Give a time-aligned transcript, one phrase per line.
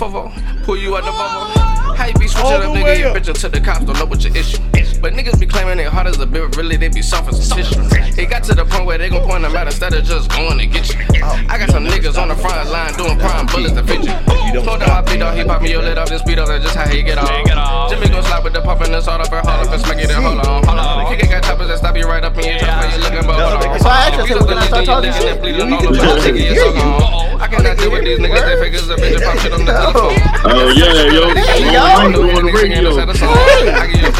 [0.00, 0.32] fofo,
[0.64, 1.94] pull you out the bubble.
[1.94, 2.84] How you be switching up, nigga?
[2.84, 4.56] way You bitch until the cops don't know what your issue.
[5.00, 7.54] But niggas be claiming they hard as a bit, really they be soft as a
[7.54, 7.80] tissue.
[8.20, 10.58] It got to the point where they gon' point them out instead of just going
[10.58, 11.00] to get you.
[11.22, 14.12] I got some niggas on the front line doing prime bullets to fit you.
[14.52, 16.48] Don't Slow down my beat off, he pop me your lid off, this speed off,
[16.48, 17.90] that's just how he get off.
[17.90, 19.98] Jimmy gon' slide with the pump and the salt up and haul up and smack
[19.98, 20.64] it and hold on.
[20.64, 21.06] Hold on.
[21.10, 23.26] Kick it, got choppers that stop you right up in your chest while you looking,
[23.26, 23.72] but hold on.
[23.72, 26.32] That's why I asked you, when I start talking shit, you need to talk to
[26.32, 27.40] hear you.
[27.40, 29.64] I cannot deal with these niggas, they fake as a bitch and pop shit on
[29.64, 30.14] the telephone.
[30.44, 31.34] Oh yeah, yo.
[31.34, 31.80] Hey, yo.
[31.80, 32.90] I'm on the radio.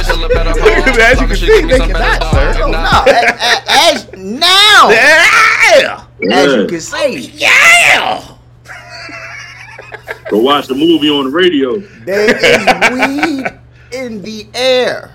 [1.00, 2.54] As you can see, They cannot, sir.
[2.62, 2.78] Oh, no.
[2.78, 6.04] A- a- As now, Yeah.
[6.30, 8.20] as you can see, Yeah.
[10.30, 11.78] Go watch the movie on the radio.
[12.04, 13.46] there is weed
[13.92, 15.12] in the air,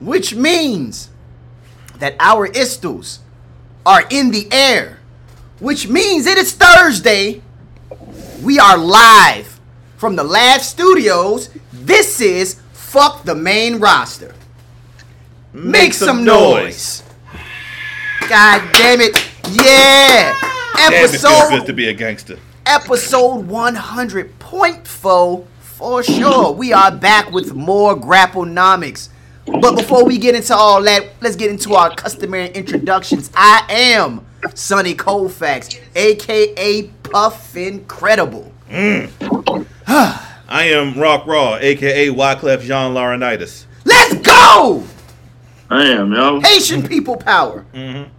[0.00, 1.10] which means
[2.00, 3.20] that our istus
[3.86, 4.98] are in the air,
[5.60, 7.40] which means it is Thursday.
[8.42, 9.60] We are live
[9.96, 11.48] from the Lab Studios.
[11.72, 14.34] This is Fuck the Main Roster.
[15.52, 17.04] Make, some, noise.
[18.28, 19.16] God damn it.
[19.52, 20.34] Yeah.
[20.74, 22.38] Damn, it feels Episode good to be a gangster.
[22.66, 26.52] Episode 100.4 for sure.
[26.52, 29.08] We are back with more Grapplenomics.
[29.46, 33.30] But before we get into all that, let's get into our customary introductions.
[33.34, 38.52] I am Sonny Colfax, aka Puff Incredible.
[38.68, 39.66] Mm.
[39.86, 43.66] I am Rock Raw, aka Wyclef Jean Laurinaitis.
[43.84, 44.82] Let's go!
[45.70, 46.40] I am, yo.
[46.40, 47.64] Haitian people power.
[47.72, 48.10] Mm-hmm.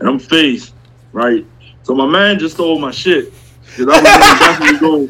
[0.00, 0.74] And I'm faced,
[1.12, 1.44] right?
[1.82, 3.32] So my man just stole my shit.
[3.76, 5.08] Cause I was definitely go.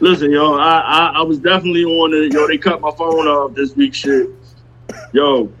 [0.00, 2.32] Listen, yo, I, I I was definitely on it.
[2.32, 3.94] Yo, they cut my phone off this week.
[3.94, 4.28] Shit,
[5.12, 5.52] yo,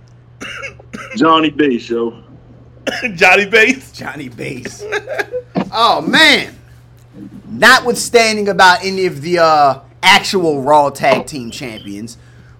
[1.16, 2.22] Johnny Bass, yo.
[3.14, 3.92] Johnny Bates.
[3.92, 4.84] Johnny Bass.
[5.72, 6.54] oh man.
[7.48, 12.18] Notwithstanding about any of the uh, actual Raw Tag Team Champions,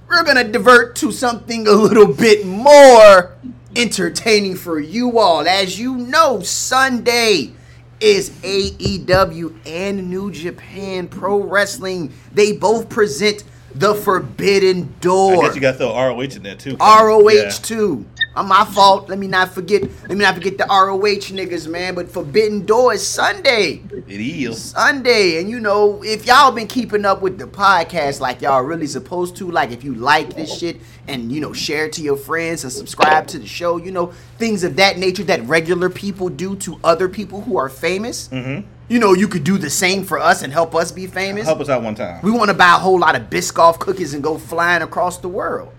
[0.09, 3.37] we're gonna divert to something a little bit more
[3.77, 5.47] entertaining for you all.
[5.47, 7.53] As you know, Sunday
[8.01, 12.13] is AEW and New Japan Pro Wrestling.
[12.33, 15.45] They both present the Forbidden Door.
[15.45, 16.77] I guess you got the ROH in there too.
[16.81, 17.51] ROH Yeah.
[17.51, 18.07] too.
[18.39, 19.09] Uh, my fault.
[19.09, 19.83] Let me not forget.
[19.83, 21.97] Let me not forget the ROH niggas, man.
[21.97, 23.83] But Forbidden Door is Sunday.
[23.91, 24.71] It is.
[24.71, 28.87] Sunday, and you know, if y'all been keeping up with the podcast like y'all really
[28.87, 32.17] supposed to, like if you like this shit and you know share it to your
[32.17, 36.29] friends and subscribe to the show, you know things of that nature that regular people
[36.29, 38.29] do to other people who are famous.
[38.29, 38.69] Mm-hmm.
[38.89, 41.45] You know, you could do the same for us and help us be famous.
[41.45, 42.21] Help us out one time.
[42.23, 45.29] We want to buy a whole lot of Biscoff cookies and go flying across the
[45.29, 45.73] world.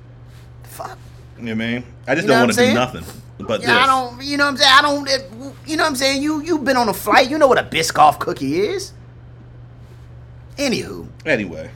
[0.64, 1.00] Fuck.
[1.39, 1.83] You know what I mean?
[2.07, 3.03] I just You know don't want to do nothing
[3.39, 4.22] but Yeah, I don't.
[4.23, 4.73] You know what I'm saying?
[4.77, 5.07] I don't.
[5.09, 5.31] it-
[5.66, 6.22] you know what I'm saying?
[6.22, 7.29] You you've been on a flight.
[7.29, 8.91] You know what a Biscoff cookie is.
[10.57, 11.69] Anywho, Anyway,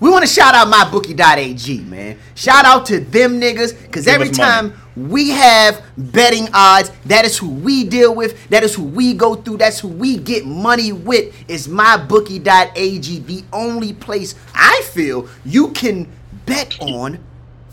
[0.00, 2.18] we want to shout out mybookie.ag, man.
[2.34, 4.70] Shout out to them niggas, because Give every us money.
[4.70, 8.48] time we have betting odds, that is who we deal with.
[8.48, 9.58] That is who we go through.
[9.58, 11.34] That's who we get money with.
[11.50, 16.10] Is mybookie.ag the only place I feel you can
[16.46, 17.18] bet on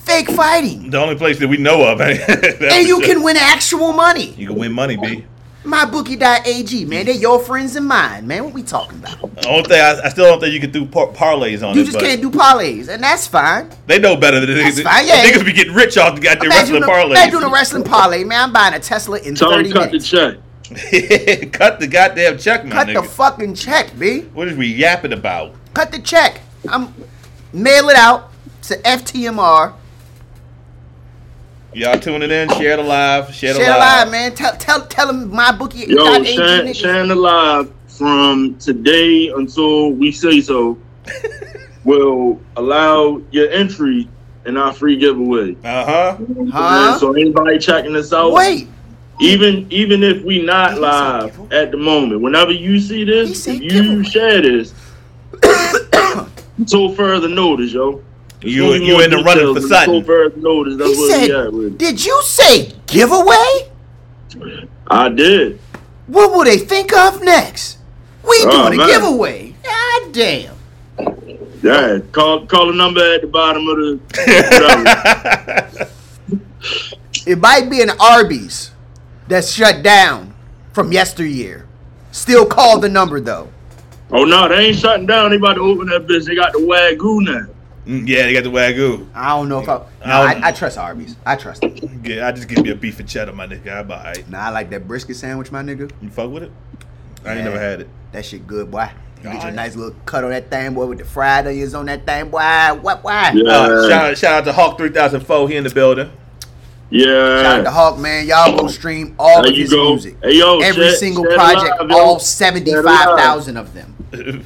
[0.04, 4.32] fake fighting, the only place that we know of, and you can win actual money.
[4.32, 5.26] you can win money, b.
[5.64, 7.06] MyBookie.ag, man.
[7.06, 8.44] They're your friends and mine, man.
[8.44, 9.34] What we talking about?
[9.42, 11.84] The only thing I, I still don't think you can do par- parlays on You
[11.84, 11.86] it.
[11.86, 13.70] just but can't do parlays, and that's fine.
[13.88, 14.84] They know better than That's niggas.
[14.84, 15.24] fine, yeah.
[15.24, 17.12] Niggas be getting rich off the goddamn Imagine, wrestling a, parlays.
[17.12, 18.44] imagine doing a wrestling parlay, man.
[18.50, 20.10] I'm buying a Tesla in Tell 30 him cut the minutes.
[20.10, 20.38] check.
[21.54, 23.02] Cut the goddamn check, my Cut nigga.
[23.04, 24.22] the fucking check, B.
[24.34, 25.54] what is we yapping about?
[25.74, 26.42] Cut the check.
[26.70, 26.94] I'm
[27.54, 28.32] mail it out
[28.64, 29.76] to FTMR.
[31.76, 33.80] Y'all tuning in, share the live, share the Share live.
[34.08, 34.36] live, man.
[34.36, 35.86] Tell tell tell them my bookie.
[35.88, 40.78] Yo, Shan, Shan Alive from today until we say so
[41.84, 44.08] will allow your entry
[44.46, 45.56] in our free giveaway.
[45.64, 46.18] Uh huh.
[46.52, 47.00] Huh?
[47.00, 48.68] So anybody checking us out, Wait,
[49.20, 51.58] even even if we not He live giveaway.
[51.58, 54.04] at the moment, whenever you see this, if you giveaway.
[54.04, 54.74] share this,
[56.58, 58.04] until further notice, yo.
[58.44, 59.96] There's You- you in the running for details, something.
[59.96, 61.54] Until further notice, that's he where said.
[61.54, 61.66] with.
[61.68, 61.78] it.
[61.78, 63.70] Did you say giveaway?
[64.88, 65.60] I did.
[66.08, 67.78] What will they think of next?
[68.28, 69.56] We Oh, doing a giveaway.
[69.64, 70.56] God damn.
[71.62, 75.88] Yeah, call call the number at the bottom of the.
[77.26, 78.72] It might be an Arby's
[79.30, 80.34] that's shut down
[80.74, 81.66] from yesteryear.
[82.12, 83.48] Still call the number though.
[84.12, 85.30] oh no, they ain't shutting down.
[85.32, 86.26] They about to open that bitch.
[86.26, 87.46] They got the wagyu now.
[87.86, 89.08] Mm, yeah, they got the wagyu.
[89.14, 89.78] I don't know if I.
[89.78, 91.16] No, I I, I trust Arby's.
[91.26, 92.02] I trust them.
[92.06, 93.74] Yeah, I just give me a beef and cheddar, my nigga.
[93.80, 94.30] I buy it.
[94.30, 95.92] Nah, I like that brisket sandwich, my nigga.
[96.02, 96.52] You fuck with it?
[97.26, 97.90] I ain't Man, never had it.
[98.14, 98.90] That shit good, boy.
[99.24, 101.86] You get your nice little cut on that thing, boy, with the fried onions on
[101.86, 102.40] that thing, boy.
[102.82, 103.32] What, why?
[103.34, 103.50] Yeah.
[103.50, 105.50] Uh, shout, out, shout out to Hawk 3004.
[105.50, 106.10] He in the building.
[106.90, 107.42] Yeah.
[107.42, 108.28] Shout out to Hawk, man.
[108.28, 109.90] Y'all go stream all There of you his go.
[109.92, 110.16] music.
[110.22, 113.02] Hey, yo, Every share- single share project, live, all Share it live.
[113.02, 114.46] 75,000 of them.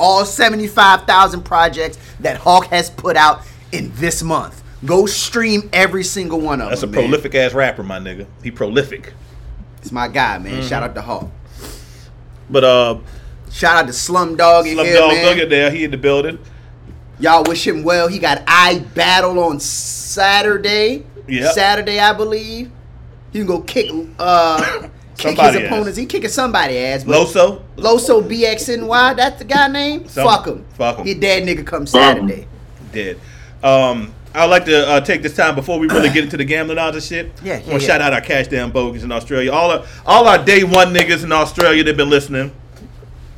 [0.00, 4.62] all 75,000 projects that Hawk has put out in this month.
[4.84, 6.70] Go stream every single one of them.
[6.70, 7.02] That's a man.
[7.02, 8.26] prolific ass rapper, my nigga.
[8.42, 9.12] He prolific.
[9.78, 10.54] It's my guy, man.
[10.54, 10.68] Mm-hmm.
[10.68, 11.30] Shout out to Hawk.
[12.48, 12.98] But uh,
[13.50, 15.48] Shout out to Slumdog in Slum here, Dog man.
[15.48, 15.70] There.
[15.70, 16.38] He in the building.
[17.18, 18.08] Y'all wish him well.
[18.08, 21.04] He got I battle on Saturday.
[21.28, 21.54] Yep.
[21.54, 22.70] Saturday, I believe.
[23.32, 24.88] He can go kick uh
[25.20, 25.72] kick Somebody his ass.
[25.72, 25.98] opponents.
[25.98, 27.04] He kicking somebody ass.
[27.04, 27.62] But Loso.
[27.76, 30.08] Loso BXNY, that's the guy name?
[30.08, 30.64] Some- fuck him.
[30.74, 31.06] fuck him.
[31.06, 32.46] He dead nigga come Saturday.
[32.92, 33.18] Dead.
[33.62, 36.78] Um, I'd like to uh, take this time before we really get into the gambling
[36.78, 37.32] odds and shit.
[37.42, 37.78] Yeah, I want to yeah.
[37.78, 39.52] shout out our cash down bogus in Australia.
[39.52, 42.52] All our, all our day one niggas in Australia that been listening.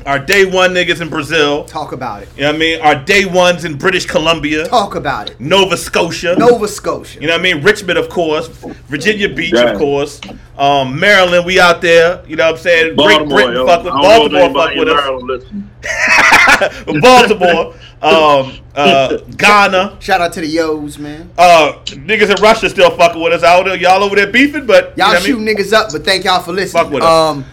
[0.07, 1.65] Our day one niggas in Brazil.
[1.65, 2.29] Talk about it.
[2.37, 2.81] You know what I mean?
[2.81, 5.41] Our day ones in British Columbia, Talk about it.
[5.41, 6.35] Nova Scotia.
[6.37, 7.21] Nova Scotia.
[7.21, 7.63] You know what I mean?
[7.63, 8.49] Richmond, of course.
[8.89, 9.71] Virginia Beach, Yeah.
[9.73, 10.21] of course.
[10.59, 12.23] Um, Maryland, we out there.
[12.27, 12.97] You know what I'm saying?
[12.97, 13.67] Great Baltimore, Britain, yo.
[13.67, 16.83] fuck with I don't know if Baltimore, fuck with us.
[17.01, 19.97] Baltimore, um, uh, Ghana.
[20.01, 21.31] Shout out to the Yo's, man.
[21.39, 23.43] Uh, niggas in Russia still fucking with us.
[23.45, 25.57] I don't know y'all over there beefing, but Y'all you know what I shoot mean?
[25.57, 26.83] niggas up, but thank y'all for listening.
[26.85, 27.09] Fuck with us.
[27.09, 27.45] um,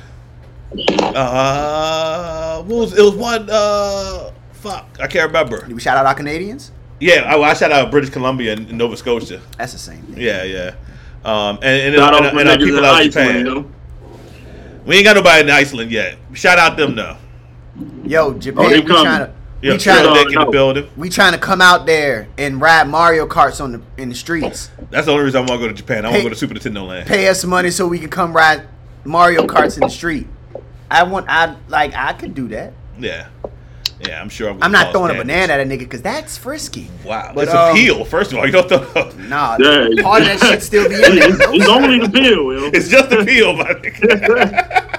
[2.59, 3.01] Uh, what was it?
[3.01, 3.47] Was one?
[3.49, 5.65] Uh, fuck, I can't remember.
[5.65, 6.71] did we shout out our Canadians?
[6.99, 9.41] Yeah, I, I shout out British Columbia and Nova Scotia.
[9.57, 10.21] That's the same thing.
[10.21, 10.75] Yeah, yeah.
[11.23, 13.45] Um, and and, Shout and, out and, our people out in Iceland, Japan.
[13.45, 13.71] yo.
[14.85, 16.17] We ain't got nobody in Iceland yet.
[16.33, 17.17] Shout out them though.
[18.05, 20.51] Yo, Japan, Oh, we trying to Yeah, we trying Dick to in the no.
[20.51, 20.89] building.
[20.97, 24.69] we trying to come out there and ride Mario Karts on the in the streets.
[24.89, 26.05] That's the only reason I want to go to Japan.
[26.05, 27.07] I want to go to Super Nintendo Land.
[27.07, 28.67] Pay us money so we can come ride
[29.03, 30.27] Mario Karts in the street.
[30.91, 32.73] I want I like I could do that.
[32.99, 33.27] Yeah,
[34.05, 34.19] yeah.
[34.21, 34.57] I'm sure.
[34.61, 36.89] I'm not throwing a banana at a nigga because that's frisky.
[37.05, 38.03] Wow, But, it's um, a peel.
[38.05, 38.79] First of all, you don't throw.
[39.27, 40.01] Nah, Yeah.
[40.03, 41.29] part of that shit still be in there.
[41.29, 42.53] It's, it's only the peel.
[42.53, 42.69] yo.
[42.73, 44.89] It's just a peel, my nigga.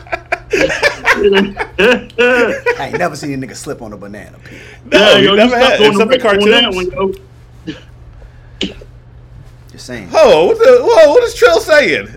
[2.78, 4.58] I ain't never seen a nigga slip on a banana peel.
[4.86, 5.66] No, yeah, you yo, never you had.
[5.76, 6.94] stepped on It's in brick on that cartoons.
[6.94, 7.14] one.
[9.72, 10.08] Just saying.
[10.12, 10.80] Oh, what the?
[10.82, 12.08] Whoa, what is Trill saying?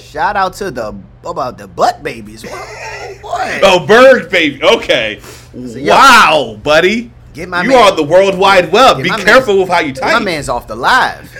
[0.00, 0.94] Shout out to the
[1.30, 2.42] about the butt babies.
[2.44, 3.60] Whoa, boy.
[3.62, 4.62] Oh, bird baby.
[4.62, 5.20] Okay.
[5.54, 7.10] yo, wow, buddy.
[7.34, 9.02] Get my you man- are on the World Wide Web.
[9.02, 10.12] Be careful with how you type.
[10.12, 11.30] My man's off the live.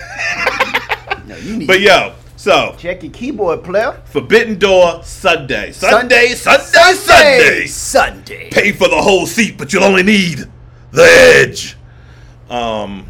[1.27, 4.01] no, you need But yo, so check your keyboard player.
[4.05, 5.71] Forbidden Door Sunday.
[5.71, 6.93] Sunday, Sunday, Sunday.
[6.95, 7.65] Sunday.
[7.67, 8.49] Sunday.
[8.51, 10.43] Pay for the whole seat, but you'll only need
[10.91, 11.75] the edge.
[12.49, 13.07] Um,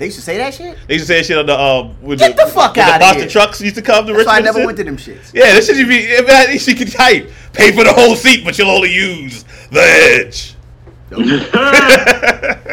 [0.00, 0.78] They used to say that shit.
[0.88, 1.94] they used to say that shit on the um.
[2.00, 3.28] With Get the fuck when outta The Boston here.
[3.28, 5.34] trucks used to come to That's why I never went to them shits.
[5.34, 5.98] Yeah, this should be.
[5.98, 7.28] If that, she could type.
[7.52, 10.54] Pay for the whole seat, but you'll only use the edge.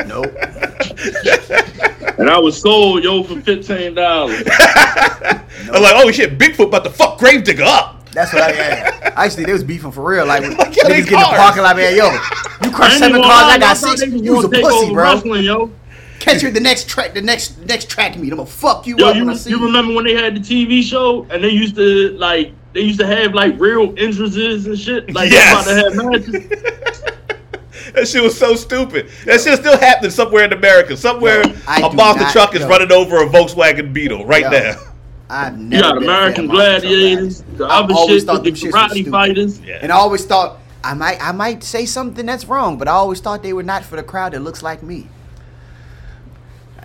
[0.08, 0.34] Nope.
[2.18, 4.44] and I was sold, yo, for fifteen dollars.
[4.48, 8.10] I'm like, oh shit, Bigfoot about to fuck Gravedigger up.
[8.12, 9.14] That's what I yeah.
[9.18, 10.26] Actually, they was beefing for real.
[10.26, 11.40] Like, when Like, yeah, they niggas get in the cars.
[11.40, 11.94] parking lot, man.
[11.94, 12.10] Yo,
[12.64, 14.06] you crushed seven cars, I got six.
[14.06, 15.04] You was a pussy, bro.
[15.04, 15.72] Wrestling, yo.
[16.20, 18.32] Catch you at the next track, the next next track meet.
[18.32, 19.66] I'm gonna fuck you Yo, up you, when I see you you.
[19.66, 23.06] remember when they had the TV show and they used to like they used to
[23.08, 25.66] have like real entrances and shit like Yes.
[25.66, 27.04] they about to have matches.
[27.94, 29.10] That shit was so stupid.
[29.26, 30.98] That shit still happening somewhere in America.
[30.98, 32.68] Somewhere Yo, I a do Boston not- truck is yo.
[32.68, 34.50] running over a Volkswagen Beetle right Yo.
[34.50, 34.76] now.
[35.30, 38.26] I've You never got American fan of Monster Truck Gladiators, the I other always shit
[38.28, 39.60] thought the shits karate fighters.
[39.62, 39.80] Yeah.
[39.82, 43.20] And I always thought I might I might say something that's wrong, but I always
[43.22, 45.08] thought they were not for the crowd that looks like me.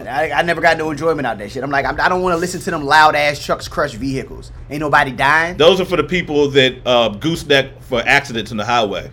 [0.09, 1.62] I, I, I never got no enjoyment out of that shit.
[1.62, 4.52] I'm like, I'm, I don't want to listen to them loud ass trucks crush vehicles.
[4.71, 5.56] Ain't nobody dying.
[5.56, 9.11] Those are for the people that uh, gooseneck for accidents on the highway.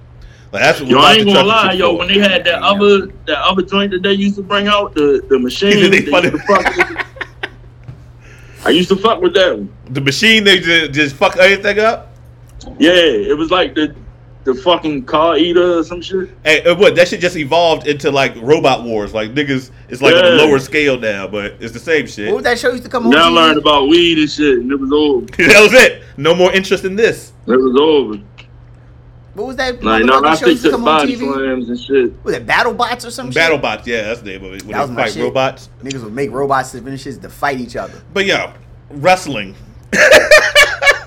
[0.52, 1.92] Like that's what Yo, I Boston ain't gonna truck lie, yo.
[1.92, 1.98] for.
[2.00, 5.24] When they had that other that other joint that they used to bring out, the
[5.30, 5.72] the machine.
[5.92, 6.32] They they funny.
[6.32, 7.06] to fuck with-
[8.66, 9.72] I used to fuck with that one.
[9.92, 12.14] the machine they just, just fuck everything up.
[12.78, 13.96] Yeah, it was like the
[14.46, 16.30] the fucking car eater or some shit.
[16.44, 19.14] Hey, uh, what that shit just evolved into like robot wars.
[19.14, 22.28] Like niggas, it's like on a lower scale now, but it's the same shit.
[22.28, 23.12] What was that show used to come on?
[23.12, 23.36] Now I TV?
[23.36, 25.26] learned about weed and shit, and it was over.
[25.50, 26.04] that was it.
[26.18, 27.34] No more interest in this.
[27.48, 28.24] It was over.
[29.36, 29.82] What was that?
[29.84, 31.34] Like, no, motherfucking I show stick used to to come on body TV?
[31.34, 32.24] slams and shit.
[32.26, 33.42] Was it Battle Bots or some shit?
[33.42, 34.64] BattleBots, yeah, that's the name of it.
[34.64, 35.24] When That was they my fight shit.
[35.24, 35.70] robots.
[35.84, 38.02] Niggas would make robots to finish to fight each other.
[38.12, 38.52] But yo,
[38.90, 39.56] wrestling,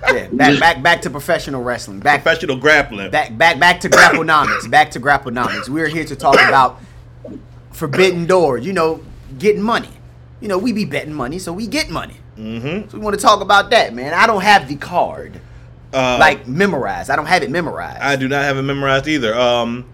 [0.03, 2.01] Yeah, back back back to professional wrestling.
[2.01, 3.11] Back professional grappling.
[3.11, 4.71] back back back to grapplenomics.
[4.71, 5.69] back to grapplenomics.
[5.69, 6.81] We're here to talk about
[7.73, 8.59] forbidden door.
[8.59, 9.01] You know,
[9.39, 9.91] getting money.
[10.41, 12.17] You know, we be betting money, so we get money.
[12.37, 12.89] mm-hmm.
[12.91, 14.13] So we want to talk about that, man.
[14.13, 15.41] I don't have the card,
[15.93, 17.11] Uh, like memorized.
[17.11, 18.01] I don't have it memorized.
[18.03, 19.33] I do not have it memorized either.
[19.39, 19.85] Um,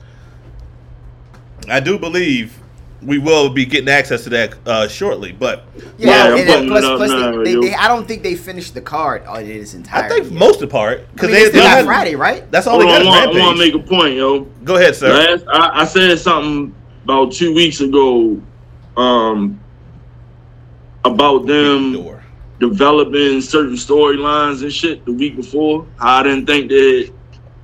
[1.69, 2.59] I do believe
[3.03, 5.65] we will be getting access to that uh, shortly, but
[5.99, 8.23] yeah, Yeah, I'm and plus, it up plus now, they, they, they, I don't think
[8.25, 10.33] they finished the card in its I think yet.
[10.33, 12.51] most of the part I because mean, they, they still they got had- Friday, right?
[12.51, 12.99] That's all Hold they got.
[12.99, 13.75] I is want, I want to Rampage.
[13.75, 14.41] make a point, yo.
[14.65, 15.13] Go ahead, sir.
[15.13, 16.75] Last, I, I said something
[17.05, 18.41] about two weeks ago
[18.97, 19.61] um,
[21.05, 22.25] about them Door.
[22.59, 25.87] developing certain storylines and shit the week before.
[26.01, 27.13] I didn't think that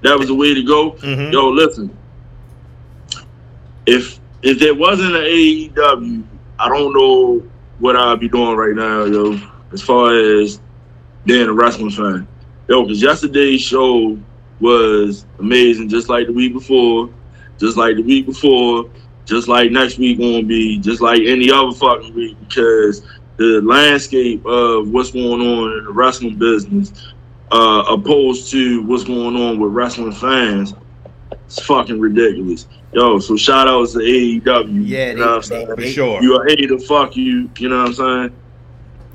[0.03, 0.93] that was the way to go.
[0.93, 1.33] Mhm.
[1.33, 1.97] Yo, listen.
[3.87, 6.23] If if there wasn't an AEW,
[6.59, 7.43] I don't know
[7.79, 9.41] what I'd be doing right now, yo.
[9.73, 10.61] As far as
[11.25, 12.29] being a wrestling fan,
[12.69, 14.19] yo, because yesterday's show
[14.61, 17.09] was amazing, just like the week before,
[17.59, 18.91] just like the week before,
[19.25, 23.03] just like next week gonna be, just like any other fucking week, because
[23.39, 26.93] the landscape of what's going on in the wrestling business,
[27.51, 30.75] uh, opposed to what's going on with wrestling fans,
[31.47, 32.67] it's fucking ridiculous.
[32.93, 34.43] Yo, so shout outs to AEW.
[34.87, 35.67] Yeah, you they- know what I'm they- saying?
[35.77, 36.23] For sure.
[36.23, 37.51] You are hater, fuck you.
[37.59, 38.37] You know what I'm saying?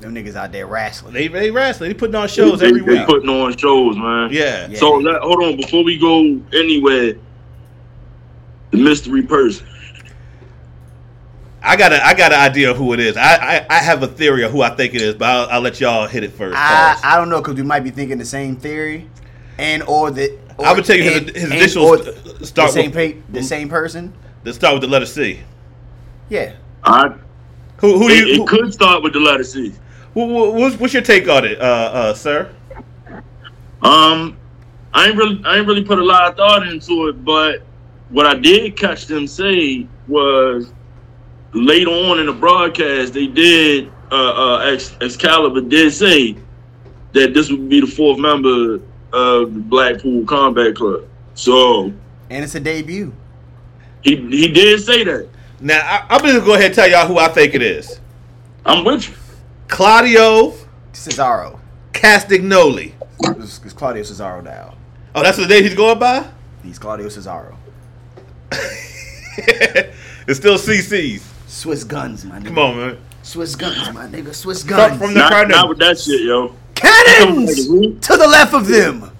[0.00, 1.12] Them niggas out there wrestling.
[1.12, 1.90] They they wrestling.
[1.90, 3.06] They putting on shows they, every they week.
[3.06, 4.30] putting on shows, man.
[4.32, 4.66] Yeah.
[4.68, 4.78] Yeah.
[4.78, 6.20] So let, hold on, before we go
[6.58, 7.14] anywhere,
[8.70, 9.66] the mystery person.
[11.62, 13.16] I got a I got an idea of who it is.
[13.18, 15.60] I, I, I have a theory of who I think it is, but I'll, I'll
[15.60, 16.56] let y'all hit it first.
[16.56, 17.00] I, Pause.
[17.04, 19.06] I don't know because we might be thinking the same theory,
[19.58, 20.38] and or the.
[20.60, 22.90] Or, I would tell you his, and- his and- initials or st- start the same
[22.92, 24.12] with pa- the same person.
[24.44, 25.40] let's start with the letter C.
[26.28, 26.52] Yeah,
[26.84, 27.08] I,
[27.78, 29.72] Who who do it, you it could start with the letter C.
[30.14, 32.50] who- who- what's, what's your take on it, uh, uh, sir?
[33.82, 34.36] Um,
[34.92, 37.62] I ain't really, I ain't really put a lot of thought into it, but
[38.10, 40.72] what I did catch them say was
[41.52, 46.36] later on in the broadcast they did, uh, uh, Ex- Excalibur did say
[47.12, 48.80] that this would be the fourth member
[49.12, 51.04] of the Blackpool Combat Club.
[51.34, 51.92] So
[52.30, 53.12] and it's a debut.
[54.02, 55.28] he he did say that.
[55.60, 58.00] Now I, I'm gonna go ahead and tell y'all who I think it is.
[58.64, 59.14] I'm with you.
[59.68, 60.54] Claudio
[60.92, 61.58] Cesaro.
[61.92, 62.92] Castagnoli.
[63.22, 64.74] It's, it's Claudio Cesaro now.
[65.14, 66.26] Oh, that's the name he's going by.
[66.62, 67.56] He's Claudio Cesaro.
[69.36, 71.26] it's still CC's.
[71.46, 72.46] Swiss guns, my nigga.
[72.46, 72.98] Come on, man.
[73.22, 74.34] Swiss guns, my nigga.
[74.34, 74.98] Swiss From, guns.
[74.98, 75.48] from the Not, crowd.
[75.48, 76.54] not with that shit, yo.
[76.80, 79.10] Cannons to the left of them.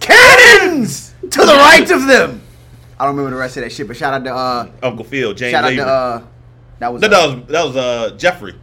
[0.00, 2.40] Cannons to the right of them.
[2.98, 5.34] I don't remember the rest of that shit, but shout out to uh, Uncle Phil,
[5.34, 6.22] James shout out to uh,
[6.78, 8.54] that was no, uh, that was that was uh, Jeffrey.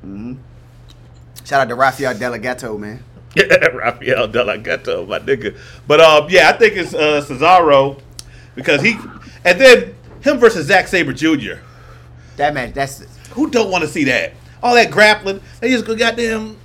[1.43, 3.03] shout out to Rafael Delegato, man.
[3.35, 5.57] Yeah, Rafael Delagato, my nigga.
[5.87, 8.01] But um, yeah, I think it's uh, Cesaro
[8.55, 8.95] because he,
[9.45, 11.55] and then him versus Zack Sabre Jr.
[12.37, 14.33] That man, that's Who don't want to see that?
[14.61, 16.57] All that grappling, they just go goddamn.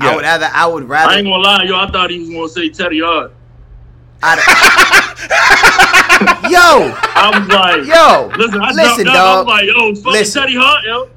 [0.00, 1.76] I would rather I would rather I ain't gonna lie, yo.
[1.76, 3.32] I thought he was gonna say Teddy Hart.
[4.22, 4.40] I'd-
[6.50, 9.16] yo, I was like, yo, listen, I listen, jumped up.
[9.16, 9.46] I was dog.
[9.46, 10.42] like, yo, fucking Listen.
[10.42, 11.08] Teddy Hart, yo.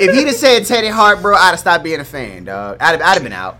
[0.00, 2.76] if he'd have said Teddy Hart, bro, I'd have stopped being a fan, dog.
[2.80, 3.58] I'd have, I'd have been out.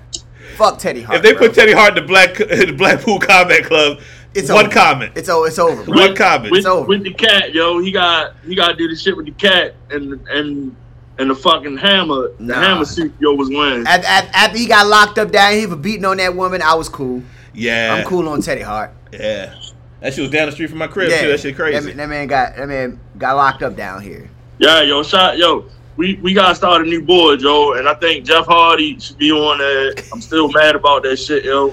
[0.56, 1.16] Fuck Teddy Hart.
[1.16, 1.48] If they bro.
[1.48, 3.98] put Teddy Hart in the Black in the Blackpool Combat Club,
[4.34, 4.74] it's one over.
[4.74, 5.12] comment.
[5.16, 5.82] It's o- it's over.
[5.84, 5.98] Bro.
[5.98, 6.50] One comment.
[6.52, 6.86] With, It's over.
[6.86, 9.74] with the cat, yo, he got he got to do the shit with the cat
[9.90, 10.76] and and
[11.18, 12.28] and the fucking hammer.
[12.38, 12.54] The Nah.
[12.54, 13.86] hammer suit, yo, was wearing.
[13.86, 16.88] After, after he got locked up down here for beating on that woman, I was
[16.88, 17.22] cool.
[17.54, 18.92] Yeah, I'm cool on Teddy Hart.
[19.12, 19.54] Yeah,
[20.00, 21.28] that shit was down the street from my crib too.
[21.28, 21.86] That shit crazy.
[21.86, 24.28] man- that man got that man got locked up down here.
[24.58, 25.64] Yeah, yo, shot, yo.
[25.96, 29.32] We we gotta start a new board, yo, and I think Jeff Hardy should be
[29.32, 30.06] on that.
[30.12, 31.70] I'm still mad about that shit, yo.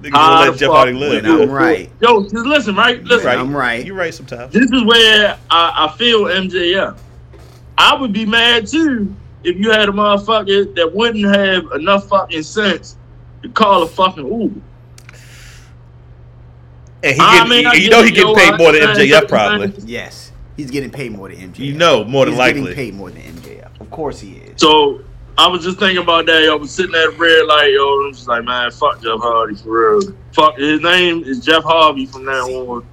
[0.00, 1.24] Niggas How gonna let Jeff Hardy live.
[1.24, 1.90] when I'm right.
[2.00, 3.02] Yo, just listen, right?
[3.04, 3.38] Listen, Right.
[3.38, 3.84] I'm right.
[3.84, 4.52] You're right sometimes.
[4.54, 6.96] this is where I, I feel MJF.
[7.78, 12.42] I would be mad too if you had a motherfucker that wouldn't have enough fucking
[12.42, 12.96] sense
[13.42, 14.60] to call a fucking Uber.
[17.04, 18.82] And he I getting, mean, I you know he it, getting yo, paid more than
[18.82, 19.72] understand MJF probably.
[19.86, 21.58] Yes, he's getting paid more than MJF.
[21.60, 22.60] You know, more than he's likely.
[22.62, 23.80] getting paid more than MJF.
[23.80, 24.60] Of course he is.
[24.60, 25.04] So
[25.38, 26.42] I was just thinking about that.
[26.42, 27.70] Yo, I was sitting at red light.
[27.72, 30.16] Yo, I'm just like, man, fuck Jeff Hardy for real.
[30.32, 32.86] Fuck his name is Jeff Harvey from now on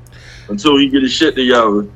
[0.50, 1.88] until he get his shit together.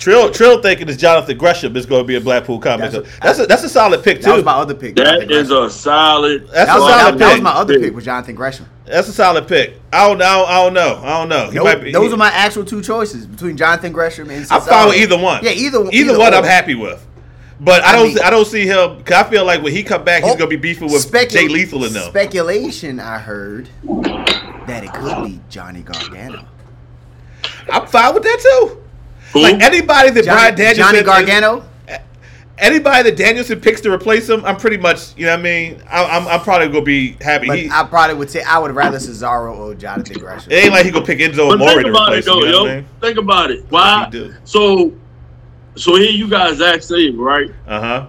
[0.00, 2.90] Trill Trill thinking it's Jonathan Gresham is going to be a Blackpool comic.
[2.90, 4.44] That's That's a- a, that's a solid pick That was too.
[4.46, 4.96] my other pick.
[4.96, 5.66] That Jonathan is Gresham.
[5.66, 6.42] a solid.
[6.48, 8.66] That's that a solid that, that was my other pick was Jonathan Gresham.
[8.86, 9.78] That's a solid pick.
[9.92, 10.44] I don't know.
[10.48, 11.00] I don't know.
[11.04, 11.50] I don't know.
[11.50, 14.46] He Those, might be, those he- are my actual two choices between Jonathan Gresham and.
[14.50, 14.66] I'm Cesaro.
[14.68, 15.44] fine with either one.
[15.44, 16.32] Yeah, either either, either one.
[16.32, 16.36] or.
[16.38, 17.06] I'm happy with.
[17.60, 18.08] But I I don't.
[18.08, 19.02] mean- I don't see him.
[19.04, 21.28] Cause I feel like when he come back, he's Oh, gonna be beefing with Specu-
[21.30, 22.08] Jay Lethal and them.
[22.10, 23.68] Speculation, I heard
[24.66, 26.46] that it could be Johnny Gargano.
[27.70, 28.82] I'm fine with that too.
[29.32, 29.42] Who?
[29.42, 31.64] Like anybody that Johnny, Bryan Danielson, Johnny Gargano.
[32.58, 35.82] anybody that Danielson picks to replace him, I'm pretty much, you know what I mean.
[35.88, 37.46] I, I'm, I'm probably gonna be happy.
[37.46, 40.50] But He, I probably would say I would rather Cesaro or Jonathan Gresham.
[40.52, 42.40] it ain't like he gonna pick Enzo But Amore think to about replace it him.
[42.40, 42.62] though, You know yo.
[42.64, 42.86] what I mean?
[43.00, 43.64] Think about it.
[43.70, 44.10] Why?
[44.44, 44.92] So,
[45.76, 47.50] so here you guys Zack Sabre, right?
[47.66, 48.06] Uh huh.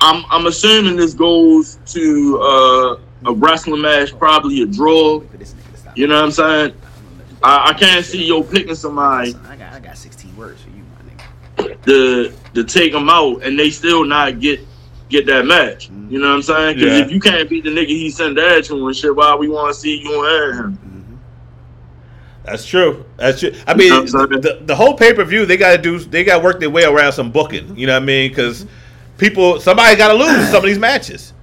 [0.00, 5.20] I'm I'm assuming this goes to uh, a wrestling match, probably a draw.
[5.20, 5.98] For this nigga to stop.
[5.98, 6.74] You know what I'm saying?
[7.44, 10.84] I, I can't see yo picking somebody I got I got 16 words for you,
[11.58, 11.82] my nigga.
[11.84, 14.60] to to take them out and they still not get
[15.08, 15.90] get that match.
[15.90, 16.10] Mm-hmm.
[16.12, 16.76] You know what I'm saying?
[16.78, 17.04] Because Yeah.
[17.04, 19.74] if you can't beat the nigga he sent at you and shit, why we want
[19.74, 20.72] to see you and him?
[20.72, 21.14] Mm-hmm.
[22.44, 23.04] That's true.
[23.18, 23.52] That's true.
[23.66, 24.40] I You mean, know what I'm saying?
[24.40, 25.98] the, the whole pay per view they got to do.
[25.98, 27.76] They got to work their way around some booking.
[27.76, 28.30] You know what I mean?
[28.30, 29.18] Because mm-hmm.
[29.18, 31.34] people, somebody got to lose some of these matches.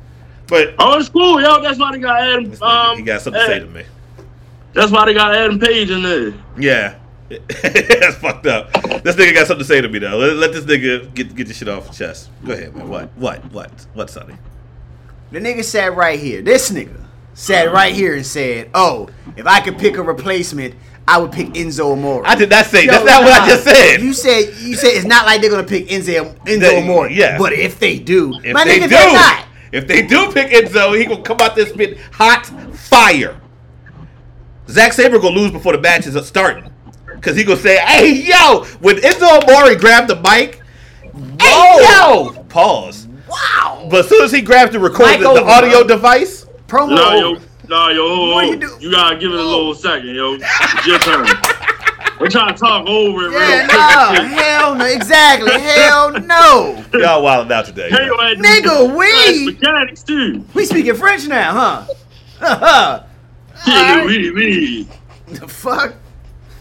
[0.48, 1.62] But Oh, it's cool, yo.
[1.62, 2.52] That's why they got Adam.
[2.64, 3.84] Um, he got something to say to me.
[4.74, 6.34] That's why they got Adam Page in there.
[6.58, 6.96] Yeah.
[7.30, 8.72] That's fucked up.
[9.04, 10.18] This nigga got something to say to me though.
[10.18, 12.30] Let, let this nigga get get this shit off his chest.
[12.46, 12.90] Go ahead, man.
[12.90, 13.10] What?
[13.18, 13.52] What?
[13.52, 13.72] What?
[13.94, 14.34] What, Sonny?
[15.32, 16.42] The nigga sat right here.
[16.42, 20.74] This nigga sat right here and said, "Oh, if I could pick a replacement,
[21.08, 22.86] I would pick Enzo Amore." I did not say.
[22.86, 24.02] Yo, that's not what I just said.
[24.02, 27.12] You said you said it's not like they're gonna pick Enzo Enzo They- Amore.
[27.12, 27.38] yeah.
[27.38, 29.46] But if they do, if my they nigga, do, they're not.
[29.72, 33.40] if they do pick Enzo, he gonna come out this bit hot fire.
[34.70, 36.72] Zack Sabre gonna lose before the match is starting.
[37.22, 40.62] Cause he gonna say, "Hey yo!" When Enzo Amore grabbed the mic,
[41.42, 42.32] hey yo!
[42.50, 43.08] Pause.
[43.28, 43.88] Wow.
[43.92, 45.88] But as soon as he grabbed the record, Mic the, over, the audio bro.
[45.88, 46.96] device, Promo.
[46.96, 48.52] Nah, yo, nah, yo, hold What oh, oh.
[48.52, 48.78] you do?
[48.80, 49.46] you gotta give it a oh.
[49.48, 50.36] little second, yo.
[50.36, 51.28] It's your turn.
[52.20, 54.40] We're trying to talk over it Yeah, real no, quick.
[54.42, 56.84] hell no, exactly, hell no.
[56.94, 57.90] y'all wilding out today.
[57.90, 58.16] Hey, yo.
[58.16, 60.44] yo, had to Nigga, we- mechanics too.
[60.54, 61.86] We speaking French now,
[62.40, 63.04] huh?
[63.68, 64.06] Yeah, Alright.
[64.06, 64.88] we, we.
[65.28, 65.94] the fuck?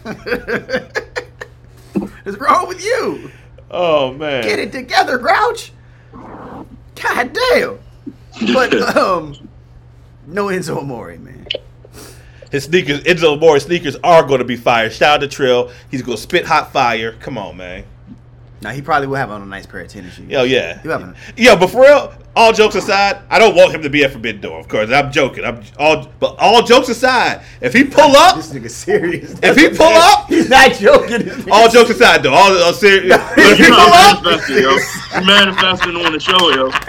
[2.23, 3.31] What's wrong with you?
[3.71, 4.43] Oh man.
[4.43, 5.71] Get it together, Grouch.
[6.11, 7.79] God damn.
[8.53, 9.35] But um,
[10.27, 11.47] no Enzo Amore, man.
[12.51, 14.89] His sneakers, Enzo Amore's sneakers are going to be fire.
[14.89, 15.71] Shout out to Trill.
[15.91, 17.13] He's going to spit hot fire.
[17.19, 17.83] Come on, man.
[18.61, 20.27] Now he probably will have on a nice pair of tennis shoes.
[20.27, 20.81] Yo, yeah.
[20.83, 24.03] You haven't- Yo, but for real, all jokes aside, I don't want him to be
[24.03, 24.89] at Forbidden Door, of course.
[24.91, 25.45] I'm joking.
[25.45, 29.33] I'm all, but all jokes aside, if he pull up, This nigga serious.
[29.41, 31.29] If he pull up- he's not joking.
[31.51, 33.15] All jokes aside, though, all, all serious.
[33.37, 34.71] if he pull up, manifesting, yo.
[35.19, 36.69] You manifesting on the show, yo.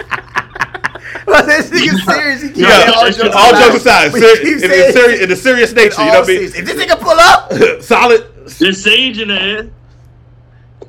[1.27, 2.41] Well, this nigga serious.
[2.41, 3.05] He keeps yeah, all
[3.53, 6.13] jokes, aside, But ser- he in, saying- in, serious, in the serious nature, you know
[6.15, 6.43] all what I mean?
[6.43, 8.27] If this nigga pull up, Solid.
[8.59, 9.69] There's Sage in there.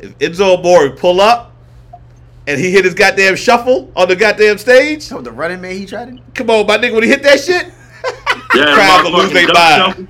[0.03, 1.53] If Enzo Amore pull up,
[2.49, 5.13] and he hit his goddamn shuffle on the goddamn stage.
[5.13, 6.23] oh, the running man he tried to.
[6.35, 7.67] Come on, my nigga, when he hit that shit,
[8.55, 10.09] Yeah, Crowd gonna lose motherfucking they duck mind.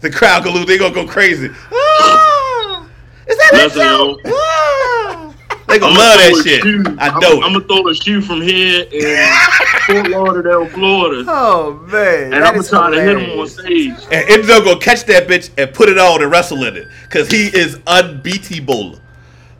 [0.00, 0.66] the crowd gonna lose.
[0.66, 1.48] They gonna go crazy.
[1.72, 2.86] Ah,
[3.28, 4.16] is that Listen, Enzo?
[4.24, 4.32] yo.
[4.34, 5.34] Ah.
[5.68, 6.62] They gonna I'ma love that shit.
[6.62, 9.28] shoe- I I'm- know I'm gonna throw a shoe from here in
[9.86, 13.52] Fort Lauderdale, Florida, Oh man, and I'm gonna is try to hit him on hilarious.
[13.54, 13.94] stage.
[14.10, 17.30] And Enzo gonna catch that bitch and put it on and wrestle in it, cause
[17.30, 18.98] he is unbeatable.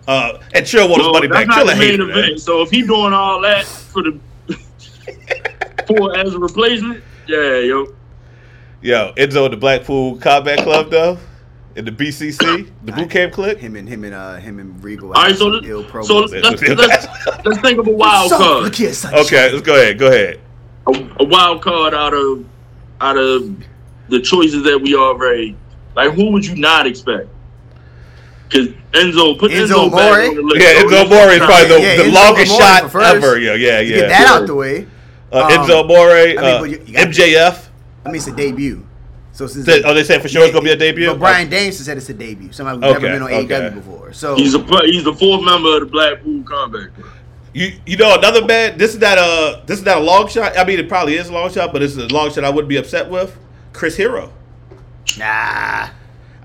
[0.09, 1.47] Uh, and Trill want his Well, money that's back.
[1.49, 2.29] not Trill the a main event.
[2.31, 2.39] man.
[2.39, 4.19] So if he doing all that for the
[5.87, 7.95] for as a replacement, yeah, yo.
[8.81, 11.19] Yo, Enzo in the Blackpool Combat Club though,
[11.77, 13.59] in the BCC, the boot camp click.
[13.59, 15.09] Him and him and uh him and Regal.
[15.09, 16.05] All right, had so some let- ill promos.
[16.07, 17.07] so let's, let's,
[17.45, 18.75] let's think of a wild So, card.
[18.75, 18.93] here.
[19.13, 19.99] Okay, let's go ahead.
[19.99, 20.41] Go ahead.
[20.87, 22.45] a, a wild card out of
[23.01, 23.63] out of
[24.09, 25.55] the choices that we already
[25.95, 26.13] like.
[26.15, 27.29] Who would you not expect?
[28.49, 30.35] Because Enzo put Enzo Enzo, back Amore?
[30.35, 30.63] the list.
[30.65, 33.39] Yeah, So Enzo he's Amore is probably the, Yeah, the longest Amore shot ever.
[33.39, 33.97] Yeah, yeah, yeah.
[33.97, 34.33] Get that yeah.
[34.35, 34.87] out the way.
[35.31, 37.69] Uh, Um, Enzo Amore, I mean, uh, you- you got- MJF.
[38.07, 38.85] I mean, it's a debut.
[39.33, 41.07] So since They- oh, they said for sure it's gonna be a debut.
[41.11, 42.51] But Bryan Danielson said it's a debut.
[42.53, 44.13] Somebody who's Okay, never been on AEW before.
[44.13, 47.07] So He's a he's the fourth member of the Blackpool Combat Club.
[47.55, 48.79] You you know another man.
[48.79, 50.59] This is not a this is not a long shot.
[50.59, 52.69] I mean, it probably is a long shot, but it's a long shot I wouldn't
[52.69, 53.37] be upset with.
[53.73, 54.33] Chris Hero.
[55.19, 55.89] nah.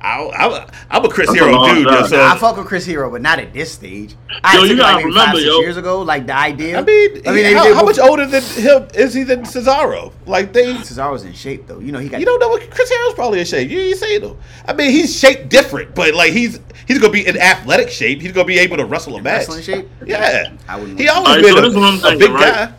[0.03, 1.85] I, I, I'm a Chris That's Hero long dude.
[1.87, 2.01] shot.
[2.01, 4.15] yo, so I fuck with Chris Hero, but not at this stage.
[4.43, 5.59] I Yo, you gotta like remember, five, six yo.
[5.61, 6.77] years ago, like the idea.
[6.77, 10.11] I mean, I mean, he- how, how much older than him is he than Cesaro?
[10.25, 11.79] Like they, Cesaro's in shape though.
[11.79, 12.19] You know he got.
[12.19, 13.69] you don't know what Chris Hero's probably in shape.
[13.71, 14.37] You ain't saying though.
[14.67, 18.21] I mean, he's shaped different, but like he's he's gonna be in athletic shape.
[18.21, 19.47] He's gonna be able to wrestle a match.
[19.47, 19.87] wrestling shape?
[20.05, 22.19] Yeah, I wouldn't he always Alright, been so a, this is what I'm a thinking,
[22.19, 22.53] big right?
[22.69, 22.73] guy.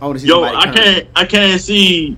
[0.00, 2.16] I want to see Yo, I can't I can't see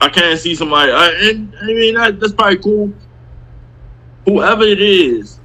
[0.00, 0.92] I can't see somebody.
[0.92, 2.92] I, and I mean that, that's probably cool.
[4.24, 5.38] Whoever it is,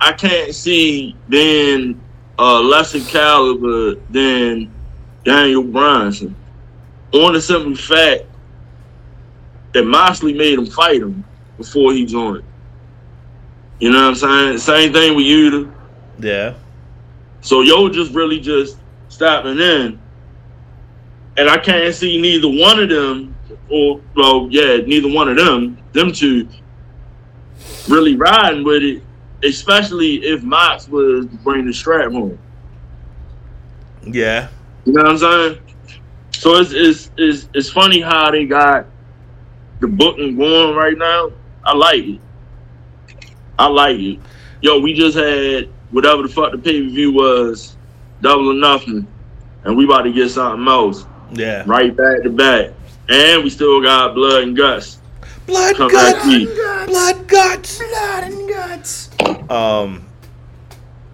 [0.00, 2.00] I can't see being
[2.38, 4.72] uh, lesser caliber than
[5.24, 6.34] Daniel Bryanson.
[7.12, 8.24] On the simple fact
[9.72, 11.24] that Moxley made him fight him
[11.56, 12.44] before he joined.
[13.80, 14.58] You know what I'm saying?
[14.58, 15.72] Same thing with Yuta.
[16.20, 16.54] Yeah,
[17.42, 18.76] So yo just really just
[19.08, 20.00] stopping in.
[21.36, 23.36] And I can't see neither one of them,
[23.70, 26.48] or well, yeah, neither one of them, them two
[27.88, 29.02] really riding with it,
[29.42, 32.38] especially if Mox was bringing the strap home.
[34.04, 34.48] Yeah.
[34.84, 35.58] You know what I'm saying?
[36.32, 38.86] So it's it's it's, it's funny how they got
[39.80, 41.30] the booking going right now.
[41.64, 42.20] I like it.
[43.58, 44.20] I like it.
[44.60, 47.76] Yo, we just had whatever the fuck the pay per view was,
[48.20, 49.06] double or nothing,
[49.64, 51.64] and we about to get something else Yeah.
[51.66, 52.70] right back to back,
[53.08, 54.98] and we still got blood and guts.
[55.46, 56.18] Blood Come guts.
[56.18, 56.48] back week.
[56.86, 57.78] Blood guts.
[57.78, 59.10] Blood and guts.
[59.50, 60.04] Um,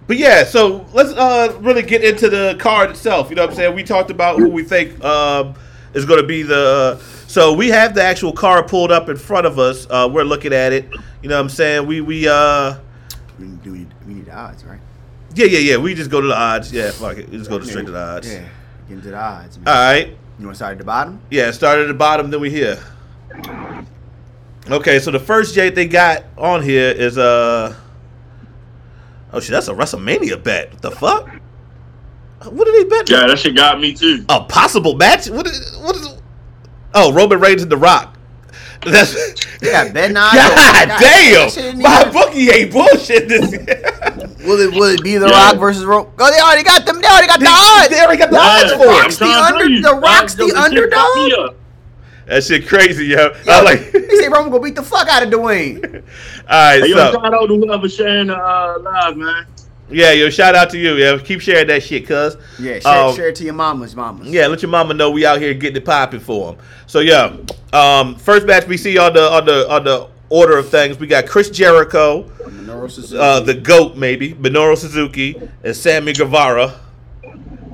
[0.07, 3.29] but yeah, so let's uh really get into the card itself.
[3.29, 3.75] You know what I'm saying?
[3.75, 5.55] We talked about who we think um
[5.93, 7.01] is going to be the.
[7.27, 9.87] So we have the actual card pulled up in front of us.
[9.89, 10.89] Uh, we're looking at it.
[11.21, 11.87] You know what I'm saying?
[11.87, 12.77] We we uh
[13.39, 14.79] We need, we need, we need the odds, right?
[15.33, 15.77] yeah yeah yeah.
[15.77, 16.71] We just go to the odds.
[16.71, 17.29] Yeah, fuck it.
[17.29, 18.27] We just go to straight to the odds.
[18.31, 18.47] Yeah,
[18.87, 19.57] get into the odds.
[19.59, 19.67] Man.
[19.67, 20.17] All right.
[20.39, 21.21] You want to start at the bottom?
[21.29, 22.79] Yeah, start at the bottom, then we here.
[24.69, 27.75] Okay, so the first J they got on here is uh
[29.31, 30.71] oh shit, that's a WrestleMania bet.
[30.71, 31.29] What the fuck?
[32.45, 33.09] What did they bet?
[33.09, 34.25] Yeah, that shit got me too.
[34.29, 35.29] A possible match?
[35.29, 36.09] What is what is
[36.97, 38.14] Oh, Roman Reigns and The Rock.
[38.83, 40.33] That's Yeah, bet not.
[40.33, 41.63] God, that shit damn!
[41.75, 43.81] didn't My even- bookie ain't bullshit this year.
[44.45, 45.47] Will it will it be The Yeah.
[45.51, 46.09] Rock versus Rock?
[46.19, 47.01] Oh, they already got them.
[47.01, 47.89] They already got the odds.
[47.89, 48.87] They already got the Yeah, odds for it.
[49.01, 51.55] Rock's the under- The Rock's Yo, the that shit underdog?
[52.27, 53.17] That shit crazy, yo.
[53.45, 53.91] Yo, I like.
[53.91, 55.83] they say Roman gonna beat the fuck out of Dwayne.
[55.85, 56.01] All
[56.49, 59.45] right, Hey, yo, so shout out to whoever sharing the uh, live, man.
[59.89, 60.93] Yeah, yo, shout out to you.
[60.95, 62.37] Yeah, keep sharing that shit, cuz.
[62.59, 64.27] Yeah, share, Um, share it to your mamas, mamas.
[64.27, 66.61] Yeah, let your mama know we out here getting it popping for them.
[66.87, 67.35] So yeah,
[67.73, 71.05] um, first match we see on the on the on the order of things, we
[71.07, 73.19] got Chris Jericho, Minoru Suzuki.
[73.21, 76.79] uh, the goat maybe, Minoru Suzuki, and Sammy Guevara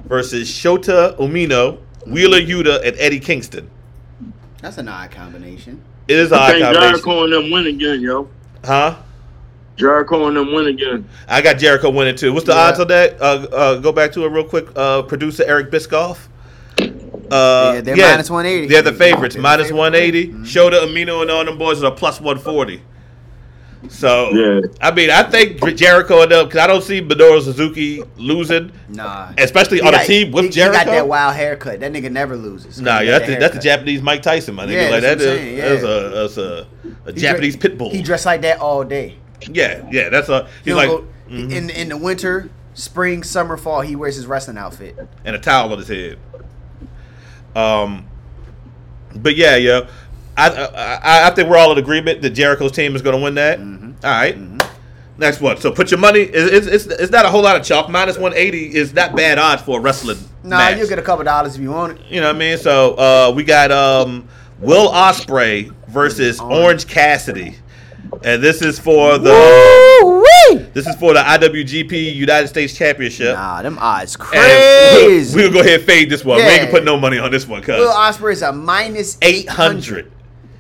[0.06, 3.70] versus Shota Umino, Wheeler Yuta, and Eddie Kingston.
[4.62, 5.82] That's an odd combination.
[6.08, 8.30] It is an I odd think combination, Jericho and them win again, yo.
[8.66, 8.98] huh?
[9.86, 11.06] Jericho and them win again.
[11.28, 12.32] I got Jericho winning too.
[12.34, 12.60] What's the Yeah.
[12.60, 13.20] odds on that?
[13.20, 14.68] Uh, uh, go back to it real quick.
[14.76, 16.18] Uh, producer Eric Biscoff.
[17.32, 18.68] Uh, Yeah, they're minus 180.
[18.68, 19.36] They're the favorites.
[19.36, 19.76] They're the favorite.
[19.76, 20.28] 180.
[20.28, 20.46] Mhm.
[20.46, 22.82] Shota Umino and all them boys are plus 140.
[23.90, 24.60] So, Yeah.
[24.80, 29.30] I mean, I think Jericho and them, because I don't see Minoru Suzuki losing, Nah.
[29.40, 30.78] especially He on got- a team with he, Jericho.
[30.78, 31.80] He got that wild haircut.
[31.80, 32.80] That nigga never loses.
[32.80, 33.60] Nah, yeah, got that's, the, that's the.
[33.62, 34.74] Japanese Mike Tyson, my nigga.
[34.74, 36.68] Yeah, like that's that what I'm is saying, that's a that's a,
[37.08, 37.90] a Japanese dre- pit bull.
[37.90, 39.16] He dressed like that all day.
[39.50, 43.24] Yeah, yeah, that's a He he's don't like go- mhm, in in the winter, spring,
[43.24, 43.82] summer, fall.
[43.82, 44.98] He wears his wrestling outfit.
[45.26, 46.18] and a towel on his head.
[47.56, 48.08] Um,
[49.16, 49.90] but yeah, yeah,
[50.38, 53.36] I I, I think we're all in agreement that Jericho's team is going to win
[53.36, 53.60] that.
[53.60, 53.92] Mm-hmm.
[54.06, 54.38] All right.
[55.18, 55.58] Next one.
[55.58, 56.22] So put your money.
[56.22, 57.90] It's, it's, it's, not a whole lot of chalk.
[57.90, 60.80] Minus 180 is not bad odds for a wrestling Nah, match.
[60.80, 62.06] you'll get a couple dollars if you want it.
[62.10, 62.58] You know what I mean?
[62.58, 64.28] So uh, we got um,
[64.60, 67.56] Will Ospreay versus Orange Cassidy,
[68.24, 69.30] and this is for the
[70.04, 70.64] Woo-wee!
[70.74, 73.36] this is for the IWGP United States Championship.
[73.36, 75.36] Nah, them odds crazy.
[75.36, 76.38] We'll, we'll go ahead and fade this one.
[76.38, 79.18] We ain't gonna put no money on this one, cuz Will Ospreay is a minus
[79.22, 80.12] 800.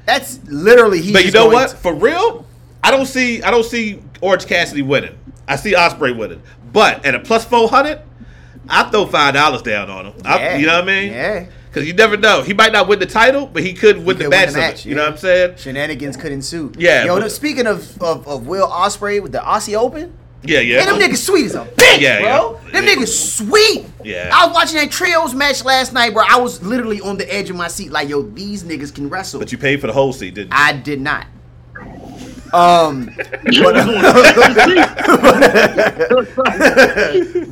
[0.05, 1.13] That's literally he.
[1.13, 1.71] But you know what?
[1.71, 2.45] For real,
[2.83, 5.17] I don't see I don't see Orange Cassidy winning.
[5.47, 6.41] I see Ospreay winning.
[6.73, 8.01] But at a plus four hundred,
[8.69, 10.13] I throw five dollars down on him.
[10.25, 11.11] I- you know what I mean?
[11.11, 11.45] Yeah.
[11.71, 12.41] Because you never know.
[12.41, 14.51] He might not win the title, but he could win, He the, could win match
[14.51, 14.89] the match, it.
[14.89, 15.55] You know what I'm saying?
[15.55, 16.73] Shenanigans could ensue.
[16.77, 20.11] Yeah, Yo, but- no, speaking of, of of Will Ospreay with the Aussie Open,
[20.43, 20.83] Yeah, yeah.
[20.83, 22.59] man, them niggas sweet as a bitch, Yeah, bro.
[22.65, 22.71] yeah.
[22.73, 23.85] Them niggas sweet.
[24.03, 24.31] Yeah.
[24.33, 26.23] I was watching that trios match last night, bro.
[26.27, 29.39] I was literally on the edge of my seat, like, yo, these niggas can wrestle.
[29.39, 30.57] But you paid for the whole seat, didn't you?
[30.59, 31.25] I did not.
[32.53, 33.45] Um, But,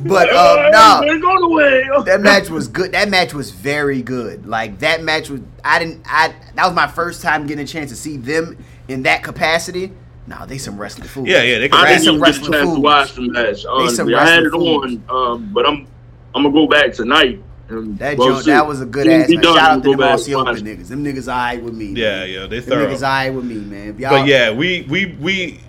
[0.04, 1.02] but um, no.
[1.04, 1.88] Ain't going away.
[2.04, 2.92] that match was good.
[2.92, 4.46] That match was very good.
[4.46, 5.40] Like that match was.
[5.64, 6.02] I didn't.
[6.06, 8.56] I that was my first time getting a chance to see them
[8.88, 9.92] in that capacity.
[10.26, 11.28] Nah, they some wrestling fools.
[11.28, 13.22] Yeah, yeah, they can I didn't some even get a wrestling chance to watch the
[13.22, 13.64] match.
[13.66, 15.86] Honestly, I had it wrestling on, um, but I'm
[16.34, 17.42] I'm gonna go back tonight.
[17.70, 18.50] And That we'll joint, see.
[18.50, 19.44] that was a good ass be match.
[19.44, 20.88] done, Shout out to we'll them go back Aussie and Open niggas.
[20.88, 21.86] Them niggas alright with me.
[21.86, 22.28] Yeah, man.
[22.30, 22.86] yeah, they Them thorough.
[22.88, 23.98] niggas alright with me, man.
[23.98, 25.60] Y'all, But yeah, we we we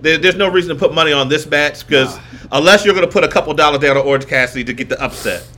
[0.00, 2.18] there, there's no reason to put money on this match because
[2.52, 5.02] unless you're going to put a couple dollars down on Orange Cassidy to get the
[5.02, 5.48] upset,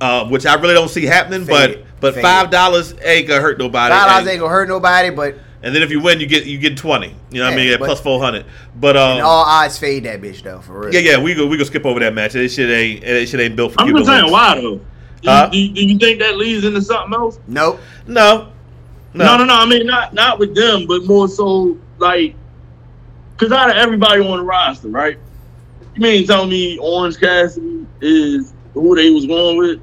[0.00, 1.44] uh, which I really don't see happening.
[1.46, 3.94] Fade but but Fade five dollars ain't gonna hurt nobody.
[3.94, 6.58] five dollars ain't gonna hurt nobody, but and then if you win, you get you
[6.58, 7.14] get twenty.
[7.30, 7.72] You know what I mean?
[7.72, 8.44] At but- plus four hundred.
[8.78, 10.92] But um, and all odds fade that bitch though, for real.
[10.92, 12.32] yeah, yeah, we go we go skip over that match.
[12.34, 14.80] This shit ain't it shit ain't built for I'm Cuban just saying, why though?
[15.50, 17.38] Do, you, do, do you think that leads into something else?
[17.48, 17.80] Nope.
[18.06, 18.52] No,
[19.14, 19.54] no, No, no, no.
[19.54, 22.34] I mean, not not with them, but more so like,
[23.36, 25.18] cause out of everybody on the roster, right?
[25.94, 29.80] You mean tell me Orange Cassidy is who they was going with.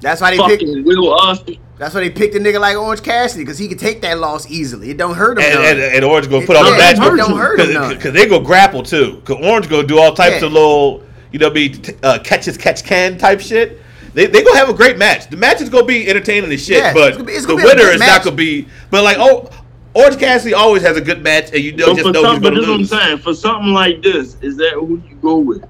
[0.00, 0.62] That's why they picked.
[0.62, 1.58] Fucking Will Ospreay.
[1.76, 4.50] That's why they picked a nigga like Orange Cassidy because he could take that loss
[4.50, 4.90] easily.
[4.90, 5.44] It don't hurt him.
[5.44, 7.88] And, and, and Orange gonna It- put on yeah, the match it don't hurt him
[7.90, 9.16] because they go grapple too.
[9.16, 10.46] Because Orange gonna do all types Yeah.
[10.46, 13.79] of little, you know, be t- uh, catches catch can type shit.
[14.14, 15.28] They they gonna have a great match.
[15.30, 17.52] The match is gonna be entertaining as shit, Yeah, but it's gonna be- it's the
[17.54, 18.08] gonna be winner is match.
[18.08, 18.66] not gonna be.
[18.90, 19.48] But like, oh,
[19.94, 22.28] Orange Cassidy always has a good match, and you know So just for know he's
[22.28, 23.18] something, but gonna this is what I'm saying.
[23.18, 25.64] For something like this, is that who you go with?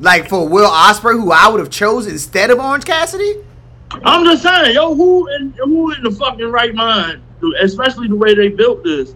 [0.00, 3.36] like for Will Ospreay, who I would have chosen instead of Orange Cassidy.
[4.04, 7.22] I'm just saying, yo, who in who in the fucking right mind,
[7.60, 9.14] especially the way they built this,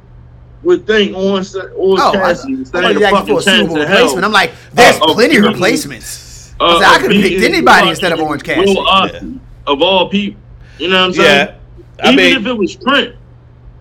[0.62, 3.42] would think Orange Orange Oh, Cassidy I stand thought a you asked fucking for a
[3.42, 3.96] chance suitable in hell?
[3.96, 4.24] replacement.
[4.24, 6.27] I'm like, there's Uh, plenty of beating- replacements.
[6.60, 8.74] Uh, I said, I could have picked anybody fucking instead of Orange Cassidy.
[8.74, 10.40] Will Ospreay, of all people.
[10.78, 11.48] You know what I'm saying?
[11.48, 13.14] Yeah, I Even mean, if it was Trent,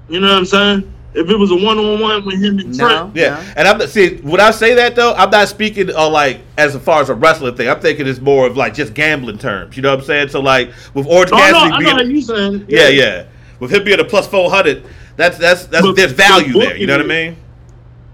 [0.09, 0.93] you know what I'm saying?
[1.13, 2.87] If it was a one on one with him and No.
[2.87, 6.41] Trent, Yeah, and I'm see when I say that though, I'm not speaking uh, like
[6.57, 7.69] as far as a wrestling thing.
[7.69, 9.75] I'm thinking it's more of like just gambling terms.
[9.75, 10.29] You know what I'm saying?
[10.29, 12.65] So like with Orange Oh, no, I know, Cassidy I know being, how you saying.
[12.67, 13.25] yeah, yeah,
[13.59, 14.85] with him being a plus four hundred,
[15.15, 16.77] that's that's that's But- there's value there.
[16.77, 17.37] You know what I mean?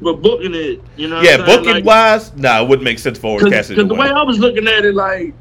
[0.01, 1.60] But booking it, you know, Yeah, what I'm saying?
[1.60, 4.10] booking Like, wise, nah, it wouldn't make sense for Orange Because Cassidy to the way.
[4.10, 5.34] I was looking at it, like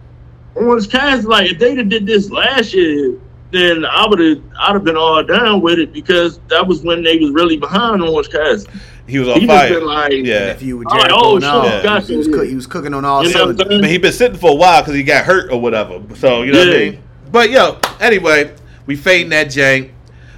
[0.55, 3.17] Orange Cassidy, like if they'd have did this last year,
[3.51, 7.03] then I would have I'd have been all down with it because that was when
[7.03, 8.71] they was really behind Orange Cassidy.
[9.09, 9.69] He was He on just fire.
[9.81, 12.17] been like, Yeah, If you were I'm like, Jericho oh, and all, shit, got he,
[12.17, 12.33] was you.
[12.35, 13.69] cook, he was cooking on all You know what I'm cylinders.
[13.69, 13.81] saying?
[13.83, 16.01] but he been sitting for a while because he got hurt or whatever.
[16.17, 17.03] So you know what I mean.
[17.33, 18.55] But yo, anyway,
[18.87, 19.91] we fading that jank.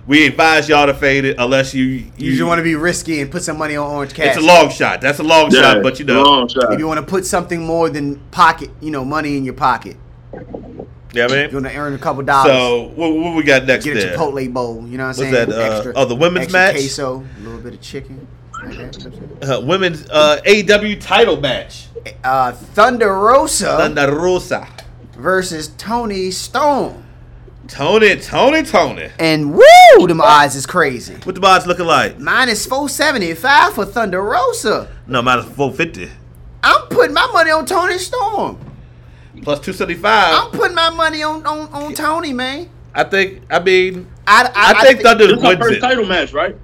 [0.07, 3.21] We advise y'all to fade it unless you you, You just want to be risky
[3.23, 4.37] and put some money on Orange Cash.
[4.37, 5.01] It's a long shot.
[5.01, 6.23] That's a long yeah, shot, but you know.
[6.23, 6.73] long shot.
[6.73, 9.97] If you want to put something more than pocket, you know, money in your pocket,
[11.13, 11.49] Yeah, man.
[11.51, 12.53] you want to earn a couple dollars.
[12.53, 14.17] So what, what we got next get a there?
[14.19, 14.87] Chipotle bowl.
[14.87, 15.49] You know what I'm What's saying?
[15.49, 16.75] that, uh, oh, the women's extra match?
[16.75, 18.27] Queso, a little bit of chicken.
[19.43, 21.87] Uh, women's uh, AW title match.
[22.23, 24.67] Uh, Thunder Rosa Thunder Rosa.
[25.17, 27.04] versus Toni Storm.
[27.69, 29.09] Toni, Toni, Toni.
[29.19, 31.15] And woo, them odds is crazy.
[31.25, 32.19] What the odds looking like?
[32.19, 34.89] Mine is Minus 475 for Thunder Rosa.
[35.07, 36.11] No, mine is minus 450.
[36.63, 38.59] I'm putting my money on Toni Storm.
[39.43, 40.45] Plus 275.
[40.45, 42.69] I'm putting my money on, on, on Toni, man.
[42.95, 45.77] I think, I mean, I, I, I, think thi- Thunder This is her wins first
[45.77, 45.81] it.
[45.81, 46.57] title match, right?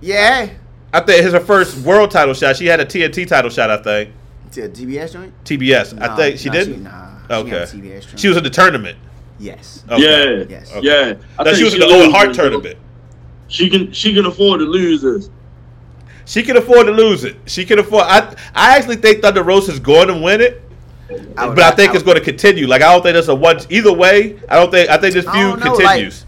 [0.00, 0.50] Yeah.
[0.92, 2.56] I think it's her first world title shot.
[2.56, 4.14] She had a TNT title shot, I think.
[4.52, 5.44] To a TBS joint?
[5.44, 6.00] TBS.
[6.00, 6.82] I think she nah, did.
[6.82, 7.18] nah.
[7.30, 7.48] Okay.
[7.48, 8.20] She, had a TBS joint.
[8.20, 8.98] She was in the tournament.
[9.40, 9.84] Yes.
[9.90, 10.02] Okay.
[10.40, 10.70] Yeah, Yes.
[10.76, 10.86] Okay.
[10.86, 11.14] yeah.
[11.38, 12.36] I No, think she was in the loses Owen Hart this.
[12.36, 12.78] tournament.
[13.48, 15.30] She can she can afford to lose this.
[16.26, 17.36] She can afford to lose it.
[17.46, 18.04] She can afford.
[18.06, 20.62] I I actually think Thunder Rosa is going to win it,
[21.08, 22.66] would- but I think it's going to continue.
[22.68, 24.38] Like I don't think there's a one either way.
[24.48, 24.88] I don't think.
[24.90, 26.26] I think this feud don't like- continues.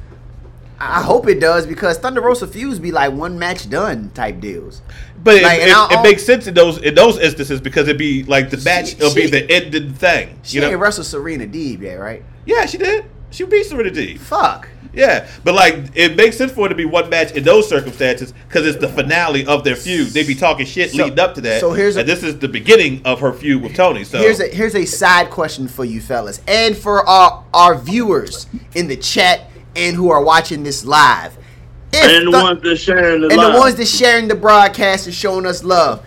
[0.85, 4.83] I hope it does because Thunder Rosa feuds be like one match done type deals.
[5.23, 7.99] but it, like, and it, it makes sense in those in those instances because it'd
[7.99, 8.95] be like the match.
[8.95, 10.39] It'll be the ending thing.
[10.43, 10.79] She You ain't know?
[10.79, 12.23] wrestled Serena Deeb yet, right?
[12.47, 13.05] Yeah, she did.
[13.31, 14.19] She beat Serena Deeb.
[14.19, 14.69] Fuck.
[14.95, 18.35] Yeah, but like it makes sense for it to be one match in those circumstances
[18.49, 20.09] because it's the finale of their feud.
[20.09, 21.61] They be talking shit So- leading up to that.
[21.61, 24.05] so here's a- this is the beginning of her feud with Toni.
[24.05, 28.47] So Here's a here's a side question for you fellas and for our our viewers
[28.75, 31.37] in the chat and who are watching this live.
[31.93, 33.53] If And the ones that sharing the and live.
[33.53, 36.05] the ones that sharing the broadcast and showing us love.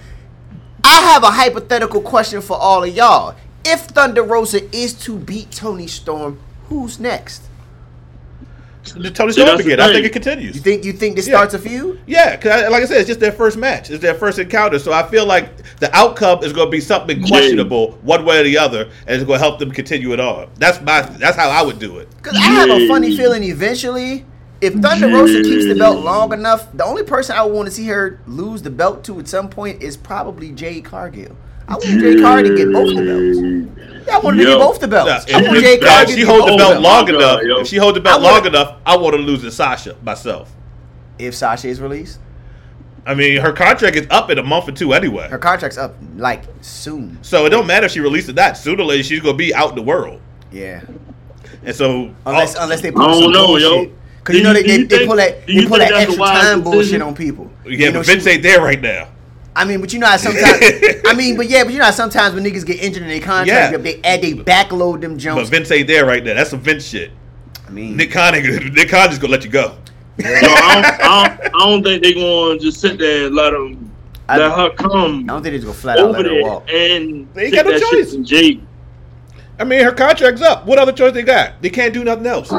[0.83, 3.35] I have a hypothetical question for all of y'all.
[3.63, 7.43] If Thunder Rosa is to beat Toni Storm, who's next?
[8.93, 9.79] The Toni See, Storm that's the again.
[9.89, 10.55] I think it continues.
[10.55, 11.35] You think you think this Yeah.
[11.35, 11.99] starts a feud?
[12.05, 13.89] Yeah, because like I said, it's just their first match.
[13.89, 14.79] It's their first encounter.
[14.79, 17.27] So I feel like the outcome is going to be something Yeah.
[17.27, 20.47] questionable, one way or the other, and it's going to help them continue it on.
[20.59, 21.01] That's my.
[21.01, 22.07] That's how I would do it.
[22.17, 24.25] Because I have a funny feeling eventually,
[24.61, 27.73] if Thunder Rosa keeps the belt long enough, the only person I would want to
[27.73, 31.35] see her lose the belt to at some point is probably Jade Cargill.
[31.67, 34.07] I want Jade Cargill to get both the belts.
[34.07, 35.27] Yeah, I want her to get both the belts.
[35.27, 37.05] Now, I if, want if- Jade now, Cargill if she get hold the belt long
[37.05, 37.59] God, enough, yo.
[37.61, 40.51] if she hold the belt long enough, I want to lose to Sasha myself.
[41.17, 42.19] If Sasha is released,
[43.07, 45.27] I mean, her contract is up in a month or two anyway.
[45.29, 47.17] her contract's up like soon.
[47.23, 48.57] So it don't matter if she released it or.
[48.57, 50.21] Sooner or later, she's gonna be out in the world.
[50.51, 50.81] Yeah,
[51.63, 53.89] And so, unless all- unless they pull some know, bullshit.
[53.89, 53.95] yo.
[54.23, 55.77] Cause Do you know they, do they, you they pull that do they you pull
[55.77, 57.51] that extra wise time bullshit on people.
[57.63, 59.07] yeah, You know, but Vince she- ain't there right now.
[59.57, 60.61] I mean, but you know how sometimes
[61.05, 63.21] I mean, but yeah, but you know how sometimes when niggas get injured in their
[63.21, 63.77] contract, Yeah.
[63.77, 65.43] they add they backload them jumps.
[65.43, 65.49] But.
[65.49, 66.33] Vince ain't there right now.
[66.33, 67.11] That's some Vince shit.
[67.67, 69.77] I mean, Nick Khan, ain't- Nick Khan just gonna let you go.
[70.17, 73.35] Yo, I, don't, I, don't, I don't think they're going to just sit there and
[73.35, 73.91] let them
[74.29, 76.69] I- let her come I don't think they're gonna flat out over let her walk.
[76.71, 78.11] and They got no that choice.
[78.11, 78.61] shit Jake.
[79.59, 80.65] I mean, her contract's up.
[80.65, 81.61] What other choice they got?
[81.61, 82.51] They can't do nothing else.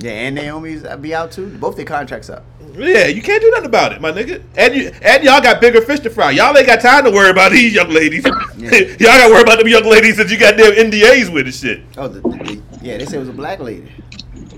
[0.00, 1.48] Yeah, and Naomi's uh, be out too.
[1.58, 2.44] Both their contracts up.
[2.78, 4.42] Yeah, you can't do nothing about it, my nigga.
[4.56, 6.30] And you and y'all got bigger fish to fry.
[6.30, 8.24] Y'all ain't got time to worry about these young ladies.
[8.24, 8.70] Yeah.
[8.70, 11.54] y'all got to worry about them young ladies that you got them NDAs with and
[11.54, 11.82] shit.
[11.96, 13.90] Oh, the, the, yeah, they said it was a black lady.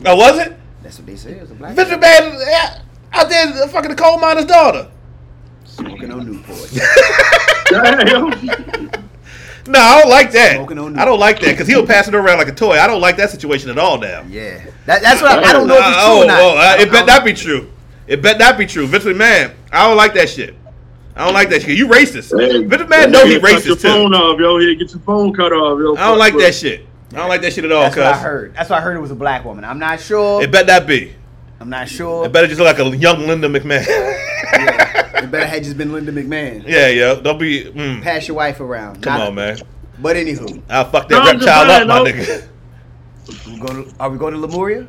[0.04, 0.56] Oh, was it?
[0.83, 1.33] That's what they said.
[1.33, 1.90] It was a black Vince.
[1.90, 2.80] McMahon
[3.12, 4.90] out there fucking the coal miner's daughter.
[5.64, 6.70] Smoking on Newport.
[9.68, 10.59] No, I don't like that.
[10.59, 12.78] I don't like that because he'll pass it around like a toy.
[12.80, 14.22] I don't like that situation at all now.
[14.28, 16.40] yeah, that, that's what I, I don't know if it's true oh, or not.
[16.40, 17.70] oh, uh, it don't- bet not be true.
[18.11, 18.88] It bet that be true.
[18.88, 20.57] Vince McMahon, I don't like that shit.
[21.14, 21.79] I don't like that shit.
[21.79, 22.37] You racist.
[22.37, 24.59] Hey, Vince McMahon know he cut your racist phone off, yo.
[24.59, 25.94] Here, get your phone cut off, yo.
[25.94, 26.87] I don't like that shit.
[27.12, 27.83] I don't like that shit at all.
[27.83, 28.55] That's what I heard.
[28.55, 29.64] That's why I heard it was a black woman.
[29.64, 30.42] I'm not sure.
[30.42, 31.14] it bet that be.
[31.61, 32.27] I'm not sure.
[32.27, 33.87] It better just look like a young Linda McMahon.
[33.87, 35.07] yeah.
[35.20, 36.66] It better had just been Linda McMahon.
[36.66, 37.20] yeah, yo.
[37.20, 37.64] Don't be.
[37.64, 39.03] Mm, Pass your wife around.
[39.03, 39.59] come Not- on, man.
[40.01, 42.05] But anywho, I'll fuck that I'm reptile up, my no.
[42.05, 42.49] nigga.
[43.46, 44.87] we go to, are we going to Lemuria?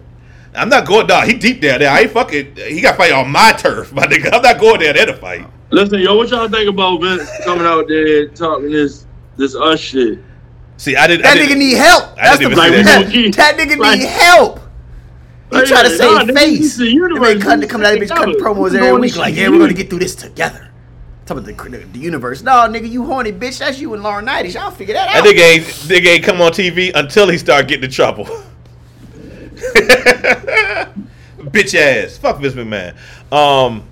[0.54, 1.28] I'm not going down.
[1.28, 1.90] He deep down there.
[1.92, 2.56] I ain't fucking.
[2.58, 4.34] He got fight on my turf, my nigga.
[4.34, 5.48] I'm not going down there to fight.
[5.70, 9.06] Listen, yo, what y'all think about Vince coming out there talking this
[9.38, 10.20] this us shit?
[10.78, 11.24] See, I didn't.
[11.24, 12.04] That I didn't, nigga need help.
[12.18, 13.34] I That's the even see that, that.
[13.36, 14.60] That nigga like- need help.
[15.52, 16.58] He Like, try to save nigga, face.
[16.60, 17.34] he's the They universe.
[17.34, 18.50] been cutting, coming out of bitch cutting Together.
[18.50, 20.70] promos We every week like, yeah, we're gonna get through this together.
[21.26, 22.42] Talking about the, the, the universe.
[22.42, 23.60] No, nigga, you horny bitch.
[23.60, 24.54] That's you and Laurinaitis.
[24.54, 25.24] Y'all figure that out.
[25.24, 25.36] That out.
[25.36, 28.28] nigga ain't, nigga ain't come on TV until he started getting in trouble.
[31.52, 32.18] Bitch ass.
[32.18, 32.96] Fuck Vince McMahon.
[33.32, 33.88] Um,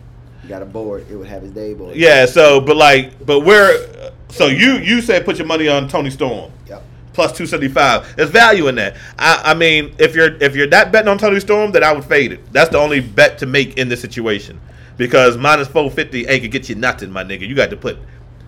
[0.48, 1.06] got a board.
[1.10, 1.96] It would have his day board.
[1.96, 6.10] yeah, so, but like, but where, so you, you said put your money on Toni
[6.10, 6.52] Storm.
[6.68, 6.84] Yep.
[7.14, 8.16] Plus 275.
[8.16, 8.96] There's value in that.
[9.18, 12.06] I, I mean, if you're if you're not betting on Toni Storm, then I would
[12.06, 12.54] fade it.
[12.54, 14.62] That's the only bet to make in this situation.
[14.98, 17.48] Because minus 450 ain't gonna get you nothing, my nigga.
[17.48, 17.98] You got to put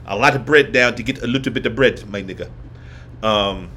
[0.06, 2.50] a lot of bread down to get a little bit of bread, my nigga.
[3.24, 3.70] Um,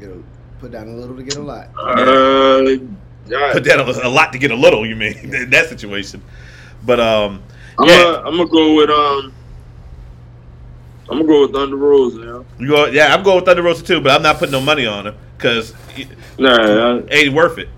[0.00, 0.24] You know,
[0.62, 1.68] put down a little to get a lot.
[1.76, 2.76] Uh,
[3.28, 3.52] God.
[3.52, 4.86] put down a, a lot to get a little.
[4.86, 6.22] You mean in that situation?
[6.84, 7.42] But um,
[7.78, 9.32] I'm yeah, gonna I'm gonna go with um.
[11.10, 12.18] I'm gonna go with Thunder Rosa.
[12.20, 12.64] Yeah.
[12.64, 12.86] you go.
[12.86, 15.16] Yeah, I'm going with Thunder Rosa too, but I'm not putting no money on her
[15.36, 17.68] because it Nah, I, ain't worth it.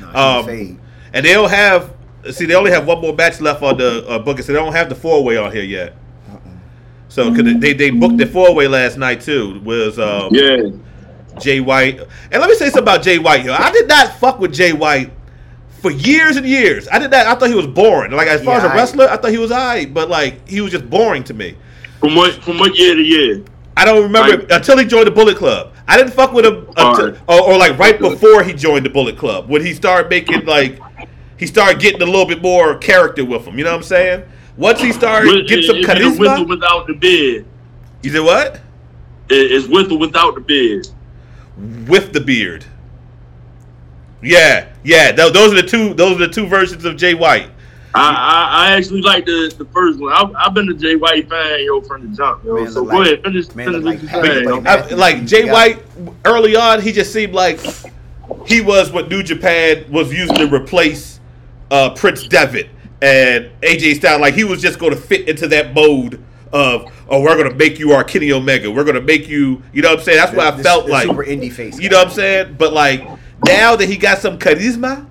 [0.00, 0.78] No, Um, fade.
[1.12, 1.92] And they don't have.
[2.30, 4.72] See, they only have one more batch left on the uh, booking, so they don't
[4.72, 5.94] have the four way on here yet.
[7.08, 9.60] So, cause they they booked the four way last night too.
[9.60, 10.70] Was um, yeah.
[11.40, 12.00] Jay White.
[12.32, 13.44] And let me say something about Jay White.
[13.44, 15.10] Yo, I did not fuck with Jay White
[15.80, 16.88] for years and years.
[16.90, 17.26] I did not.
[17.26, 18.12] I thought he was boring.
[18.12, 20.60] Like as far Yeah, as a wrestler, I thought he was alright, but like he
[20.60, 21.56] was just boring to me.
[22.00, 23.42] From what from what year to year?
[23.76, 25.72] I don't remember Like- until he joined the Bullet Club.
[25.86, 29.18] I didn't fuck with him until, or, or like right before he joined the Bullet
[29.18, 30.78] Club when he started making like
[31.36, 33.58] he started getting a little bit more character with him.
[33.58, 34.22] You know what I'm saying?
[34.56, 37.44] Once he started With, getting some is with or charisma, without the beard?
[38.02, 38.60] you said what?
[39.28, 40.86] It- It's with or without the beard.
[41.56, 42.64] With the beard.
[44.22, 45.12] Yeah, yeah.
[45.12, 45.94] tho- those are the two.
[45.94, 47.50] Those are the two versions of Jay White.
[47.96, 50.12] I, I, I actually like the, the first one.
[50.12, 52.54] I've, I've been a Jay White fan, yo, from the jump, yo.
[52.56, 54.90] Man so go like- ahead, finish, man finish look what like you Patrick saying.
[54.90, 54.96] yo.
[54.96, 55.82] I, like Jay White
[56.24, 57.60] early on, he just seemed like
[58.46, 61.20] he was what New Japan was using to replace
[61.70, 62.68] uh, Prince Devitt
[63.00, 64.20] and AJ Styles.
[64.20, 66.20] Like he was just going to fit into that mode
[66.54, 68.70] of oh, we're going to make you our Kenny Omega.
[68.70, 69.62] We're going to make you.
[69.72, 70.18] You know what I'm saying?
[70.18, 71.06] That's what I The- felt the like.
[71.06, 71.78] super indie face.
[71.78, 72.54] You know what I'm saying?
[72.58, 73.06] But like
[73.46, 75.06] now that he got some charisma,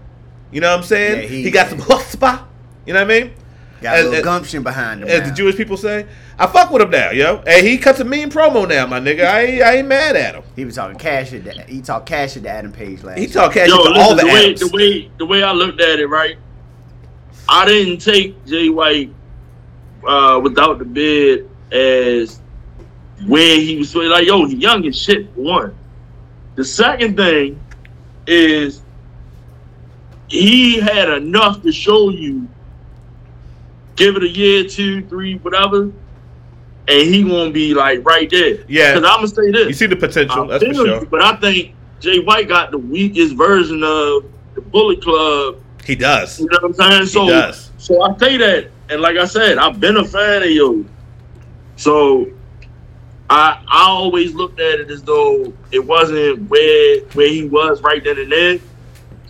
[0.51, 1.23] you know what I'm saying?
[1.23, 2.45] Yeah, he, he- got some chutzpah.
[2.85, 3.33] You know what I mean?
[3.81, 5.09] Got a little as- gumption behind him.
[5.09, 5.27] As now.
[5.27, 6.07] the Jewish people say,
[6.39, 7.43] I fuck with him now, yo.
[7.45, 9.25] And he cuts a mean promo now, my nigga.
[9.25, 10.43] I ain't, I ain't mad at him.
[10.55, 11.67] He was talking cash at that.
[11.69, 13.19] He talked cash at the Adam Page last.
[13.19, 14.59] He talked cash Yo, to listen, all the, the way Adams.
[14.61, 16.37] the way the way I looked at it, right?
[17.49, 19.13] I didn't take Jay White
[20.07, 22.39] uh, without the bid as
[23.27, 25.29] where he was like, yo, he young as shit.
[25.35, 25.75] One.
[26.55, 27.59] The second thing
[28.27, 28.81] is
[30.27, 32.47] he had enough to show you.
[33.95, 35.93] Give it a year, two, three, whatever, and
[36.87, 38.65] he won't be like right there.
[38.67, 38.95] Yeah.
[38.95, 39.67] because I'm gonna say this.
[39.67, 41.05] You see the potential, that's for feel you, sure.
[41.05, 45.61] But I think Jay White got the weakest version of the Bullet Club.
[45.85, 46.39] He does.
[46.39, 47.05] You know what I'm saying?
[47.05, 47.71] So, does.
[47.77, 50.85] so I say that, and like I said, I've been a fan of yours.
[51.75, 52.31] So,
[53.29, 58.03] I I always looked at it as though it wasn't where where he was right
[58.03, 58.59] then and there.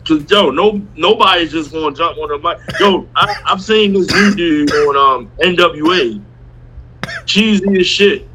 [0.05, 2.59] Cause yo, no nobody's just gonna jump on the mic.
[2.79, 6.21] Yo, I, I've seen this dude on um NWA,
[7.25, 8.27] cheesy as shit.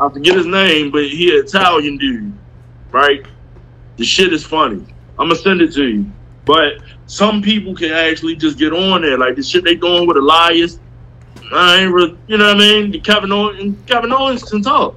[0.00, 2.32] I forget his name, but he an Italian dude,
[2.92, 3.26] right?
[3.96, 4.86] The shit is funny.
[5.18, 6.12] I'm gonna send it to you.
[6.44, 6.74] But
[7.08, 10.78] some people can actually just get on there, like the shit they doing with Elias.
[11.52, 12.90] I ain't, re- you know what I mean?
[12.92, 14.94] The Kevin Owens, Kevin Owens can talk,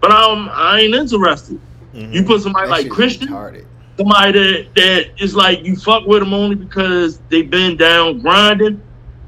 [0.00, 1.58] but I'm I ain't interested.
[1.94, 2.12] Mhm.
[2.12, 3.64] You put somebody That like Christian, retarded.
[3.96, 8.80] somebody that, that is like you fuck with them only because they've been down grinding.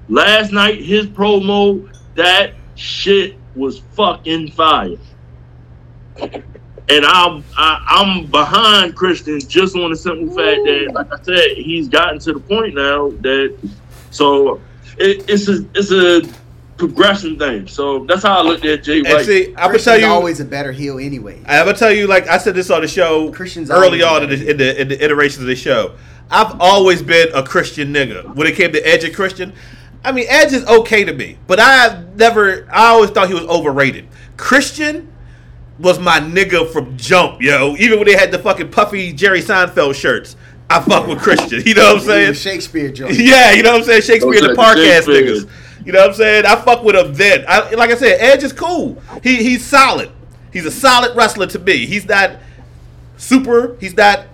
[0.09, 4.97] Last night, his promo, that shit was fucking fire.
[6.89, 11.57] And I'm I, I'm behind Christian just on the simple fact that, like I said,
[11.57, 13.57] he's gotten to the point now that
[14.11, 14.61] so
[14.97, 16.22] it, it's a it's a
[16.76, 17.66] progression thing.
[17.66, 19.26] So that's how I looked at Jay And White.
[19.26, 20.07] see, I'm gonna Christian's tell you.
[20.07, 21.43] always a better heel anyway.
[21.47, 24.30] I'm gonna tell you, like I said this on the show Christian's early on in
[24.30, 25.97] the, in the in the iterations of the show.
[26.30, 28.34] I've always been a Christian nigga.
[28.34, 29.53] When it came to Edge and Christian,
[30.05, 32.68] I mean Edge is okay to me, but I never.
[32.70, 34.07] I always thought he was overrated.
[34.37, 35.12] Christian
[35.79, 37.74] was my nigga from jump, yo.
[37.79, 40.37] Even when they had the fucking puffy Jerry Seinfeld shirts,
[40.70, 41.62] I fuck with Christian.
[41.66, 42.35] You know what I'm saying?
[42.35, 43.11] Shakespeare joke.
[43.14, 44.03] Yeah, you know what I'm saying?
[44.03, 45.22] Shakespeare the Okay, park ass Shakespeare.
[45.22, 45.51] niggas.
[45.87, 46.47] You know what I'm saying?
[46.47, 47.45] I fuck with him then.
[47.47, 49.01] I, like I said, Edge is cool.
[49.22, 50.11] He he's solid.
[50.53, 51.87] He's a solid wrestler to me.
[51.87, 52.33] He's not
[53.16, 53.77] super.
[53.79, 54.27] He's not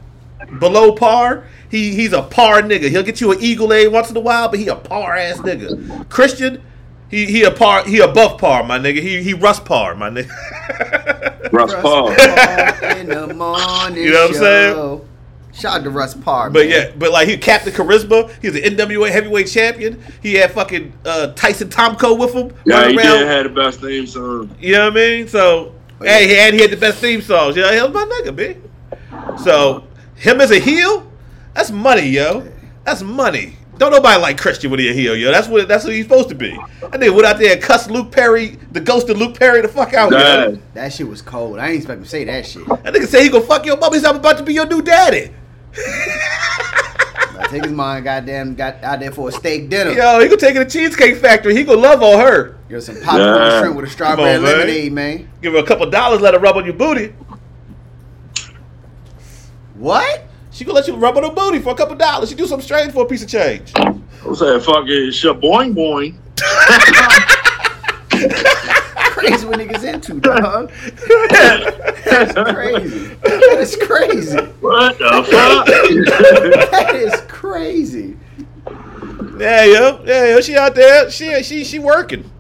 [0.59, 1.45] below par.
[1.71, 2.89] He he's a par nigga.
[2.89, 5.39] He'll get you an eagle a once in a while, but he a par ass
[5.39, 6.09] nigga.
[6.09, 6.63] Christian,
[7.13, 7.85] he he a par.
[7.85, 9.01] He above par, my nigga.
[9.01, 11.53] He he Russ par, my nigga.
[11.53, 12.09] Russ Paul.
[12.99, 15.09] in the morning You know what I'm saying?
[15.53, 16.49] Shout out to Russ Parr.
[16.49, 16.71] But man.
[16.71, 18.31] yeah, but like he Captain Charisma.
[18.41, 20.03] He was an NWA heavyweight champion.
[20.23, 22.57] He had fucking uh, Tyson Tomko with him.
[22.65, 23.19] Yeah, running he around.
[23.19, 24.57] did have the best theme song.
[24.59, 25.29] You know what I mean?
[25.29, 27.55] So, hey, he had, he had the best theme songs.
[27.55, 28.57] You know, he was my nigga, B.
[29.45, 29.85] So,
[30.17, 31.07] him as a heel,
[31.53, 32.49] that's money, yo.
[32.85, 33.57] That's money.
[33.79, 35.31] Don't nobody like Christian when he a heel, yo.
[35.33, 36.57] That's what that's what he's supposed to be.
[36.93, 39.69] I they went out there and cussed Luke Perry, the ghost of Luke Perry, the
[39.69, 40.19] fuck out, yo.
[40.19, 40.63] Dad.
[40.75, 41.59] That shit was cold.
[41.59, 42.67] I ain't expect him to say that shit.
[42.67, 43.93] That nigga say he gonna fuck your mom.
[43.95, 45.31] He's I'm about to be your new daddy.
[45.77, 49.91] I take his mind, goddamn, got out there for a steak dinner.
[49.93, 51.57] Yo, he gonna take it to Cheesecake Factory.
[51.57, 52.59] He gonna love on her.
[52.69, 53.61] Give her some popcorn Yeah.
[53.61, 54.59] shrimp with a strawberry Come on, man.
[54.61, 55.29] lemonade, man.
[55.41, 57.15] Give her a couple dollars, let her rub on your booty.
[59.75, 60.25] What?
[60.53, 62.29] She gonna let you rub on her booty for a couple dollars.
[62.29, 63.73] She do something strange for a piece of change.
[63.77, 63.91] I
[64.23, 65.41] What's that fucking shit?
[65.41, 66.17] Boing boing.
[69.13, 70.71] Crazy what niggas into, dog.
[72.05, 73.15] That's crazy.
[73.23, 74.37] That is crazy.
[74.61, 75.67] What the fuck?
[76.71, 78.17] That is crazy.
[79.39, 81.11] Yeah, yo, yeah, yo, she out there.
[81.11, 82.31] She she she working.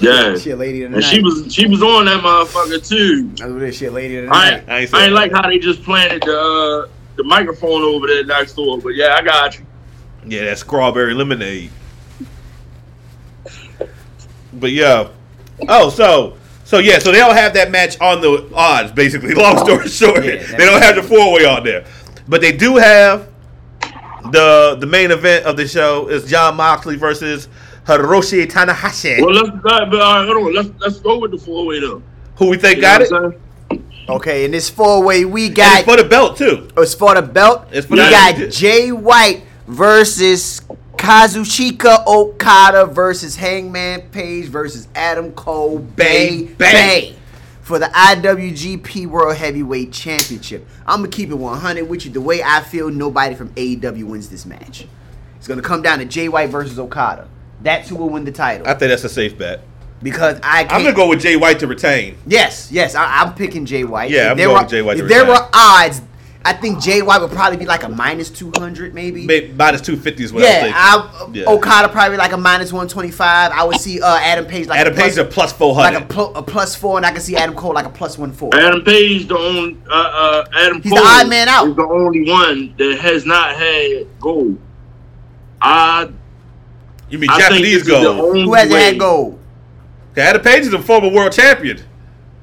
[0.00, 0.36] Yeah.
[0.36, 1.10] She a lady of the And night.
[1.14, 3.28] she was she was on that motherfucker too.
[3.36, 3.76] That's what it is.
[3.76, 4.58] She a lady of the I night.
[4.60, 6.36] ain't, I I ain't ain't, like how they just planted the
[6.86, 9.64] uh, the microphone over there next door, but yeah, I got you.
[10.26, 11.70] Yeah, that strawberry lemonade.
[14.54, 15.08] But yeah.
[15.68, 19.34] Oh, so so yeah, so they don't have that match on the odds, basically.
[19.34, 21.84] Long story short, Yeah, they don't have the four way on there,
[22.28, 23.28] but they do have
[24.30, 27.48] the the main event of the show is Jon Moxley versus
[27.86, 30.54] Hiroshi Tanahashi, Well, let's uh, but, all right, hold on.
[30.54, 32.02] Let's let's go with the four way though.
[32.36, 33.10] who we think You got it.
[33.10, 33.30] what I'm
[33.70, 33.90] saying?
[34.08, 36.68] Okay, in this four way, we And got it's for the belt too.
[36.76, 37.66] it's for the belt.
[37.72, 40.60] It's for we the- got Jay White versus
[40.96, 46.72] Kazuchika Okada versus Hangman Page versus Adam Cole Bay, Bay Bay.
[46.72, 47.16] Bay
[47.62, 50.66] for the IWGP World Heavyweight Championship.
[50.86, 52.10] I'm gonna keep it 100 with you.
[52.12, 54.86] The way I feel, nobody from AEW wins this match.
[55.38, 57.28] It's gonna come down to Jay White versus Okada.
[57.64, 59.60] That's who will win the title I think that's a safe bet.
[60.02, 60.72] because I can't.
[60.74, 62.16] I'm gonna go with Jay White to retain.
[62.26, 64.10] Yes, yes, I, I'm picking Jay White.
[64.10, 65.34] Yeah, If I'm there going were, with Jay White to If there retain.
[65.42, 66.02] were odds,
[66.46, 69.24] I think Jay White would probably be like a minus two hundred, maybe.
[69.24, 71.30] Maybe minus two fifty is what yeah, I'm I.
[71.32, 71.44] Yeah.
[71.48, 73.50] Okada probably like a minus one twenty five.
[73.50, 76.04] I would see uh, Adam Page like Adam a plus, a plus four like a,
[76.04, 78.50] pl- a plus four, and I can see Adam Cole like a plus one four.
[78.54, 81.66] Adam Page, the only uh, uh, Adam He's the odd man out.
[81.68, 84.58] is the only one that has not had gold.
[85.62, 86.10] I
[87.10, 88.36] you mean I Japanese this is the gold?
[88.36, 89.38] Who hasn't way had gold?
[90.16, 91.80] Adam Page is a former world champion.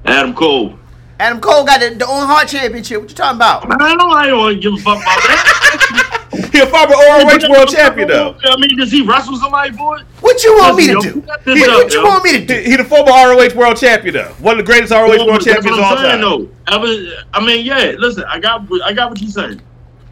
[0.04, 0.78] Adam Cole.
[1.18, 3.00] Adam Cole got the, the Owen Hart Championship.
[3.00, 3.64] What you talking about?
[3.80, 6.08] I don't, I don't give a fuck about that.
[6.50, 8.36] He a former ROH world champion though.
[8.44, 10.04] I mean, does he wrestle somebody for it?
[10.20, 11.08] What you want me to do?
[11.18, 12.54] yo, What, up, what you want me to do?
[12.54, 14.32] He, he the former ROH world champion though.
[14.40, 16.48] One of the greatest ROH Well, world champions what of all I'm saying, time.
[16.48, 16.48] though.
[16.66, 17.94] I, was, I mean, yeah.
[17.98, 19.60] Listen, I got, I got what you're saying.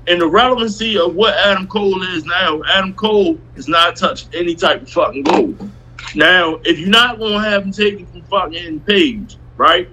[0.06, 4.54] And the relevancy of what Adam Cole is now, Adam Cole has not touched any
[4.54, 5.70] type of fucking gold.
[6.14, 9.88] Now, if you're not gonna have him taken from fucking Page, right?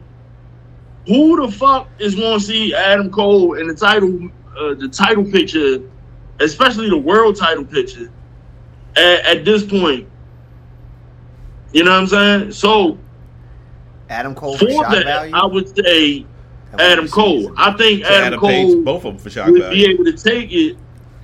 [1.07, 5.81] Who the fuck is gonna see Adam Cole in the title, uh, the title picture,
[6.39, 8.09] especially the world title picture,
[8.95, 10.07] at, at this point?
[11.73, 12.51] You know what I'm saying?
[12.53, 12.97] So
[14.09, 15.35] Adam Cole for that, value.
[15.35, 16.25] I would say
[16.77, 17.53] Adam Cole.
[17.57, 20.05] I think So Adam, Adam Cole Page, both of them for shock would be able
[20.05, 20.77] to take it,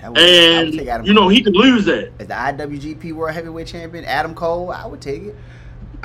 [0.07, 1.29] would- and take you know Cole.
[1.29, 2.11] he could lose that.
[2.19, 5.35] as the IWGP World Heavyweight Champion, Adam Cole, I would take it.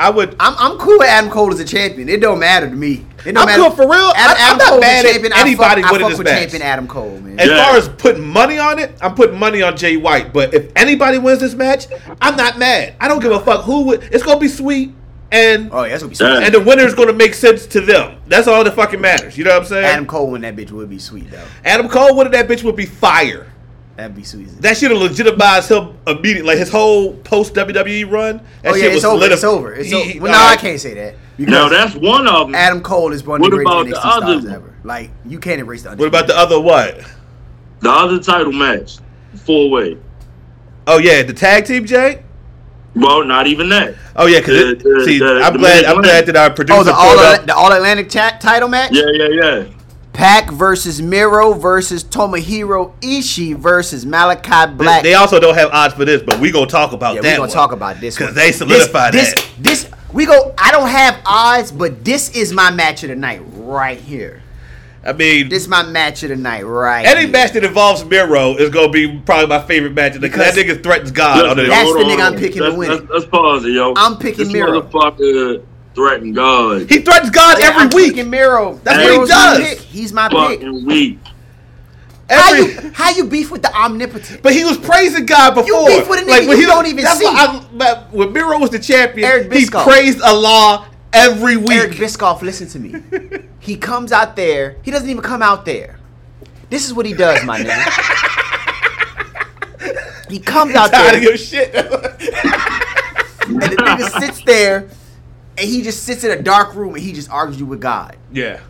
[0.01, 0.37] I would.
[0.39, 2.09] I'm, I'm cool with Adam Cole as a champion.
[2.09, 3.05] It don't matter to me.
[3.27, 3.63] It don't I'm matter.
[3.63, 4.13] cool for real.
[4.15, 5.33] I- I'm not Cole's a mad at champion.
[5.33, 6.39] anybody I fuck, winning I fuck this with match.
[6.41, 7.41] champion Adam Cole, man.
[7.41, 7.65] As Yeah.
[7.65, 10.33] far as putting money on it, I'm putting money on Jay White.
[10.33, 11.87] But if anybody wins this match,
[12.21, 12.95] I'm not mad.
[13.01, 13.87] I don't give a fuck who.
[13.87, 14.93] Would, it's gonna be sweet,
[15.31, 16.29] and oh yeah, that's gonna be sweet.
[16.29, 18.19] and the winner is gonna make sense to them.
[18.29, 19.37] That's all that fucking matters.
[19.37, 19.85] You know what I'm saying?
[19.85, 21.45] Adam Cole win that bitch would be sweet though.
[21.65, 23.47] Adam Cole winning that bitch would be fire.
[23.97, 24.47] That'd be sweet.
[24.63, 26.43] That should have legitimized him immediately.
[26.51, 28.41] Like his whole post WWE run.
[28.63, 29.25] That oh yeah, shit it's was over.
[29.27, 29.75] solidif- It's over.
[29.75, 30.21] It's He- over.
[30.23, 31.17] Well, no, all I can't say that.
[31.37, 32.55] Because Now that's one of them.
[32.55, 34.75] Adam Cole is one of the greatest NXT stars other- ever.
[34.85, 35.91] Like you can't erase the.
[35.97, 37.01] What about the other what?
[37.81, 38.99] The other title match,
[39.45, 39.99] four way.
[40.87, 42.23] Oh yeah, the tag team, Jay.
[43.01, 43.95] Well, not even that.
[44.17, 45.85] Oh yeah, because The- the- see, the- I'm the glad.
[45.85, 48.69] I'm glad that our oh, producer Oh, the all up- the All Atlantic chat title
[48.69, 48.93] match.
[48.93, 49.65] Yeah, yeah, yeah.
[50.13, 55.05] Pac versus Miro versus Tomohiro Ishii versus Malachi Black.
[55.05, 57.29] they also don't have odds for this, but we gonna talk about yeah, that.
[57.29, 57.51] we gonna one.
[57.51, 59.45] talk about this because they solidified this, that.
[59.59, 60.53] This, this, we go.
[60.59, 64.43] I don't have odds, but this is my match of the night right here.
[65.09, 67.07] I mean, This is my match of the night right.
[67.07, 67.31] any here.
[67.31, 70.67] match that involves Miro is gonna be probably my favorite match of the because that
[70.67, 71.47] nigga threatens God.
[71.47, 72.39] on the, That's hold the on, nigga hold I'm on.
[72.39, 73.31] picking to win let's, it.
[73.31, 73.95] pause it, yo.
[73.97, 74.83] I'm picking this Miro.
[74.83, 76.91] motherfucker threatened God.
[76.91, 78.15] he threatens God Yeah, every I'm week.
[78.15, 78.75] picking Miro.
[78.85, 79.59] That's what he does.
[79.59, 79.79] pick.
[79.79, 80.37] He's my pick.
[80.61, 81.19] Fucking weak.
[82.31, 84.43] How you how you beef with the omnipotent?
[84.43, 85.89] but he was praising God before.
[85.89, 87.25] You beef with a nigga when you don't even that's see.
[87.25, 91.71] What I, but when Miro was the champion, Eric he praised Allah every week.
[91.73, 93.03] Eric Bischoff, listen to me.
[93.61, 94.77] he comes out there.
[94.83, 95.99] He doesn't even come out there.
[96.71, 98.25] This is what he does, my nigga.
[100.29, 101.75] He comes out there of your shit.
[101.75, 104.81] and the nigga sits there
[105.57, 108.17] and he just sits in a dark room and he just argues with God.
[108.33, 108.61] yeah.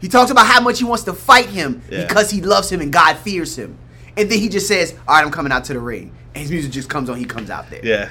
[0.00, 2.06] He talks about how much he wants to fight him Yeah.
[2.06, 3.76] because he loves him and God fears him.
[4.16, 6.12] And then he just says, All right, I'm coming out to the ring.
[6.34, 7.80] And his music just comes on, he comes out there.
[7.82, 8.08] Yeah.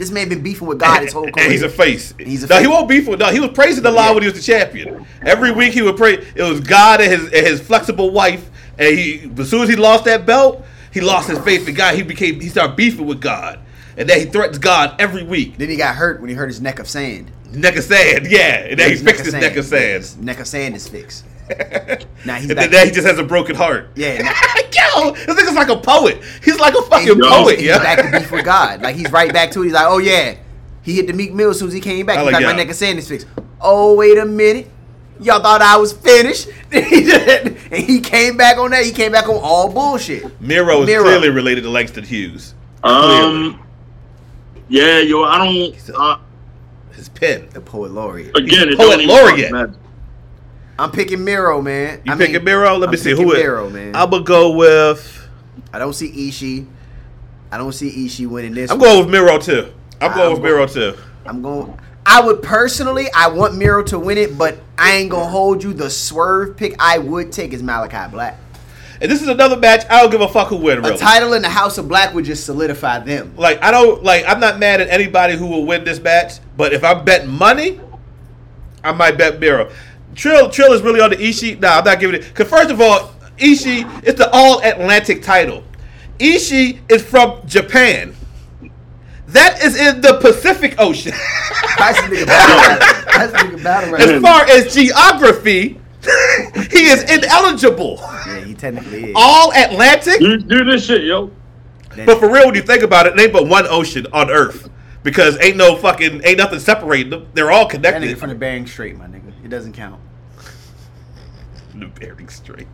[0.00, 1.44] This man been beefing with God his whole career.
[1.44, 2.14] And he's a face.
[2.18, 2.62] He's a no, face.
[2.62, 3.20] he won't beef with.
[3.20, 4.12] No, he was praising the Lord Yeah.
[4.12, 5.06] when he was the champion.
[5.22, 6.14] Every week he would pray.
[6.34, 8.48] It was God and his and his flexible wife.
[8.78, 11.94] And he, as soon as he lost that belt, he lost his faith in God.
[11.94, 12.40] He became.
[12.40, 13.60] He started beefing with God,
[13.98, 15.58] and then he threatens God every week.
[15.58, 17.30] Then he got hurt when he hurt his neck of sand.
[17.52, 18.64] Neck of sand, yeah.
[18.70, 20.02] And then he fixed his neck of sand.
[20.02, 21.24] His neck of sand is fixed.
[22.24, 22.70] Now he's and back.
[22.70, 23.88] then now he just has a broken heart.
[23.96, 24.32] Yeah, now-
[24.94, 26.22] Yo, this nigga's like a poet.
[26.42, 27.78] He's like a fucking he's, poet, he's yeah.
[27.78, 28.82] back to beef with God.
[28.82, 29.64] Like he's right back to it.
[29.64, 30.36] He's like, oh yeah,
[30.82, 32.18] he hit the Meek Mill as soon as he came back.
[32.18, 32.56] He's like, like, my yeah.
[32.56, 33.26] neck of sand is fixed.
[33.60, 34.70] Oh wait a minute,
[35.20, 38.84] y'all thought I was finished, and he came back on that.
[38.84, 40.40] He came back on all bullshit.
[40.40, 41.02] Miro is Miro.
[41.02, 42.54] clearly related to Langston Hughes.
[42.82, 43.60] Um,
[44.68, 45.90] yeah, yo, I don't.
[45.94, 46.18] Uh,
[46.92, 47.48] His pen.
[47.50, 48.36] The poet laureate.
[48.36, 49.74] again, it Poet laureate.
[50.80, 52.00] I'm picking Miro, man.
[52.06, 52.74] You I picking mean, Miro?
[52.78, 53.38] Let me I'm see picking who it.
[53.38, 53.94] Miro, man.
[53.94, 55.28] I'm gonna go with.
[55.74, 56.66] I don't see Ishii.
[57.52, 58.70] I don't see Ishii winning this.
[58.70, 58.88] I'm one.
[58.88, 59.72] going with Miro too.
[60.00, 60.96] I'm going I'm with Miro too.
[61.26, 61.78] I'm going.
[62.06, 65.74] I would personally, I want Miro to win it, but I ain't gonna hold you.
[65.74, 68.38] The swerve pick I would take is Malachi Black.
[69.02, 69.84] And this is another match.
[69.90, 70.82] I don't give a fuck who win.
[70.82, 73.34] A title in the House of Black would just solidify them.
[73.36, 74.24] Like I don't like.
[74.26, 76.38] I'm not mad at anybody who will win this match.
[76.56, 77.80] But if I'm betting money,
[78.82, 79.70] I might bet Miro.
[80.14, 81.60] Trill Trill is really on the Ishii.
[81.60, 82.26] Nah, I'm not giving it.
[82.28, 85.64] Because first of all, Ishii it's the All Atlantic title.
[86.18, 88.14] Ishii is from Japan.
[89.28, 91.12] That is in the Pacific Ocean.
[91.78, 92.56] That's the nigga battle
[93.12, 93.30] rap.
[93.30, 95.80] Nigga battle as far as geography,
[96.70, 97.98] he is ineligible.
[98.00, 99.12] Yeah, he technically is.
[99.14, 100.18] All Atlantic.
[100.18, 101.30] Do, do this shit, yo.
[102.04, 104.68] But for real, when you think about it, it ain't but one ocean on Earth
[105.02, 107.28] because ain't no fucking ain't nothing separating them.
[107.34, 108.02] They're all that connected.
[108.02, 109.29] nigga from the Bering Strait, my nigga.
[109.50, 110.00] Doesn't count.
[111.74, 112.68] the Bering Strait.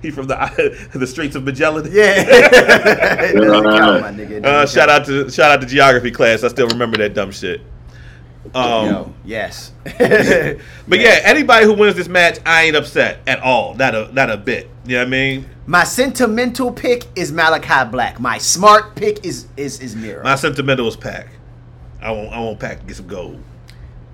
[0.00, 1.86] He from the the Straits of Magellan.
[1.90, 2.14] Yeah.
[2.26, 4.44] it count, my nigga.
[4.44, 6.44] Uh, shout out to shout out to geography class.
[6.44, 7.62] I still remember that dumb shit.
[8.54, 9.72] Um, Yo, yes.
[9.84, 13.74] but yeah, anybody who wins this match, I ain't upset at all.
[13.74, 14.70] Not a not a bit.
[14.86, 15.48] You know what I mean?
[15.66, 18.20] My sentimental pick is Malachi Black.
[18.20, 20.22] My smart pick is is is Miro.
[20.22, 21.26] My sentimental is Pac.
[22.00, 23.42] I won't I won't Pac to get some gold.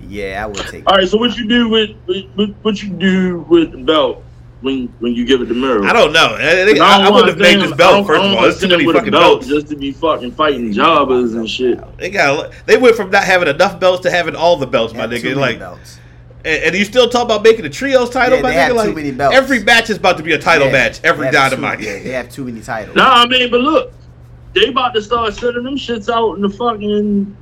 [0.08, 0.84] Yeah, I would take.
[0.86, 1.90] All right, so what you do with
[2.34, 4.22] what, what you do with the belt
[4.60, 5.84] when when you give it to Miro?
[5.84, 6.36] I don't know.
[6.38, 8.42] I, I, don't I wouldn't have made this belt don't- first I of don't all.
[8.42, 9.46] There's too many fucking belt belts.
[9.46, 11.80] just to be fucking fighting jobbers and shit.
[11.98, 15.06] They got they went from not having enough belts to having all the belts, my
[15.06, 15.22] nigga.
[15.24, 15.98] many Like, belts.
[16.44, 18.58] and, and you still talk about making a trios title, Yeah, my they nigga.
[18.60, 19.36] have too like, many belts.
[19.36, 21.00] every match is about to be a title Yeah, match.
[21.04, 21.78] Every dynamite.
[21.78, 22.96] Too, yeah, they have too many titles.
[22.96, 23.92] Nah, I mean, but look,
[24.54, 27.36] they about to start sending them shits out in the fucking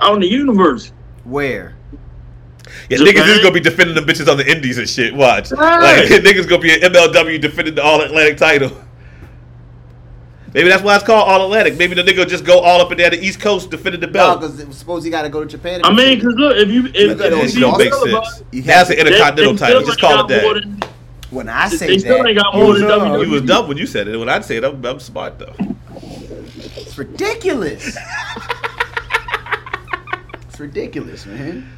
[0.00, 0.92] out in the universe.
[1.24, 1.74] Where?
[2.88, 3.14] Yeah, Japan?
[3.14, 5.14] niggas is gonna be defending them bitches on the indies and shit.
[5.14, 6.08] Watch, Right.
[6.08, 8.72] like niggas gonna be an MLW defending the All Atlantic title.
[10.54, 11.76] Maybe that's why it's called All Atlantic.
[11.78, 14.06] Maybe the nigga will just go all up and down the East Coast defending the
[14.06, 14.40] No, belt.
[14.40, 15.80] because suppose he got to go to Japan.
[15.82, 18.44] I mean, because look, if you if, That if don't you don't make televised, sense.
[18.52, 19.80] You That's an intercontinental they title.
[19.82, 20.60] still Just call it ain't got more that.
[20.80, 20.90] than-
[21.30, 23.24] When I say They still that, ain't got more than WWE.
[23.26, 24.16] You was dumb when you said it.
[24.16, 25.54] When I say it, I'm, I'm smart though.
[26.76, 27.96] It's ridiculous.
[30.54, 31.68] it's ridiculous, man.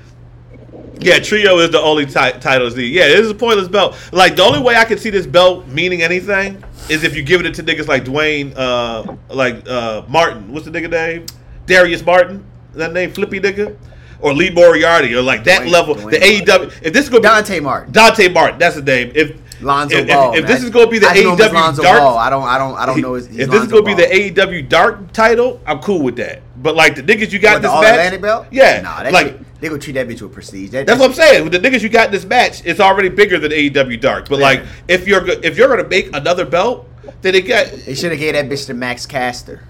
[1.01, 2.67] Yeah, trio is the only ti- title.
[2.67, 3.97] Is yeah, this is a pointless belt.
[4.13, 7.41] Like the only way I can see this belt meaning anything is if you give
[7.45, 10.53] it to niggas like Dwayne, uh, like uh, Martin.
[10.53, 11.27] What's the nigga name?
[11.65, 12.45] Darius Martin.
[12.73, 13.75] Is that name Flippy nigga,
[14.21, 15.95] or Lee Moriarty, or like that Dwayne- level.
[15.95, 16.73] Dwayne the AEW.
[16.83, 17.93] If this is gonna be Dante Martin.
[17.93, 19.11] Dante Martin, that's the name.
[19.15, 20.35] If Lonzo if, Ball.
[20.35, 21.99] if, if this is gonna be the I just know him as AEW Lonzo dark,
[22.01, 22.19] Ball.
[22.19, 22.43] I don't.
[22.47, 22.77] I don't.
[22.77, 23.15] I don't know.
[23.15, 26.43] His, if this is gonna be the AEW dark title, I'm cool with that.
[26.63, 28.47] But like the niggas you got What, in the this match, Atlantic belt?
[28.51, 29.27] yeah, Nah, that like.
[29.29, 30.71] shit, they gonna treat that bitch with prestige.
[30.71, 31.45] That, That's what I'm saying.
[31.45, 34.29] With the niggas you got in this match, it's already bigger than AEW Dark.
[34.29, 34.45] But Yeah.
[34.45, 36.87] like, if you're if you're gonna make another belt,
[37.23, 39.63] then they got They should have gave that bitch to Max Caster.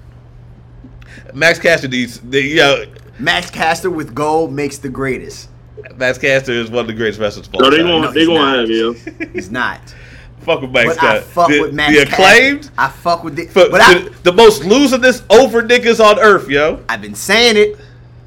[1.34, 1.89] Max Caster.
[1.89, 2.84] Needs the yeah.
[3.18, 5.49] Max Caster with gold makes the greatest.
[5.97, 7.47] Max Caster is one of the greatest wrestlers.
[7.49, 7.87] of all So they time.
[7.87, 8.59] going No, they he's gonna not.
[8.59, 8.93] have you.
[9.33, 9.95] He's not.
[10.41, 11.29] fuck with Max But I Caster.
[11.31, 12.22] fuck the, with Max the Caster.
[12.22, 13.51] acclaimed, I fuck with it.
[13.51, 16.83] for, But I, the, the most losingest over niggas on earth, yo.
[16.89, 17.79] I've been saying it.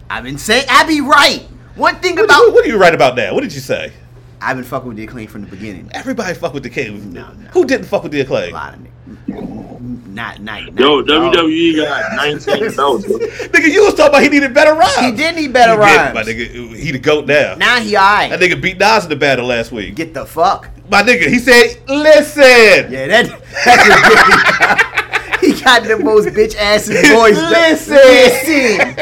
[0.10, 0.66] I've been saying.
[0.70, 1.48] I be right.
[1.76, 3.34] One thing What, about what are you right about that?
[3.34, 3.94] What did you say?
[4.42, 5.90] I've been fucking with the acclaim from the beginning.
[5.94, 7.12] Everybody fuck with the king.
[7.14, 7.48] No, no.
[7.50, 8.89] Who didn't fuck with the A lot of niggas.
[9.30, 10.80] Not, not, not.
[10.80, 11.32] Yo, no.
[11.32, 13.06] WWE got 19 belts.
[13.08, 15.00] Nigga, you was talking about he needed better rhymes.
[15.00, 16.16] He did need better He did, rhymes.
[16.16, 16.76] my nigga.
[16.76, 17.56] He the goat now.
[17.56, 18.30] Now he alright.
[18.32, 19.96] That nigga beat Nas in the battle last week.
[19.96, 20.70] Get the fuck.
[20.90, 22.92] My nigga, he said, listen.
[22.92, 23.86] Yeah, that that's
[25.40, 25.58] ridiculous.
[25.58, 27.38] he got the most bitch ass's voice.
[27.38, 28.96] Listen,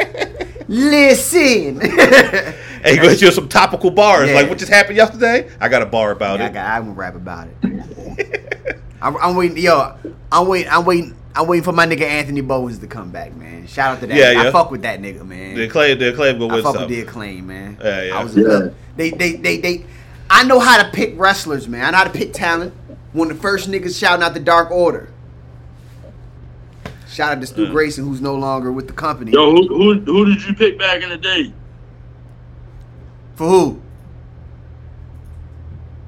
[0.67, 1.78] listen.
[1.80, 2.53] listen.
[2.84, 4.30] And he goes you some topical bars.
[4.30, 4.36] Yeah.
[4.36, 5.49] Like what just happened yesterday?
[5.59, 6.53] I got a bar about Yeah, I it.
[6.53, 6.65] got.
[6.67, 8.80] I'm gonna rap about it.
[9.02, 9.58] I'm, I'm waiting.
[9.58, 9.95] Yo,
[10.32, 10.72] I'm waiting.
[10.72, 11.16] I'm waiting.
[11.36, 13.68] I'm waiting for my nigga Anthony Bowens to come back, man.
[13.68, 14.18] Shout out to that.
[14.18, 14.50] Yeah, yeah.
[14.50, 15.56] I fuck with that nigga, man.
[15.56, 17.08] the acclaim, the acclaim go I win fuck with the something.
[17.08, 17.78] acclaim, man.
[17.84, 18.20] Yeah, yeah.
[18.20, 18.70] I was Yeah.
[18.95, 19.86] they, they, they, they.
[20.32, 21.84] I know how to pick wrestlers, man.
[21.86, 22.74] I know how to pick talent.
[23.14, 25.10] One of the first niggas shouting out the Dark Order.
[27.08, 27.72] Shout out to Stu Mm.
[27.72, 29.32] Grayson, who's no longer with the company.
[29.32, 31.54] Yo, who, who who did you pick back in the day?
[33.36, 33.82] For who?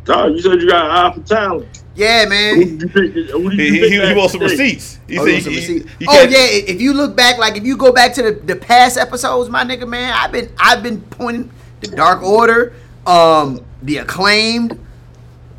[0.06, 1.79] Dog, you said you got an eye for talent.
[2.00, 2.60] Yeah, man.
[2.60, 3.14] did you pick?
[3.32, 4.64] Who did He, you he, he, wants some in the day?
[4.64, 5.00] receipts.
[5.08, 5.88] He Oh, said he- want some he- receipt?
[6.00, 8.56] he oh yeah, if you look back, like if you go back to the, the
[8.56, 12.74] past episodes, my nigga, man, I've been I've been pointing the Dark Order,
[13.06, 14.80] um, the acclaimed.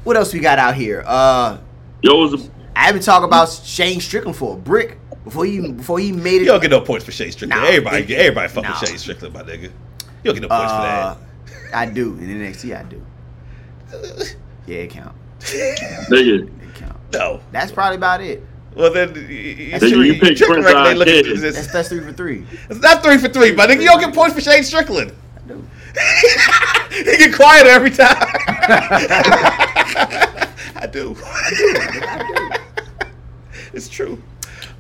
[0.05, 1.05] What else we got out here?
[1.07, 1.59] Uh,
[2.03, 5.61] Yo, it was a, I haven't talked about Shane Strickland for a brick before he
[5.73, 6.41] before he made it.
[6.41, 7.61] You don't get no points for Shane Strickland.
[7.61, 8.81] Nah, everybody, it- get everybody fuck nah.
[8.81, 9.65] with Shea Strickland, my nigga.
[9.65, 9.71] You
[10.25, 11.21] don't get no points Uh, for
[11.53, 11.75] that.
[11.75, 12.75] I do in NXT.
[12.79, 13.05] I do.
[14.67, 15.17] Yeah, it count.
[16.11, 16.45] nigga.
[16.47, 16.93] It count.
[17.07, 17.19] for that.
[17.19, 17.41] No.
[17.53, 18.43] That's probably about it.
[18.75, 21.41] Well then, you, you, Nigga, you picked trick Prince record ain't looking Iaukea.
[21.41, 22.47] That's that's three for three.
[22.69, 23.81] it's not three for three, my nigga.
[23.81, 25.13] You don't get points for Shane Strickland.
[25.37, 25.65] I do.
[26.95, 28.15] he get quieter every time.
[30.77, 31.17] I do.
[33.73, 34.23] it's true.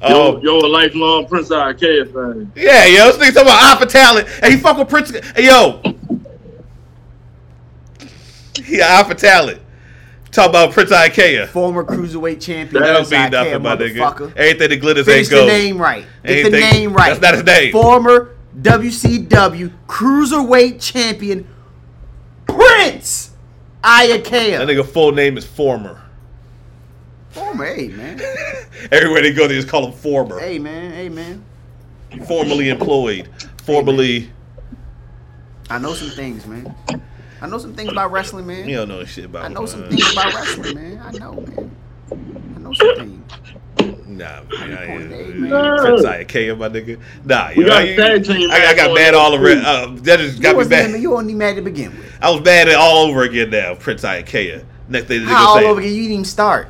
[0.08, 2.52] Yo, Um, yo, a lifelong Prince Iaukea fan.
[2.54, 5.10] yeah, yo, this nigga talking about eye for talent, and he fuck with Prince.
[5.34, 5.82] Hey, yo,
[8.64, 9.60] he eye for talent.
[10.32, 11.48] Talk about Prince Iaukea.
[11.48, 12.82] Former cruiserweight champion.
[12.82, 14.32] That don't mean nothing, my nigga.
[14.36, 16.06] Everything that glitters Finish ain't the name right.
[16.24, 17.08] Get the name right.
[17.08, 17.72] that's not his name.
[17.72, 21.48] Former WCW Cruiserweight Champion
[22.46, 23.30] Prince
[23.82, 24.58] Iaukea.
[24.58, 26.00] That nigga full name is Former.
[27.30, 28.20] Former, hey man.
[28.92, 30.38] Everywhere they go, they just call him Former.
[30.38, 31.44] Hey man, hey man.
[32.26, 33.28] Formerly employed.
[33.64, 34.30] Formerly,
[35.68, 36.74] I know some things, man.
[37.42, 38.68] I know some things about wrestling, man.
[38.68, 39.42] you don't know shit about.
[39.42, 39.56] Wrestling.
[39.56, 41.02] I know some things about wrestling, man.
[41.04, 41.76] I know, man.
[42.56, 43.16] I know some things.
[44.06, 45.78] Nah, How you man, I ain't- eight, man?
[45.78, 47.00] Prince Iaukea, my nigga.
[47.24, 49.46] Nah, you know, got I, team I, I got match mad all over.
[49.48, 51.00] Uh, that just You got me wasn't mad.
[51.00, 52.18] you wasn't mad to begin with.
[52.20, 53.74] I was mad all over again now.
[53.76, 54.64] Prince Iaukea.
[54.88, 55.92] Next thing they How all gonna over again?
[55.94, 56.68] You didn't even start.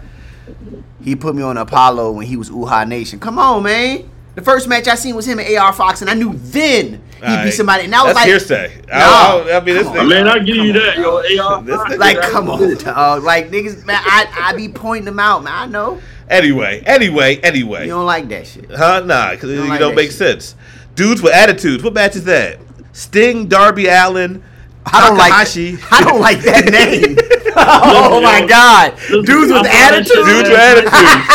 [1.03, 3.19] He put me on Apollo when he was Uhaa Nation.
[3.19, 4.09] Come on, man.
[4.35, 7.45] The first match I seen was him and AR Fox, and I knew then he'd
[7.45, 7.85] be somebody.
[7.85, 8.83] And I was That's like, hearsay.
[8.93, 9.51] I, No.
[9.53, 10.01] I, I mean, this Come thing.
[10.01, 10.13] on.
[10.13, 11.43] I mean, I give you Come that, yo.
[11.45, 11.63] AR.
[11.63, 13.23] This like, come on, dog.
[13.25, 14.01] Like niggas, man.
[14.05, 15.53] I I be pointing them out, man.
[15.55, 16.01] I know
[16.31, 17.83] Anyway, anyway, anyway.
[17.87, 18.71] you don't like that shit.
[18.71, 19.03] Huh?
[19.05, 20.19] Nah, because it don't don't, make shit.
[20.19, 20.55] sense.
[20.95, 21.83] Dudes with attitudes.
[21.83, 22.61] What match is that?
[22.93, 24.41] Sting, Darby Allin,
[24.87, 25.73] I don't Takahashi.
[25.73, 25.93] like.
[25.93, 27.17] I don't like that name.
[27.57, 30.25] oh my god, dudes with bought that shit attitude.
[30.25, 31.27] Dudes with last attitudes.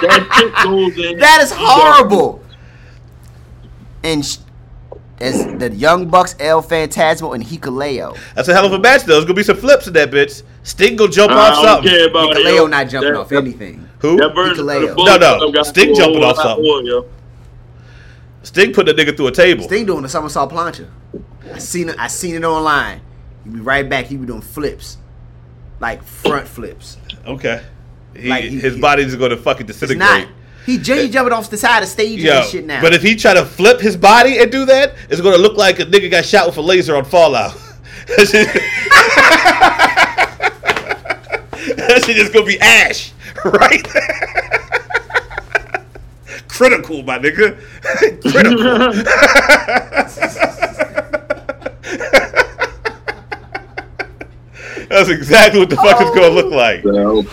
[0.00, 1.18] That goes in.
[1.18, 2.39] That is horrible.
[4.02, 4.38] And sh-
[5.20, 8.16] as the Young Bucks, El Phantasmo, and Hikuleo.
[8.34, 9.14] That's a hell of a match, though.
[9.14, 10.42] There's gonna be some flips in that bitch.
[10.62, 11.90] Sting go jump I off don't something.
[11.90, 12.38] care about it.
[12.38, 12.66] Hikuleo yo.
[12.66, 13.86] not jumping That- off that- anything.
[13.98, 14.16] Who?
[14.16, 14.94] That version of the Hikuleo.
[14.94, 15.62] Bullet No, no.
[15.62, 16.64] Sting jumping off something.
[16.64, 17.04] more, yo.
[18.42, 19.64] Sting put the nigga through a table.
[19.64, 20.86] Sting doing the somersault plancha.
[21.52, 21.96] I seen it.
[21.98, 23.00] I seen it online.
[23.44, 24.06] He be right back.
[24.06, 24.96] He be doing flips,
[25.80, 26.96] like front flips.
[27.26, 27.60] Okay.
[28.16, 30.28] He, Like, he- his he- body's going to fucking It's disintegrate.
[30.60, 30.66] Not.
[30.66, 32.80] He Jay jumping off the side of stage Yo, and shit now.
[32.80, 35.56] but if he try to flip his body and do that, it's going to look
[35.56, 37.56] like a nigga got shot with a laser on Fallout.
[38.06, 38.28] that
[42.04, 43.12] shit is going to be ash,
[43.44, 43.82] right?
[46.48, 47.56] Critical, my nigga.
[48.20, 48.92] Critical.
[54.90, 56.56] That's exactly what the fuck it's going to look oh.
[56.56, 56.82] like.
[56.82, 56.90] So.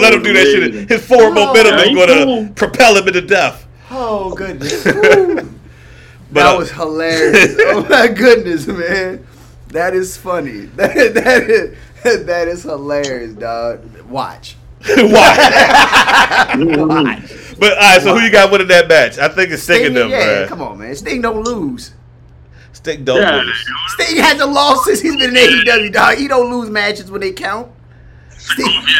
[0.00, 0.88] Let him do that shit.
[0.88, 2.48] His forward oh, momentum is going to cool.
[2.54, 3.66] propel him into death.
[3.90, 4.84] oh goodness,
[6.30, 7.56] But, that was hilarious.
[7.58, 9.26] oh my goodness, man,
[9.68, 10.66] that is funny.
[10.76, 13.80] That that is that is hilarious, dog.
[14.02, 14.56] Watch.
[14.86, 16.54] Why?
[16.56, 17.56] Watch.
[17.58, 19.18] But all right, so who you got winning that match?
[19.18, 20.48] I think it's Sting and them, yeah, man.
[20.48, 20.94] come on, man.
[20.94, 21.92] Sting don't lose.
[22.78, 23.66] Sting don't Yeah, lose.
[23.98, 26.16] Sting hasn't lost since he's been in AEW, dog.
[26.16, 27.68] He don't lose matches when they count.
[28.30, 28.92] Sting, goofy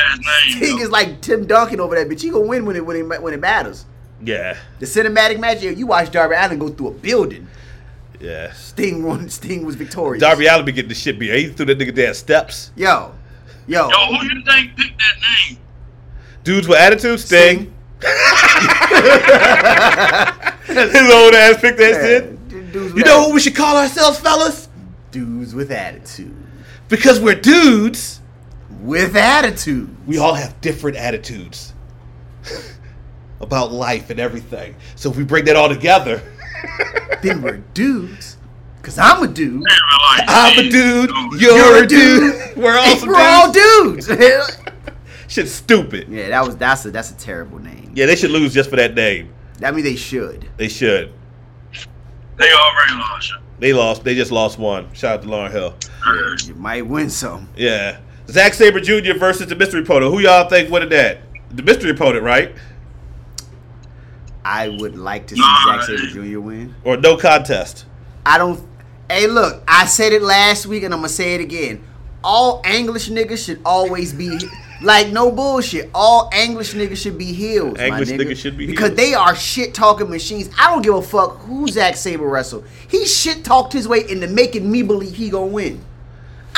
[0.51, 0.57] name.
[0.57, 2.20] Sting is like Tim Duncan over that bitch.
[2.22, 3.85] He gonna win when it when it when it matters.
[4.20, 7.47] Yeah, The cinematic match, yeah, you watch Darby Allin go through a building.
[8.20, 8.53] yeah.
[8.53, 9.29] Sting won.
[9.29, 10.20] Sting was victorious.
[10.20, 11.33] Darby Allin be getting the shit beat.
[11.33, 12.72] He threw that nigga down steps.
[12.74, 13.12] yo,
[13.68, 15.14] yo, Yo, who you think picked that
[15.49, 15.59] name?
[16.43, 17.59] Dudes with attitude, Sting.
[17.59, 17.74] Sting.
[20.68, 22.38] His old ass picked that Yeah, shit.
[22.72, 24.68] Dudes You know atti- what we should call ourselves, fellas?
[25.10, 26.36] dudes with attitude.
[26.88, 28.20] Because we're dudes.
[28.82, 29.88] With attitude.
[30.06, 31.72] We all have different attitudes
[33.40, 34.74] about life and everything.
[34.96, 36.22] So if we bring that all together,
[37.22, 38.36] Then we're dudes.
[38.82, 39.64] Cause I'm a dude.
[40.28, 41.10] I'm a dude,
[41.40, 44.06] you're, a dude, we're all we're all dudes.
[44.06, 44.56] dudes.
[45.26, 46.08] Shit's stupid.
[46.08, 47.92] yeah, that was that's a that's a terrible name.
[47.94, 49.34] Yeah, they should lose just for that name.
[49.62, 50.48] I mean, they should.
[50.56, 51.12] They should.
[52.39, 53.32] They already lost.
[53.59, 54.05] They lost.
[54.05, 54.93] They just lost one.
[54.95, 55.74] Shout out to Lauryn Hill.
[56.07, 56.34] yo.
[56.47, 57.49] You might win some.
[57.57, 57.99] Yeah.
[58.28, 59.18] Zack Sabre Jr.
[59.18, 60.12] versus the mystery opponent.
[60.12, 61.18] Who y'all think winning that?
[61.51, 62.55] The mystery opponent, right?
[64.45, 65.76] I would like to see Nah.
[65.76, 66.41] Zack Sabre Jr.
[66.41, 66.74] win.
[66.84, 67.84] Or no contest?
[68.24, 68.61] I don't.
[69.11, 71.82] Hey, look, I said it last week and I'm gonna say it again.
[72.22, 74.39] All English niggas should always be
[74.83, 75.91] like no bullshit.
[75.95, 77.79] All English niggas should be heels.
[77.79, 78.76] English my nigga, niggas should be healed.
[78.76, 78.97] because heels.
[78.99, 80.51] they are shit talking machines.
[80.59, 82.64] I don't give a fuck who Zack Sabre wrestle.
[82.89, 85.85] He shit talked his way into making me believe he gonna win.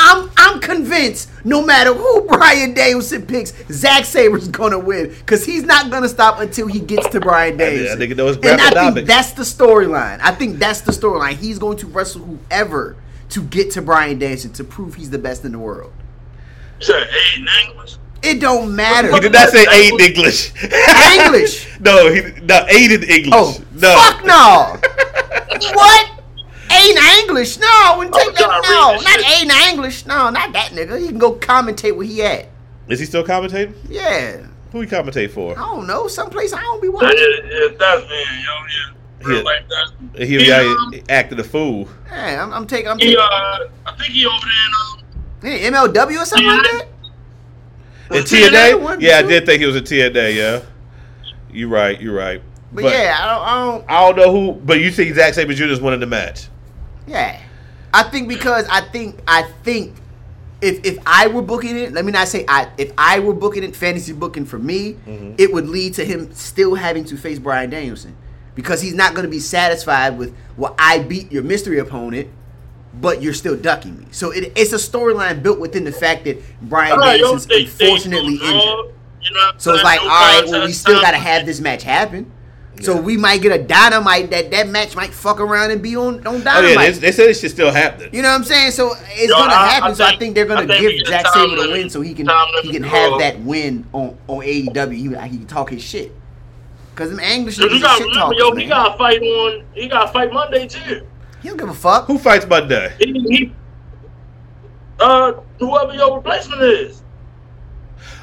[0.03, 5.63] I'm I'm convinced no matter who Bryan Danielson picks, Zack Sabre's gonna win because he's
[5.65, 7.99] not gonna stop until he gets to Bryan think- I Danielson.
[7.99, 10.19] think it was and I think that's the storyline.
[10.23, 11.35] I think that's the storyline.
[11.37, 12.97] He's going to wrestle whoever
[13.31, 15.93] to get to Bryan Danielson to prove he's the best in the world.
[16.81, 17.97] You said eight in English?
[18.23, 19.13] It don't matter.
[19.13, 20.53] He did not say eight English.
[20.63, 21.69] English.
[21.81, 23.33] no, he no eight in English.
[23.35, 23.95] Oh, no.
[23.97, 24.77] fuck no.
[25.75, 26.11] what?
[26.73, 27.59] Ain't English?
[27.59, 28.63] No, I wouldn't take I'm that.
[28.69, 29.43] No, not shit.
[29.43, 30.07] ain't English.
[30.07, 31.01] No, not that nigga.
[31.01, 32.47] He can go commentate where he at.
[32.89, 33.75] Is he still commentating?
[33.89, 34.47] Yeah.
[34.73, 35.53] Who he commentate for?
[35.59, 36.07] I don't know.
[36.07, 37.19] Someplace I don't be Yeah, watching.
[37.19, 38.53] yeah, that's me, yo.
[38.67, 39.27] Yeah.
[39.29, 39.43] Real Yeah.
[39.45, 39.91] like that.
[40.19, 41.89] He, He, he um, acted a fool.
[42.11, 42.89] Yeah, I'm, I'm taking.
[42.89, 44.37] I'm He, uh, I think he over
[45.43, 46.87] there in, um, Yeah, MLW or something like that.
[48.11, 50.35] In TNA Yeah, I did think he was in TNA.
[50.35, 50.63] Yeah,
[51.53, 52.01] You're right.
[52.01, 52.43] you're right.
[52.73, 53.91] But, yeah, I don't, I don't.
[53.91, 54.61] I don't know who.
[54.61, 55.65] But you think Zack Sabre Jr.
[55.65, 56.49] is winning the match?
[57.07, 57.41] Yeah,
[57.93, 59.97] I think because I think I think
[60.61, 62.71] if if I were booking it, let me not say I.
[62.79, 65.35] If I were booking it, fantasy booking for me, Mm-hmm.
[65.39, 68.17] it would lead to him still having to face Bryan Danielson
[68.55, 72.29] because he's not going to be satisfied with well, I beat your mystery opponent.
[72.93, 76.43] But you're still ducking me, so it, it's a storyline built within the fact that
[76.63, 78.95] Bryan Alright, yo, Danielson's they- they unfortunately gonna draw, injured.
[79.23, 81.61] You know So it's like, No all right, well, we still got to have this
[81.61, 82.33] match happen.
[82.81, 86.27] So we might get a dynamite that that match might fuck around and be on
[86.27, 86.75] on Oh dynamite.
[86.87, 88.09] yeah, they, they said it should still happen.
[88.11, 88.71] You know what I'm saying?
[88.71, 89.91] So it's Yo, gonna I- happen.
[89.91, 92.01] I so I think- think they're gonna think give Jack time Sabre the win, so
[92.01, 92.27] he can
[92.63, 94.93] he can have that win on on AEW.
[94.93, 96.11] He, he can talk his shit.
[96.97, 99.65] Cause them English Cause niggas shit remember, talkers, yo, he got to fight on.
[99.75, 101.07] He got to fight Monday too.
[101.43, 102.07] He don't give a fuck.
[102.07, 102.95] Who fights Monday?
[102.99, 103.53] He, he
[104.99, 107.03] uh, whoever your replacement is.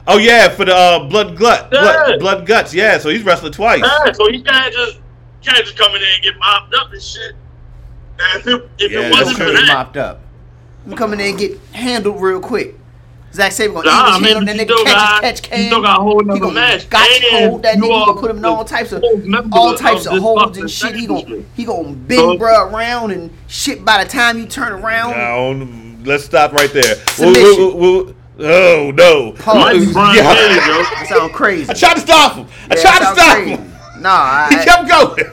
[0.07, 1.81] Oh yeah, for the uh, blood glut, Yeah.
[1.81, 2.73] blood, blood guts.
[2.73, 3.81] Yeah, so he's wrestling twice.
[3.83, 4.99] Yeah, so he can't just
[5.41, 7.35] can't just come in there and get mopped up and shit.
[8.19, 10.21] And if it, if Yeah, it wasn't for that, mopped up.
[10.85, 12.75] I'm coming in and get handled real quick.
[13.37, 15.37] Zack Sabre gonna Nah, I English mean, handle that you nigga still catch got- catch
[15.43, 15.65] you can.
[15.67, 16.89] still got a whole he nother gonna match.
[16.89, 17.85] got And hold that you nigga.
[17.87, 20.05] He are gonna put him in all the types of whole member all of types
[20.05, 20.95] of this holds fucking and shit.
[20.95, 21.47] He gonna establishment.
[21.55, 23.85] he gonna bend So- bruh around and shit.
[23.85, 25.65] By the time you turn around, Now,
[26.05, 26.95] let's stop right there.
[27.07, 27.43] Submission.
[27.43, 29.33] We'll- we'll- we'll- Oh no!
[29.47, 30.33] Might be Brian Yeah.
[30.35, 30.83] Cage, yo.
[30.83, 31.69] That sound crazy.
[31.71, 32.45] I tried to stop him.
[32.69, 33.49] I Yeah, tried that to sound stop crazy.
[33.51, 33.73] him.
[33.99, 35.23] Nah, He I, kept going.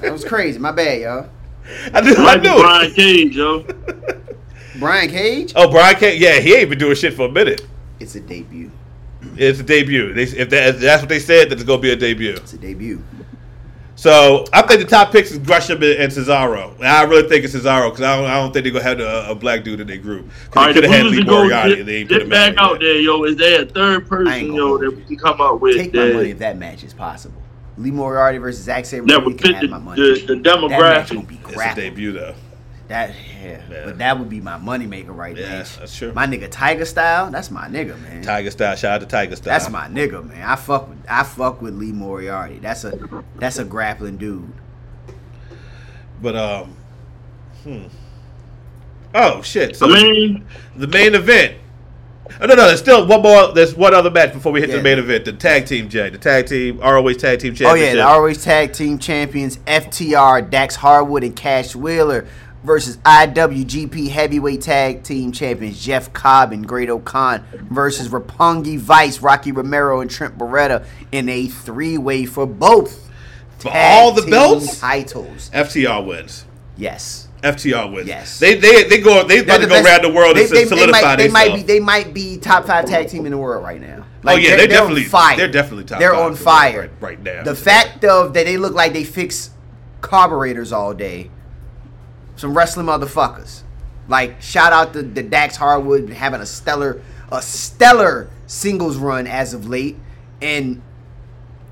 [0.00, 0.58] that was crazy.
[0.60, 1.26] My bad, yo.
[1.94, 2.14] I knew.
[2.14, 2.54] I Might be knew.
[2.54, 2.60] it.
[2.60, 3.64] Brian Cage, yo.
[4.82, 5.52] Brian Cage.
[5.56, 6.20] Oh, Brian Cage.
[6.20, 7.66] Yeah, he ain't been doing shit for a minute.
[8.00, 8.70] It's a debut.
[9.36, 10.12] It's a debut.
[10.12, 12.34] They, if, that, if that's what they said, that it's gonna be a debut.
[12.34, 13.02] It's a debut.
[13.94, 16.74] So I think the top picks is Gresham and, and Cesaro.
[16.76, 18.98] And I really think it's Cesaro because I don't, I don't think they're gonna have
[18.98, 20.28] a, a black dude in their group.
[20.56, 21.70] All Because they could have had Lee Moriarty.
[21.70, 24.08] get, and they ain't get him back out out there, yo, is there a third
[24.08, 26.92] person, yo, that we can come up with Take my money if that match is
[26.92, 27.40] possible.
[27.78, 29.06] Lee Moriarty versus Zack Sabre.
[29.06, 30.02] that would can fit have the, my money.
[30.02, 31.14] the, the that match demographic?
[31.14, 32.34] gonna be It's a debut though.
[32.88, 33.84] That yeah, Yeah.
[33.84, 35.64] but that would be my moneymaker right Yeah, there.
[35.64, 36.12] that's true.
[36.12, 38.22] My nigga Tiger Style, that's my nigga, man.
[38.22, 38.76] Tiger Style.
[38.76, 39.52] Shout out to Tiger Style.
[39.52, 40.42] That's my nigga, man.
[40.42, 42.58] I fuck with I fuck with Lee Moriarty.
[42.58, 44.52] That's a that's a grappling dude.
[46.20, 46.76] But um,
[47.62, 47.84] hmm.
[49.14, 49.76] Oh shit!
[49.76, 51.56] So I mean, the main event.
[52.40, 52.66] Oh, no, no.
[52.66, 53.52] There's still one more.
[53.52, 54.76] There's one other match before we hit Yeah.
[54.76, 55.24] the main event.
[55.26, 56.08] The tag team, Jay.
[56.08, 60.76] The tag team, ROH tag team Oh yeah, the always tag team champions FTR, Dax
[60.76, 62.26] Harwood and Cash Wheeler
[62.64, 70.00] versus IWGP Heavyweight Tag Team Champions Jeff Cobb and Great-O-Khan versus Roppongi Vice, Rocky Romero
[70.00, 73.10] and Trent Beretta in a three-way for both
[73.58, 75.50] For all the belts, titles.
[75.52, 76.44] FTR wins.
[76.76, 77.28] Yes.
[77.42, 78.06] FTR wins.
[78.06, 78.38] Yes.
[78.38, 79.26] They they they go.
[79.26, 81.50] They about to go best- around the world they, and they, solidify they might, they
[81.50, 84.04] might be they might be top five tag team in the world right now.
[84.24, 85.36] Oh, yeah, they're on definitely- fire.
[85.36, 87.42] they're definitely top They're on in the world fire right- right now.
[87.42, 89.50] The fact of that they look like they fix
[90.00, 91.30] carburetors all day.
[92.36, 93.62] Some wrestling motherfuckers.
[94.08, 99.54] Like shout out to the Dax Harwood having a stellar a stellar singles run as
[99.54, 99.96] of late,
[100.40, 100.82] and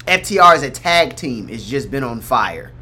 [0.07, 2.73] FTR as a tag team has just been on fire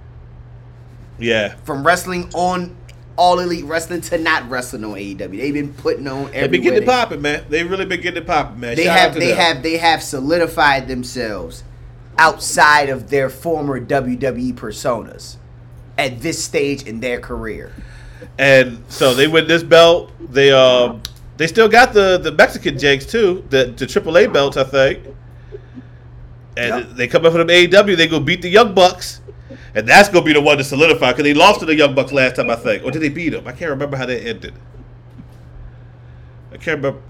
[1.18, 1.54] yeah.
[1.64, 2.76] from wrestling on
[3.16, 5.18] all elite wrestling to not wrestling on AEW.
[5.18, 6.30] They've been putting on.
[6.30, 7.44] They've been getting they- popping, man.
[7.48, 8.76] They really been getting popping, man.
[8.76, 9.36] They Shout out have they them.
[9.36, 11.64] have they have solidified themselves
[12.16, 15.36] outside of their former WWE personas
[15.98, 17.72] at this stage in their career.
[18.38, 20.12] And so they win this belt.
[20.32, 21.02] They um
[21.36, 25.04] they still got the the Mexican Jakes too, the the AAA belts, I think.
[26.56, 26.96] And Yep.
[26.96, 27.96] they come up for them AEW.
[27.96, 29.20] They go beat the Young Bucks,
[29.74, 32.12] and that's gonna be the one to solidify because they lost to the Young Bucks
[32.12, 33.46] last time, I think, or did they beat them?
[33.46, 34.54] I can't remember how they ended.
[36.52, 37.00] I can't remember.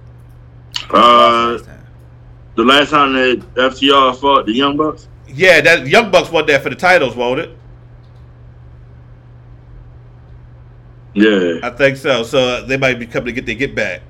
[0.91, 1.59] uh,
[2.57, 6.63] the last time that FTR fought the Young Bucks, Yeah, that Young Bucks won that
[6.63, 7.51] for the titles, won't it?
[11.23, 11.61] Yeah.
[11.63, 12.23] I think so.
[12.23, 14.03] So uh, they might be coming to get their get back.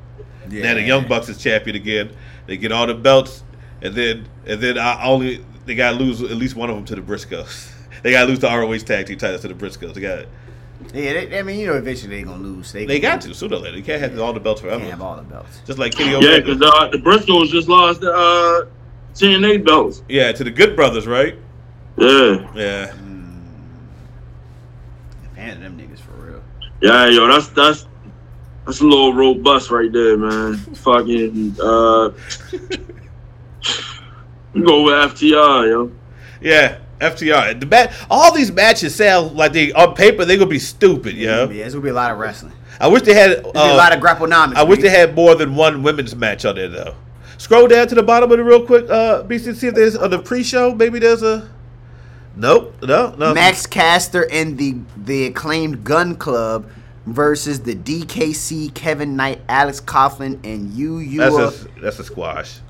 [0.48, 2.10] Now the Young Bucks is champion again.
[2.46, 3.44] They get all the belts,
[3.82, 6.84] and then and then I only they got to lose at least one of them
[6.86, 7.72] to the Briscoes.
[8.00, 9.92] They got to lose the ROH tag team titles to the Briscoes.
[9.94, 10.26] They got
[10.94, 12.70] Yeah, they, I mean, you know, eventually they're gonna lose.
[12.70, 13.76] They, they gonna got to sooner or later.
[13.76, 15.60] You can't have all the belts Can't have all the belts.
[15.66, 16.54] Just like Kenny Yeah, Omega.
[16.54, 18.66] because uh, the Briscoes just lost the uh,
[19.14, 20.04] TNA belts.
[20.08, 21.36] Yeah, to the Good Brothers, right?
[21.96, 22.48] Yeah.
[22.54, 22.92] Yeah.
[25.34, 25.87] Fan of them niggas for real.
[26.80, 27.86] Yeah, yo, that's that's
[28.66, 30.56] that's a little robust right there, man.
[30.56, 32.10] Fucking uh
[34.54, 35.92] go with FTR, yo.
[36.40, 36.78] Yeah.
[37.00, 37.60] FTR.
[37.60, 41.48] The bat, all these matches sound like they on paper they gonna be stupid, Yeah,
[41.48, 41.64] yeah.
[41.64, 42.52] it's gonna be a lot of wrestling.
[42.80, 43.30] I wish they had.
[43.30, 44.56] There's be uh, a lot of grapplenomics.
[44.56, 44.82] I wish B.
[44.82, 46.96] they had more than one women's match on there though.
[47.36, 50.10] Scroll down to the bottom of it real quick, uh, BC, see if there's on
[50.10, 50.74] the pre-show.
[50.74, 51.48] Maybe there's a.
[52.38, 53.34] Nope, no, no.
[53.34, 56.70] Max Caster and the the acclaimed Gun Club
[57.06, 62.60] versus the DKC Kevin Knight, Alex Coughlin, and Yu That's a that's a squash.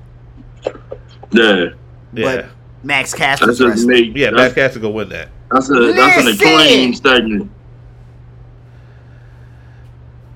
[1.31, 1.67] Yeah.
[2.11, 2.45] Yeah, But
[2.83, 4.17] Max Caster's That's a wrestling.
[4.17, 4.31] yeah.
[4.31, 5.29] Max that's, Caster gonna win that.
[5.51, 6.93] that's a that's an Listen!
[6.93, 6.97] statement.
[6.97, 7.51] segment.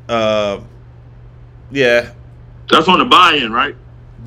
[0.09, 0.67] Um,
[1.71, 2.11] yeah,
[2.69, 3.75] That's on the buy-in, right?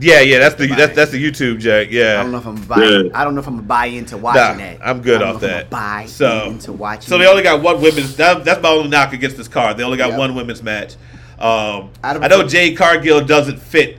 [0.01, 0.38] Yeah, yeah.
[0.38, 1.88] That's the that's that's the YouTube jack.
[1.90, 3.07] Yeah, I don't know if I'm buying.
[3.07, 3.11] Yeah.
[3.18, 4.78] I don't know if I'm gonna buy into watching Nah, that.
[4.86, 5.64] I'm good I don't off know if that.
[5.64, 5.70] I'm
[6.03, 7.09] Buy So- into watching.
[7.09, 8.16] So they only got one women's.
[8.16, 9.76] That, that's my only knock against this card.
[9.76, 10.18] They only got Yep.
[10.18, 10.94] one women's match.
[11.38, 13.99] Um, Out of- I know Jade Cargill doesn't fit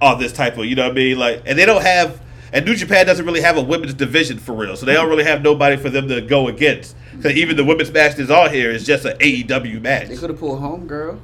[0.00, 0.64] on this type of.
[0.66, 1.18] You know what I mean?
[1.18, 2.20] Like, and they don't have.
[2.54, 5.24] And New Japan doesn't really have a women's division for real, so they don't really
[5.24, 6.94] have nobody for them to go against.
[7.16, 10.08] Because even the women's match that's on here is just an AEW match.
[10.08, 11.18] They could have pulled home girl.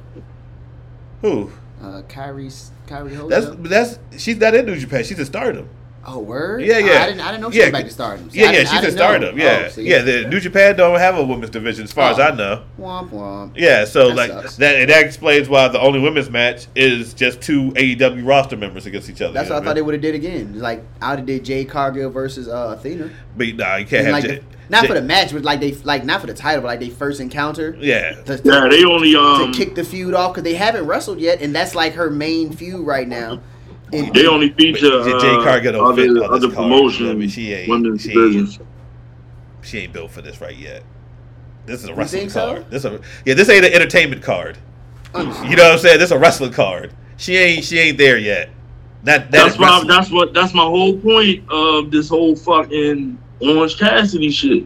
[1.21, 1.51] Who?
[1.83, 3.63] Uh, Kyrie's Kyrie That's Hogan.
[3.63, 5.03] that's she's not in New Japan.
[5.03, 5.69] She's in Stardom.
[6.05, 6.61] Oh word.
[6.61, 7.03] Yeah, Oh, yeah.
[7.03, 7.21] I didn't.
[7.21, 8.29] I didn't know she Yeah, went back to Stardom.
[8.29, 9.01] See, Yeah, yeah, she's in didn't know.
[9.01, 9.37] Stardom.
[9.37, 9.83] Yeah, Oh, see?
[9.83, 10.01] yeah.
[10.01, 12.23] The New Japan don't have a women's division as far as Oh.
[12.23, 12.61] I know.
[12.79, 13.51] Womp womp.
[13.55, 14.55] Yeah, so That like sucks.
[14.57, 18.85] that, and that explains why the only women's match is just two AEW roster members
[18.85, 19.33] against each other.
[19.33, 20.57] That's you what I thought they would have did again.
[20.59, 23.09] Like I would have did Jade Cargill versus uh, Athena.
[23.37, 25.43] But nah, you can't And have like J- the, not J- for the match, but
[25.43, 27.75] like they like not for the title, but like they first encounter.
[27.79, 30.85] Yeah, To, to- Yeah, they only um to kick the feud off because they haven't
[30.87, 33.41] wrestled yet, and that's like her main feud right now.
[33.91, 37.09] In- They only feature J- Jade uh, Cargill don't fit other, on this other promotions,
[37.09, 38.59] I mean, she ain't- women's she ain't- divisions.
[39.61, 40.83] She ain't built for this right yet.
[41.65, 42.47] This is a wrestling think so?
[42.53, 42.69] card.
[42.71, 43.33] This a yeah.
[43.33, 44.57] This ain't an entertainment card.
[45.15, 45.99] You know what I'm saying?
[45.99, 46.93] This is a wrestling card.
[47.17, 48.49] She ain't she ain't there yet.
[49.03, 49.83] That, that That's why.
[49.87, 50.33] That's what.
[50.33, 54.65] That's my whole point of this whole fucking Orange Cassidy shit.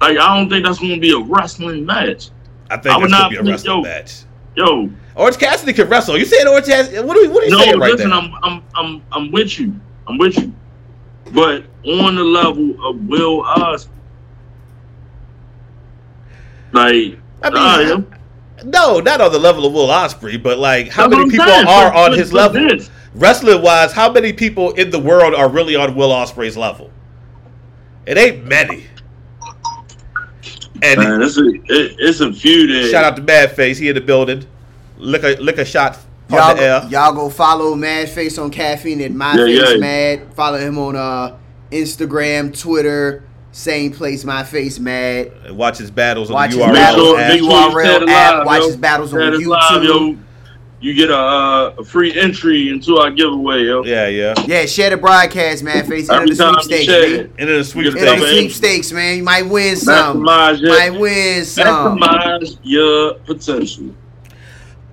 [0.00, 2.30] Like, I don't think that's going to be a wrestling match.
[2.70, 3.82] I think I would gonna not be a put- wrestling yo.
[3.82, 4.22] match.
[4.54, 6.18] Yo, Orange Cassidy can wrestle.
[6.18, 7.00] You saying Orange Cassidy?
[7.00, 8.20] What are you, what are you no, saying right listen, now?
[8.20, 9.74] I'm, I'm, I'm, I'm with you.
[10.06, 10.52] I'm with you.
[11.32, 13.88] But on the level of Will Ospreay,
[16.72, 18.02] like, I mean, nah,
[18.64, 21.66] no, not on the level of Will Ospreay, but like how That's many people saying,
[21.66, 22.68] are but- on but- his but level?
[22.76, 26.90] this- Wrestling wise, how many people in the world are really on Will Ospreay's level?
[28.06, 28.86] It ain't many.
[30.82, 33.78] And Man, it's a, it, it's a few that shout out to Mad Face.
[33.78, 34.44] he in the building.
[34.98, 35.96] Lick a lick a shot
[36.30, 36.80] on Y'all, the air.
[36.82, 39.76] go, y'all go follow Mad Face on caffeine at My Yeah, Face yeah.
[39.78, 40.34] Mad.
[40.34, 41.36] Follow him on uh,
[41.70, 45.32] Instagram, Twitter, same place, My Face Mad.
[45.44, 46.66] and watch his battles on Watch the URL.
[46.66, 48.66] Make battles sure, at make sure you URL app, live, watch yo.
[48.66, 49.46] his battles on YouTube.
[49.46, 50.18] live, yo.
[50.82, 53.84] You get a, uh, a free entry into our giveaway, yo.
[53.84, 54.34] Yeah, yeah.
[54.48, 55.86] Yeah, share the broadcast, man.
[55.86, 56.10] Face.
[56.10, 57.02] Enter Every the sweepstakes, man.
[57.04, 58.00] it, Into the Enter sweepstakes.
[58.00, 58.18] the man.
[58.34, 59.16] sweepstakes, man.
[59.18, 60.18] You might win some.
[60.22, 61.98] maximize your, Might win some.
[62.00, 63.94] maximize your potential.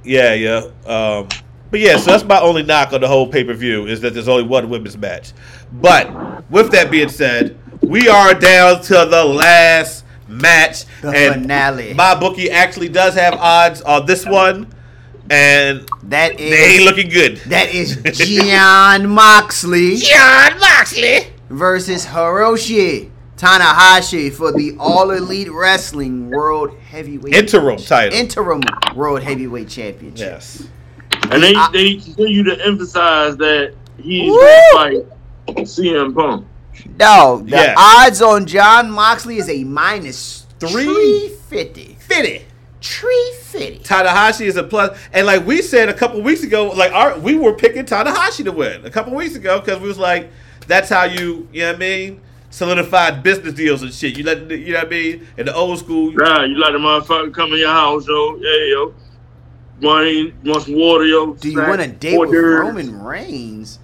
[0.03, 0.57] Yeah, yeah.
[0.85, 1.27] Um,
[1.71, 4.13] but yeah, so that's my only knock on the whole pay per view is that
[4.13, 5.33] there's only one women's match.
[5.73, 11.93] But with that being said, we are down to the last match, The and finale.
[11.95, 14.71] my bookie actually does have odds on this one,
[15.29, 17.37] and That they ain't looking good.
[17.47, 21.27] that is Jon Moxley Jon Moxley.
[21.49, 28.17] versus Hiroshi Tanahashi for the All Elite Wrestling World Heavyweight Interim title.
[28.17, 28.61] Interim
[28.95, 30.17] World Heavyweight Championship.
[30.41, 30.67] yes.
[31.31, 34.39] And they, I- they continue to emphasize that he's Woo!
[34.73, 35.13] going to
[35.53, 36.45] fight CM Punk.
[36.97, 37.75] No, the Yeah.
[37.77, 41.29] odds on Jon Moxley is a minus Three.
[41.49, 42.45] 350.
[42.81, 43.79] Fitty.
[43.79, 43.83] 350.
[43.83, 47.37] Tanahashi is a plus, and like we said a couple weeks ago, like our we
[47.37, 50.29] were picking Tanahashi to win a couple weeks ago because we was like,
[50.67, 52.21] that's how you, you know what I mean,
[52.51, 54.17] solidified business deals and shit.
[54.17, 56.11] You let the- you know what I mean in the old school.
[56.13, 58.35] Nah, you let the motherfucker come in your house, yo.
[58.37, 58.93] Yeah, yo.
[59.81, 61.33] Want, want some water, yo.
[61.35, 62.59] Do you want to date with order.
[62.61, 63.79] Roman Reigns?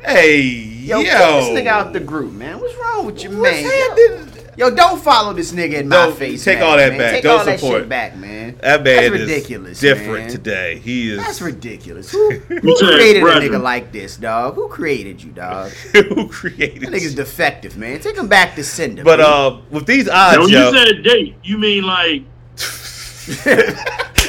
[0.00, 2.60] Hey, Yo, yo, get this nigga out the group, man.
[2.60, 4.30] What's wrong with you, What's man?
[4.58, 4.70] Happening?
[4.70, 6.44] Yo, don't follow this nigga in my Don't- face.
[6.44, 6.98] take man, all that man.
[6.98, 7.12] back.
[7.12, 7.80] Take Don't all that support.
[7.82, 8.56] shit back, man.
[8.62, 10.28] That man That's is ridiculous, different man.
[10.30, 10.78] today.
[10.78, 12.10] He is That's ridiculous.
[12.12, 14.54] Who, who You created a nigga like this, dog?
[14.54, 15.70] Who created you, dog?
[15.92, 16.82] who created.
[16.82, 18.00] That nigga's defective, man.
[18.00, 19.02] Take him back to sender.
[19.04, 19.28] but man.
[19.28, 22.22] uh, with these Now, odds, when yo, you said date, you mean like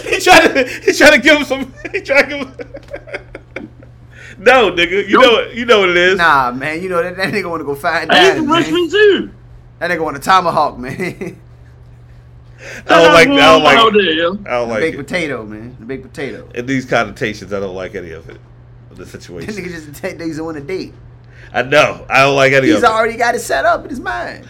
[0.06, 1.74] he trying to he trying to give him some.
[1.92, 3.70] He trying to give him.
[4.40, 5.24] no, nigga, you Nope.
[5.24, 6.18] know you know what it is.
[6.18, 6.82] nah, man.
[6.82, 8.34] You know that, that nigga want to go find I out.
[8.36, 8.58] hate Man.
[8.64, 9.32] Richmond too.
[9.80, 10.94] That nigga want a tomahawk, man.
[12.88, 13.28] I don't like.
[13.28, 13.78] I don't like.
[13.78, 14.32] Out there, yo.
[14.32, 14.98] I don't the like big it.
[14.98, 15.76] potato, man.
[15.80, 16.50] The big potato.
[16.56, 18.40] In these connotations, I don't like any of it.
[18.92, 19.48] The situation.
[19.48, 19.82] That situation.
[19.82, 20.94] nigga just take niggas on a date.
[21.54, 22.06] I know.
[22.10, 22.88] I don't like any He's of it.
[22.88, 24.48] He's already got it set up in his mind.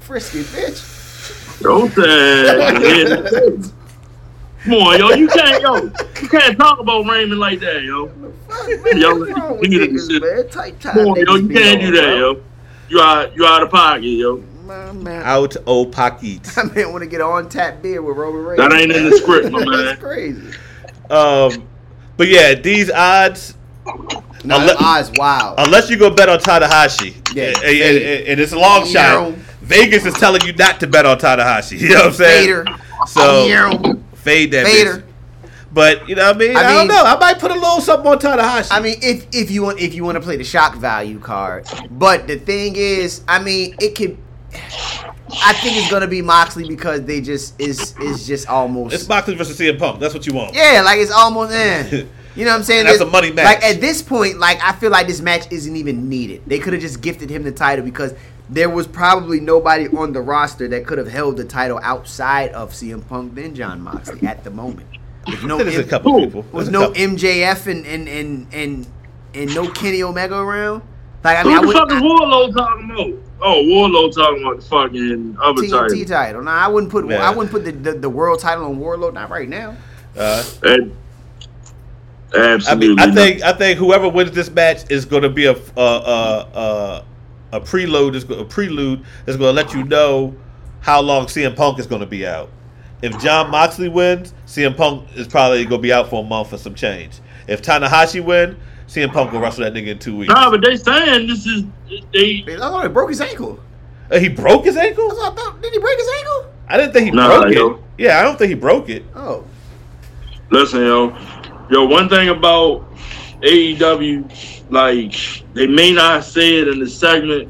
[0.00, 1.62] Frisky bitch.
[1.62, 3.70] Don't say.
[4.64, 5.10] Come on, yo.
[5.10, 5.76] You can't, yo.
[5.76, 8.08] You can't talk about Raymond like that, yo.
[8.48, 8.98] Fuck, man.
[8.98, 10.48] Yo, What's wrong niggas, man?
[10.50, 11.36] Tight time Come on, yo.
[11.36, 12.42] You can't do that, yo.
[12.90, 14.42] You out, you out of pocket, yo.
[14.70, 15.22] Man, man.
[15.24, 16.48] Out o pocket.
[16.56, 18.58] I man want to get on tap beer with Roman Reigns.
[18.60, 19.84] That ain't in the script, my man.
[19.84, 20.40] That's crazy.
[21.10, 21.66] Um,
[22.16, 23.54] but yeah, these odds.
[24.44, 25.56] No, Unle- them odds wild.
[25.58, 28.26] Unless you go bet on Tanahashi, Yeah, and, and- fade.
[28.28, 29.32] and it's a long shot.
[29.62, 31.78] Vegas is telling you not to bet on Tanahashi.
[31.80, 32.46] You know what I'm saying?
[32.46, 32.76] Vader.
[33.08, 33.70] So Yo.
[34.14, 34.98] fade that Vader.
[34.98, 35.02] bitch.
[35.72, 36.56] But you know what I mean?
[36.56, 37.02] I I, don't know.
[37.04, 38.68] I might put a little something on Tanahashi.
[38.70, 41.66] I mean, if if you want if you want to play the shock value card,
[41.90, 44.16] but the thing is, I mean, it could.
[44.52, 49.34] I think it's gonna be Moxley because they just is is just almost it's Moxley
[49.36, 50.00] versus CM Punk.
[50.00, 50.54] That's what you want.
[50.54, 52.08] yeah, like it's almost in.
[52.36, 52.84] You know what I'm saying?
[52.84, 53.44] That's There's- a money match.
[53.44, 56.42] Like at this point, like I feel like this match isn't even needed.
[56.46, 58.14] They could have just gifted him the title because
[58.48, 62.70] there was probably nobody on the roster that could have held the title outside of
[62.70, 64.86] CM Punk than Jon Moxley at the moment.
[65.26, 66.26] With no There's a M- couple Who?
[66.26, 66.42] people.
[66.42, 67.02] with There's a no couple.
[67.02, 68.86] MJF and and and and
[69.34, 70.82] and no Kenny Omega around.
[71.24, 73.29] Like I Who mean, I the would fuck is Wardlow talking about?
[73.42, 76.04] Oh, Wardlow talking about the fucking other TNT title.
[76.06, 76.42] title.
[76.42, 77.26] Nah, I wouldn't put Yeah.
[77.26, 79.12] I wouldn't put the, the the world title on Wardlow.
[79.14, 79.76] Not right now.
[80.16, 80.92] Uh, And-
[82.32, 83.14] I mean, I not.
[83.14, 87.04] think I think whoever wins this match is going to be a a a, a,
[87.54, 88.14] a preload.
[88.14, 90.34] Is a prelude is going to let you know
[90.80, 92.48] how long CM Punk is going to be out.
[93.02, 96.52] If Jon Moxley wins, CM Punk is probably going to be out for a month
[96.52, 97.18] or some change.
[97.48, 98.56] If Tanahashi win,
[98.90, 100.34] CM Punk will wrestle that nigga in two weeks.
[100.34, 101.62] Nah, but they saying this is
[102.12, 102.42] they.
[102.48, 103.60] I thought he broke his ankle.
[104.10, 105.06] Uh, he broke his ankle.
[105.06, 105.62] That's what I thought.
[105.62, 106.52] Did he break his ankle?
[106.68, 107.70] I didn't think he Nah, broke yo.
[107.70, 107.80] it.
[107.98, 109.04] Yeah, I don't think he broke it.
[109.14, 109.44] Oh,
[110.50, 111.16] Listen, yo,
[111.70, 111.84] yo.
[111.84, 112.84] One thing about
[113.42, 115.14] AEW, like
[115.54, 117.48] they may not say it in the segment,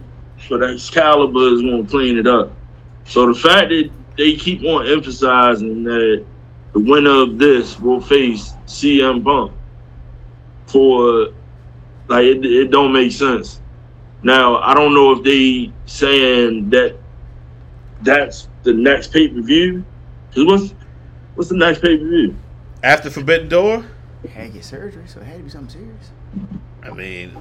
[0.51, 2.53] but Excalibur is gonna clean it up.
[3.07, 6.27] So the fact that they keep on emphasizing that
[6.75, 9.53] the winner of this will face CM Punk
[10.71, 11.33] for
[12.09, 13.61] like it, it don't make sense.
[14.23, 16.97] Now I don't know if they saying that
[18.03, 19.85] that's the next pay per view.
[20.35, 20.75] Cause what's
[21.35, 22.37] what's the next pay per view?
[22.83, 23.85] After Forbidden Door,
[24.23, 26.11] he had to get surgery, so it had to be something serious.
[26.83, 27.37] I mean,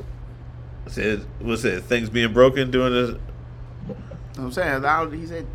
[0.87, 1.83] said what's it?
[1.83, 3.09] Things being broken during this.
[3.09, 3.95] You know
[4.33, 4.85] what I'm saying?
[4.85, 5.47] I don't, he said,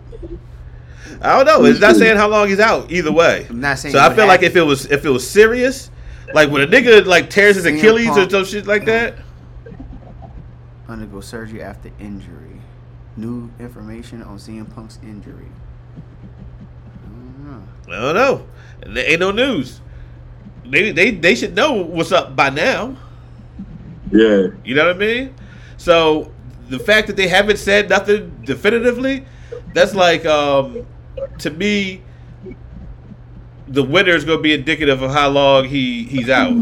[1.20, 1.64] I don't know.
[1.64, 2.90] It's not saying how long he's out.
[2.90, 3.46] Either way.
[3.48, 3.94] I'm not saying.
[3.94, 5.90] So I would feel like if it was if it was serious,
[6.32, 9.16] like when a nigga like tears his CM Achilles or some shit like that.
[10.88, 12.60] undergo surgery after injury.
[13.16, 15.48] New information on CM Punk's injury.
[17.04, 17.62] I don't know.
[17.88, 18.46] I don't know.
[18.94, 19.80] There ain't no news.
[20.66, 22.96] They they they should know what's up by now.
[24.10, 24.48] Yeah.
[24.64, 25.34] You know what I mean?
[25.76, 26.32] So
[26.68, 29.26] the fact that they haven't said nothing definitively,
[29.74, 30.86] that's like um
[31.38, 32.02] to me
[33.68, 36.52] the winner is gonna be indicative of how long he he's out.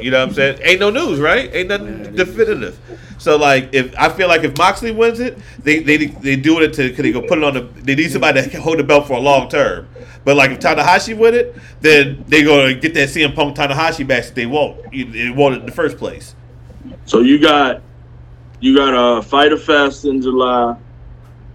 [0.00, 0.58] You know what I'm saying?
[0.62, 1.54] Ain't no news, right?
[1.54, 2.78] Ain't nothing definitive.
[3.18, 6.72] So like, if I feel like if Moxley wins it, they they they doing it
[6.74, 7.60] to because they go put it on the.
[7.60, 9.88] They need somebody to hold the belt for a long term.
[10.24, 14.26] But like if Tanahashi win it, then they gonna get that CM Punk Tanahashi match
[14.26, 14.90] that they won't.
[14.90, 16.34] They won't in the first place.
[17.04, 17.82] So you got
[18.60, 20.76] you got a uh, Fyter Fest in July.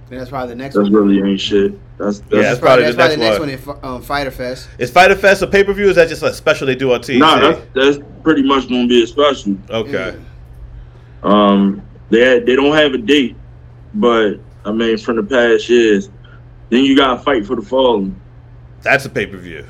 [0.09, 0.93] That's probably the next That's one.
[1.07, 1.73] really ain't shit.
[1.97, 3.49] That's Yeah, that's that's probably that's the probably next the one.
[3.49, 4.69] next one, in Fi- um, Fyter Fest.
[4.77, 5.89] Is Fyter Fest a pay per view?
[5.89, 7.19] Is that just a special they do on TNT?
[7.19, 7.39] nah.
[7.39, 9.57] That's that's pretty much gonna be a special.
[9.69, 10.17] okay.
[11.23, 13.35] Um, they had, they don't have a date,
[13.95, 14.35] but
[14.65, 16.09] I mean from the past years.
[16.69, 18.19] Then you got to fight for the fallen.
[18.81, 19.65] That's a pay per view.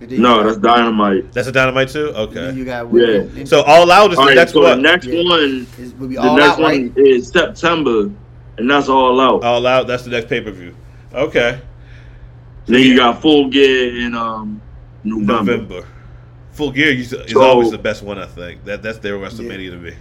[0.00, 1.32] And then you No, that's dynamite.
[1.32, 2.08] That's a dynamite too.
[2.08, 2.52] Okay.
[2.52, 3.44] You got Yeah.
[3.44, 4.82] So all out is All the right, next so one.
[4.82, 5.22] the next Yeah.
[5.22, 6.92] one, is, will be the next out, one right?
[6.98, 8.10] is September,
[8.58, 9.44] and that's all out.
[9.44, 9.86] All out.
[9.86, 10.74] That's the next pay per view.
[11.12, 11.60] Okay.
[12.66, 14.60] then you got Full Gear in um
[15.04, 15.56] November.
[15.58, 15.88] November.
[16.52, 18.18] Full Gear is, is So- always the best one.
[18.18, 19.92] I think that that's their WrestleMania to me.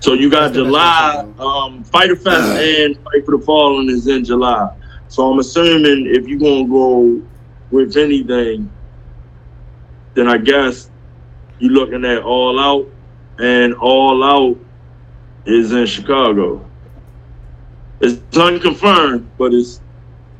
[0.00, 1.74] So you got That's July, one.
[1.78, 4.68] um, Fyter Fest and Fight for the Fallen is in July.
[5.08, 7.22] So I'm assuming if you're gonna go
[7.70, 8.70] with anything,
[10.14, 10.90] then I guess
[11.58, 12.86] you're looking at All Out,
[13.38, 14.58] and All Out
[15.46, 16.68] is in Chicago.
[18.00, 19.80] It's unconfirmed, but it's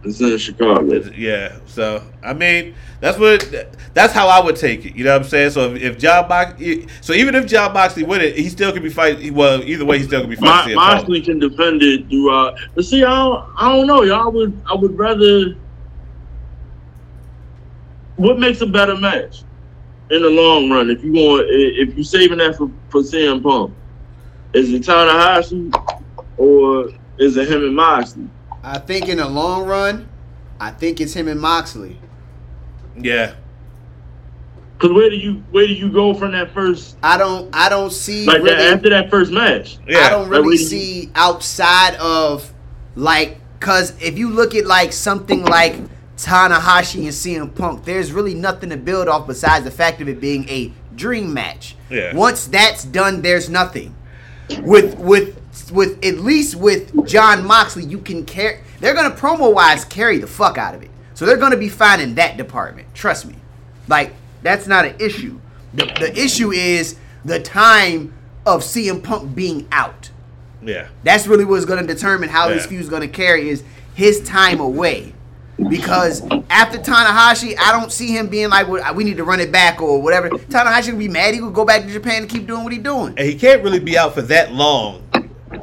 [0.05, 1.03] it's in Chicago.
[1.17, 1.57] Yeah.
[1.67, 4.97] So I mean, that's what that's how I would take it.
[4.97, 5.51] You know what I'm saying?
[5.51, 6.63] So if, if John Box,
[7.01, 9.35] so even if Jon Moxley win it, he still could be fighting.
[9.35, 10.77] Well, either way, he still could be My, fighting.
[10.77, 12.59] CM Moxley can defend it throughout.
[12.75, 14.03] But see, I don't, I don't know.
[14.03, 15.57] Y'all would I would rather.
[18.17, 19.43] What makes a better match
[20.11, 20.89] in the long run?
[20.89, 23.75] If you want, if you're saving that for for CM Punk,
[24.53, 25.73] is it Tanahashi
[26.37, 28.29] or is it him and Moxley?
[28.63, 30.09] I think in the long run,
[30.61, 31.99] I think it's him and Moxley.
[32.97, 33.35] Yeah.
[34.77, 37.93] Because where do you where do you go from that first I don't I don't
[37.93, 39.79] see like really, that after that first match?
[39.87, 40.01] Yeah.
[40.01, 42.53] I don't really where do you- see outside of
[42.97, 45.77] like cause if you look at like something like
[46.17, 50.21] Tanahashi and CM Punk, there's really nothing to build off besides the fact of it
[50.21, 51.77] being a dream match.
[51.91, 52.15] Yeah.
[52.15, 53.95] Once that's done, there's nothing.
[54.61, 55.41] With with
[55.73, 58.61] with at least with Jon Moxley, you can carry.
[58.81, 60.91] They're gonna promo wise carry the fuck out of it.
[61.15, 62.89] So they're gonna be fine in that department.
[62.95, 63.37] Trust me.
[63.89, 64.13] Like
[64.43, 65.39] that's not an issue.
[65.75, 68.13] The the issue is the time
[68.47, 70.11] of CM Punk being out.
[70.63, 70.89] Yeah.
[71.03, 72.69] That's really what's going to determine how this Yeah.
[72.71, 73.63] feud is going to carry is
[73.95, 75.15] his time away.
[75.69, 76.21] Because
[76.51, 79.81] after Tanahashi, I don't see him being like, well, "We need to run it back"
[79.81, 80.29] or whatever.
[80.31, 81.33] Tanahashi will be mad.
[81.35, 83.15] He will go back to Japan and keep doing what he's doing.
[83.17, 85.04] And he can't really be out for that long.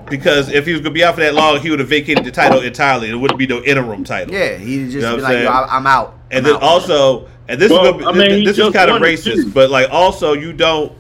[0.10, 2.32] Because if he was gonna be out for that long, he would have vacated the
[2.32, 3.08] title entirely.
[3.08, 4.34] There wouldn't be no interim title.
[4.34, 5.48] Yeah, he'd just You know be like, Yo.
[5.50, 6.62] I- "I'm out." And I'm then out.
[6.64, 9.36] also, and this Well, is gonna be, I mean, he this is kind of racist,
[9.44, 9.52] too.
[9.52, 10.92] but like also you don't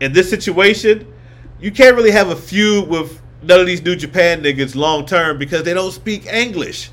[0.00, 1.06] in this situation,
[1.60, 5.38] you can't really have a feud with none of these New Japan niggas long term
[5.38, 6.90] because they don't speak English.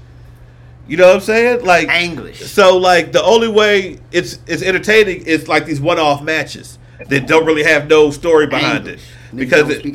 [0.87, 1.65] You know what I'm saying?
[1.65, 2.39] Like English.
[2.41, 6.77] So like the only way it's it's entertaining is like these one off matches
[7.07, 9.01] that don't really have no story behind English.
[9.01, 9.07] it.
[9.33, 9.85] Because it,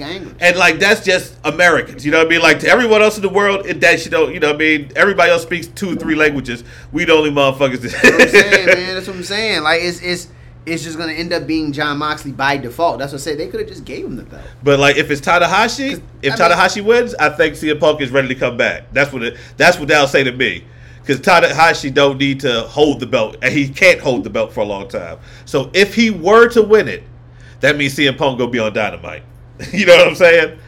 [0.41, 2.41] and like that's just Americans, you know what I mean?
[2.41, 4.59] Like to everyone else in the world, it, that you don't, you know what I
[4.59, 4.93] mean?
[4.97, 6.65] Everybody else speaks two or three languages.
[6.93, 7.81] We the only motherfuckers.
[7.81, 8.95] That's what I'm saying, man.
[8.95, 9.63] That's what I'm saying.
[9.63, 10.29] Like it's it's
[10.67, 12.99] it's just gonna end up being Jon Moxley by default.
[12.99, 13.39] That's what I said.
[13.39, 14.43] They could have just gave him the belt.
[14.65, 18.11] But like, if it's Tanahashi, if I mean- Tanahashi wins, I think CM Punk is
[18.11, 18.93] ready to come back.
[18.93, 19.37] That's what it.
[19.57, 20.65] That's what they'll say to me.
[21.01, 24.61] Because Tanahashi don't need to hold the belt, and he can't hold the belt for
[24.61, 25.19] a long time.
[25.45, 27.05] So if he were to win it,
[27.61, 29.23] that means CM Punk gonna be on Dynamite.
[29.73, 30.59] you know what I'm saying?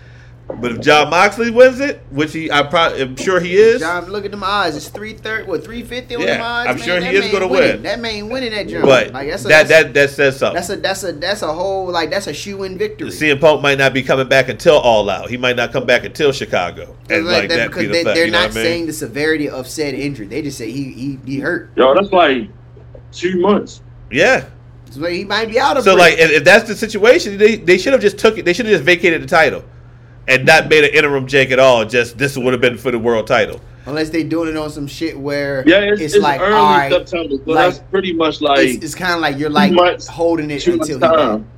[0.60, 3.80] But if Jon Moxley wins it, which he, I probably am sure he is.
[3.82, 4.74] John, look at them eyes.
[4.76, 6.68] It's three thirty, what three fifty on Yeah, them odds.
[6.70, 6.84] I'm man.
[6.86, 7.72] sure he That is man gonna winning.
[7.74, 7.82] win.
[7.82, 8.84] That man winning that joint.
[8.86, 10.54] but like, that's a, that that's, that that says something.
[10.54, 13.10] that's a that's a that's a whole like that's a shoe in victory.
[13.10, 15.28] CM Punk might not be coming back until All Out.
[15.28, 17.92] He might not come back until Chicago, and like, like that that because be the
[17.92, 18.64] they, they're you know not I mean?
[18.64, 20.28] saying the severity of said injury.
[20.28, 21.68] They just say he he, he hurt.
[21.76, 22.48] Yo, that's like
[23.12, 23.82] two months.
[24.10, 24.48] Yeah.
[24.90, 26.18] So he might be out of So break.
[26.18, 28.44] like, if, if that's the situation, they, they should have just took it.
[28.44, 29.62] They should have just vacated the title,
[30.26, 31.84] and not made an interim Jake at all.
[31.84, 33.60] Just this would have been for the world title.
[33.86, 36.76] unless they doing it on some shit where Yeah, it's, it's, it's, like early all
[36.76, 39.72] right, September, so like, that's pretty much like it's, it's kind of like you're like
[39.72, 41.26] months- holding it two months until he back.
[41.26, 41.48] time.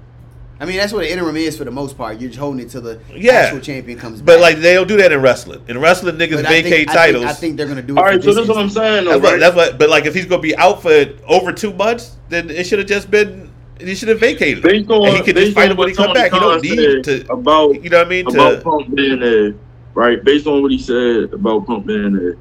[0.60, 2.20] I mean, that's what an interim is for the most part.
[2.20, 3.32] You're just holding it till the Yeah.
[3.32, 4.40] actual champion comes But back.
[4.42, 5.62] like they don't do that in wrestling.
[5.68, 7.24] In wrestling, niggas But I think- vacate I think- titles.
[7.24, 7.98] I think they're gonna do it.
[7.98, 9.04] All for so this that's what I'm saying.
[9.06, 9.78] Though, that's what, that's what.
[9.78, 12.88] But like, if he's gonna be out for over two months, then it should have
[12.88, 13.48] just been.
[13.80, 14.58] He should have vacated.
[14.58, 14.62] it.
[14.62, 16.30] Based on, and he can just based fight him when he what come back.
[16.30, 17.32] He Tony don't need said to.
[17.32, 18.26] about You know what I mean?
[18.26, 19.54] about To Punk being there,
[19.94, 20.22] right?
[20.22, 22.36] Based on what he said about Punk being there,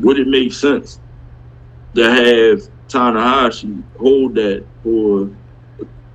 [0.00, 0.98] would it make sense
[1.94, 5.28] to have Tanahashi hold that for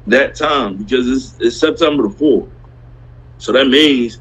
[0.07, 2.49] that time because it's, it's September the fourth,
[3.37, 4.19] so that means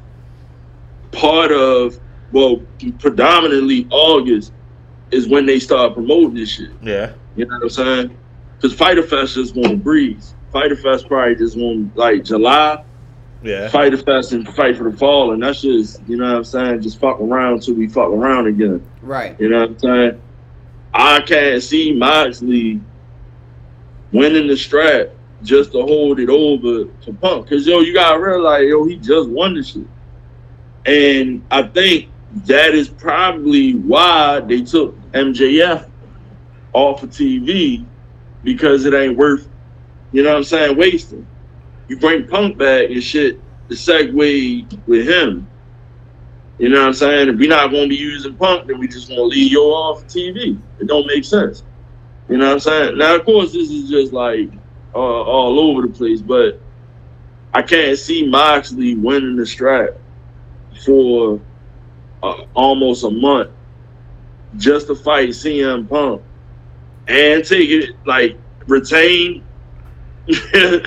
[1.13, 1.99] part of
[2.33, 2.61] well,
[3.01, 4.53] predominantly August
[5.11, 6.71] is when they start promoting this shit.
[6.83, 8.19] yeah, You know what I'm saying?
[8.57, 10.35] Because Fyter Fest just won't breeze.
[10.53, 12.85] Fyter Fest probably just won't like July.
[13.43, 13.69] yeah.
[13.69, 16.83] Fyter Fest and Fight for the Fall, and that's just you know what I'm saying.
[16.83, 18.87] Just fuck around till we fuck around again.
[19.03, 19.35] Right.
[19.41, 20.23] You know what I'm saying?
[20.95, 22.81] I can't see Moxley
[24.13, 25.09] winning the strap
[25.43, 27.49] just to hold it over to Punk.
[27.49, 29.87] Cause yo, you gotta realize, yo, he just won the shit.
[30.87, 32.09] And I think
[32.47, 35.89] that is probably why they took MJF
[36.73, 37.85] off of TV
[38.45, 39.49] because it ain't worth,
[40.13, 41.27] you know what I'm saying, wasting.
[41.89, 45.49] You bring Punk back and shit, the segue with him.
[46.59, 47.29] You know what I'm saying?
[47.31, 50.61] If we're not gonna be using Punk, then we just gonna leave yo off TV.
[50.79, 51.65] It don't make sense.
[52.29, 52.99] You know what I'm saying?
[52.99, 54.51] Now, of course, this is just like
[54.95, 56.61] uh, all over the place, but
[57.55, 59.91] I can't see Moxley winning the strap
[60.85, 61.41] for
[62.23, 63.51] uh, almost a month
[64.57, 66.23] just to fight CM Punk
[67.09, 68.37] and take it like
[68.67, 69.45] retain.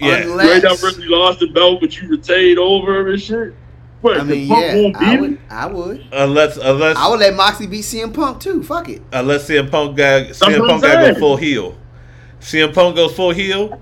[0.00, 0.06] Yeah.
[0.10, 3.52] you ain't Unless- never really lost the belt, but you retained over and shit.
[4.00, 5.20] What, I mean, Punk yeah, won't beat I him?
[5.20, 8.62] would, I would, Unless unless I would let Moxley beat CM Punk too.
[8.62, 9.02] Fuck it.
[9.12, 11.76] unless CM Punk got CM Punk I'm got go full heel.
[12.40, 13.80] CM Punk goes full heel.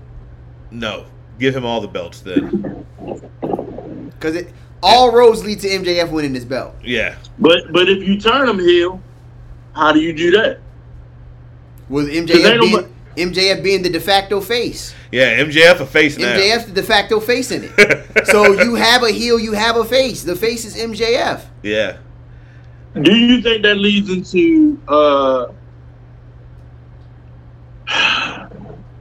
[0.71, 1.05] No,
[1.39, 2.85] give him all the belts then.
[4.11, 4.53] Because it
[4.83, 6.75] all roads lead to MJF winning this belt.
[6.83, 9.01] Yeah, But but if you turn him heel,
[9.73, 10.59] how do you do that?
[11.89, 12.27] With MJF
[12.59, 14.93] being, nobody- MJF being the de facto face.
[15.11, 15.39] yeah.
[15.39, 16.35] MJF a face now.
[16.35, 18.25] MJF's the de facto face in it.
[18.27, 20.23] so you have a heel, you have a face.
[20.23, 21.43] The face is MJF.
[21.63, 21.97] yeah.
[23.01, 25.47] Do you think that leads into uh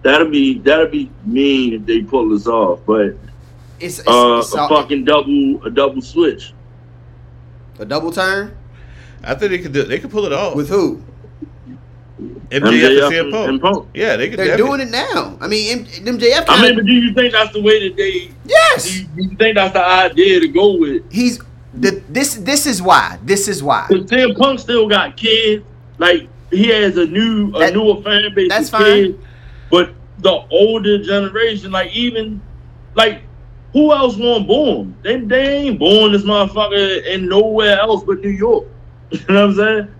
[0.06, 3.16] that'll be that'll be mean if they pull this off, but
[3.80, 6.52] It's, it's, uh, it's a all- fucking double a double switch.
[7.78, 8.56] a double turn
[9.24, 9.82] I think they could do.
[9.82, 10.54] They could pull it off.
[10.54, 11.02] with who?
[12.20, 13.48] MJF, MJF and CM and- Punk.
[13.48, 13.88] and Punk.
[13.92, 14.38] Yeah, they could.
[14.38, 15.36] They're doing it now.
[15.40, 16.42] I mean, M- MJF.
[16.48, 19.06] I Kinda, mean, but do you think that's the way that they do yes, you,
[19.16, 21.02] do you think that's the idea to go with?
[21.10, 21.40] he's
[21.74, 22.34] the this.
[22.36, 23.18] This is why.
[23.24, 23.86] This is why.
[23.88, 25.64] Because CM Punk still got kids.
[25.98, 28.48] Like he has a new a That- newer fan base.
[28.48, 28.82] that's fine.
[28.84, 29.18] Kids,
[29.70, 32.40] but the older generation, like even
[32.94, 33.22] like
[33.72, 34.96] who else won't born?
[35.02, 38.66] They they ain't born this motherfucker in nowhere else but New York.
[39.10, 39.94] you know what I'm saying?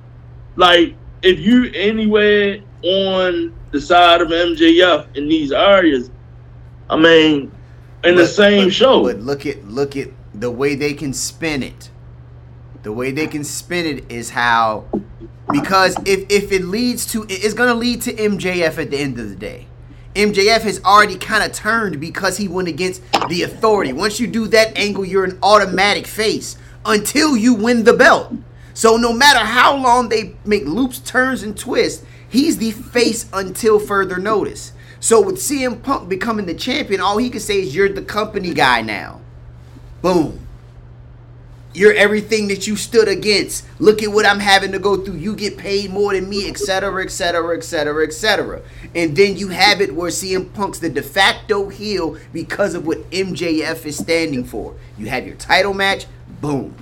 [0.57, 6.11] Like if you anywhere on the side of MJF in these areas,
[6.89, 7.53] I mean,
[8.05, 9.03] in the same but- show.
[9.05, 11.91] But look at look at the way they can spin it.
[12.83, 14.85] The way they can spin it is how
[15.51, 19.29] because if if it leads to it's gonna lead to MJF at the end of
[19.29, 19.67] the day.
[20.15, 23.93] MJF has already kind of turned because he went against the authority.
[23.93, 26.57] Once you do that angle, you're an automatic face
[26.87, 28.33] until you win the belt.
[28.73, 33.79] So no matter how long they make loops, turns, and twists, he's the face until
[33.79, 34.73] further notice.
[35.01, 38.55] So with CM Punk becoming the champion, all he can say is you're the company
[38.55, 39.21] guy now.
[40.01, 40.46] Boom.
[41.77, 43.67] You're everything that you stood against.
[43.79, 45.17] Look at what I'm having to go through.
[45.17, 48.63] You get paid more than me, etc., etc., etc., etc.
[48.95, 53.09] And then you have it where CM Punk's the de facto heel because of what
[53.11, 54.75] MJF is standing for.
[54.97, 56.07] You have your title match,
[56.41, 56.75] boom.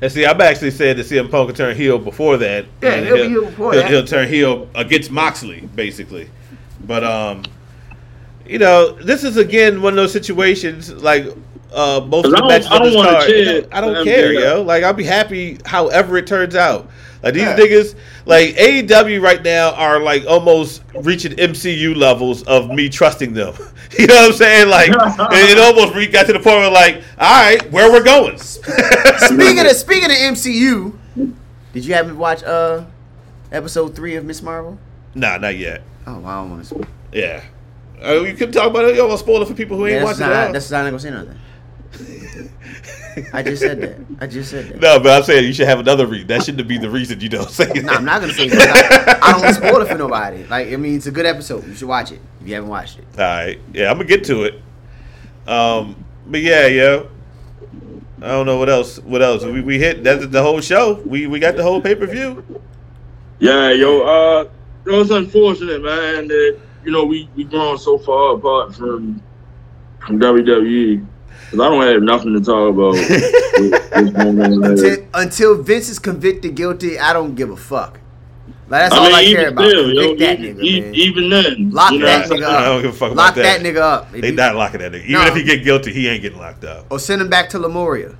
[0.00, 2.64] And see, I've actually said that CM Punk could turn heel before that.
[2.82, 3.90] Yeah, And he'll be heel before he'll, that.
[3.90, 6.30] he'll turn heel against Moxley, basically.
[6.86, 7.42] But um,
[8.48, 11.26] you know, this is again one of those situations like
[11.72, 13.26] uh most of Cause the I don't- matches I on don't this wanna card.
[13.26, 14.40] cheer I don't care, MJF.
[14.40, 14.62] yo.
[14.62, 16.88] Like I'll be happy however it turns out.
[17.22, 17.56] Like these Yeah.
[17.56, 17.94] niggas,
[18.26, 23.54] like AEW right now are like almost reaching MCU levels of me trusting them.
[23.98, 24.68] You know what I'm saying?
[24.68, 24.90] Like
[25.32, 28.36] it, it almost re- got to the point where like, all right, where we're going.
[28.38, 30.92] Speaking of speaking of MCU,
[31.72, 32.84] did you happen to watch uh
[33.50, 34.78] episode three of Miss Marvel?
[35.14, 35.82] nah, not yet.
[36.06, 36.86] Oh, I don't want to.
[37.12, 37.42] Yeah.
[38.04, 38.90] Uh, you can talk about it.
[38.90, 40.50] You don't want to spoil it for people who ain't Yeah, that's watching not.
[40.50, 40.52] it.
[40.52, 41.38] That's not gonna say nothing.
[43.32, 43.96] I just said that.
[44.20, 44.80] I just said that.
[44.80, 46.28] No, but I'm saying you should have another reason.
[46.28, 47.84] That shouldn't be the reason you don't say it.
[47.84, 48.52] No, I'm not gonna say it.
[48.52, 50.44] 'cause I, I don't want spoil it for nobody.
[50.44, 51.66] Like, I mean, it's a good episode.
[51.66, 53.04] You should watch it if you haven't watched it.
[53.18, 53.58] All right.
[53.72, 54.60] Yeah, I'm gonna get to it.
[55.46, 57.08] Um, but yeah, yo.
[58.20, 58.98] I don't know what else.
[58.98, 59.44] What else?
[59.44, 61.00] We, we hit that's the whole show.
[61.06, 62.44] We we got the whole pay per view.
[63.38, 64.48] Yeah, yo, uh,
[64.84, 69.22] it was unfortunate, man, that you know we we grown so far apart from
[70.04, 71.06] from WWE.
[71.50, 72.92] Cause I don't have nothing to talk about.
[72.92, 73.84] with this.
[73.94, 78.00] Until, until Vince is convicted guilty, I don't give a fuck.
[78.68, 79.68] Like that's all I I, mean, care even about.
[79.70, 80.94] still, yo, that even, nigga, e- man.
[80.94, 82.44] even then, Lock you know that nigga saying?
[82.44, 82.82] I don't up.
[82.82, 83.62] give a fuck Lock about that.
[83.62, 84.14] that nigga up.
[84.14, 85.04] If They you- not locking that nigga.
[85.04, 85.26] Even No.
[85.26, 86.84] if he get guilty, he ain't getting locked up.
[86.90, 88.14] or send him back to Lemuria.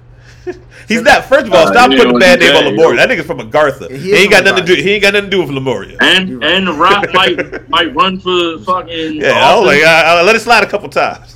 [0.88, 1.26] He's not.
[1.26, 2.96] First of all, Uh, stop putting a bad name on that, Lemuria.
[3.06, 3.90] That nigga's from Agartha.
[3.90, 4.82] He He, ain't got from nothing to do.
[4.82, 5.98] He ain't got nothing to do with Lemuria.
[6.00, 6.50] And right.
[6.50, 9.16] and the Rock might might run for fucking.
[9.16, 11.34] Yeah, I was like, I, I let it slide a couple times.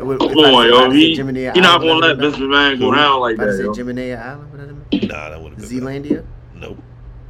[0.00, 2.96] Come Come on, yo, he, he not gonna let Vince McMahon go Who?
[2.96, 3.56] down like About to that.
[3.58, 3.74] say Yo.
[3.74, 5.08] Jiminy Island, whatever that mean?
[5.08, 5.80] nah, that wouldn't have been.
[5.80, 6.24] Zealandia.
[6.54, 6.78] Nope.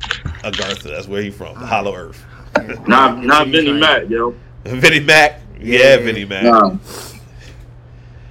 [0.00, 0.82] Agartha.
[0.84, 1.54] That's where he from.
[1.56, 1.60] Ah.
[1.60, 2.24] The Hollow Earth.
[2.88, 4.34] Not not Vinny Mac, yo.
[4.64, 5.40] Vinny Mac.
[5.60, 5.96] Yeah, Yeah.
[5.98, 6.42] Vinny Mac.
[6.44, 6.70] Nah.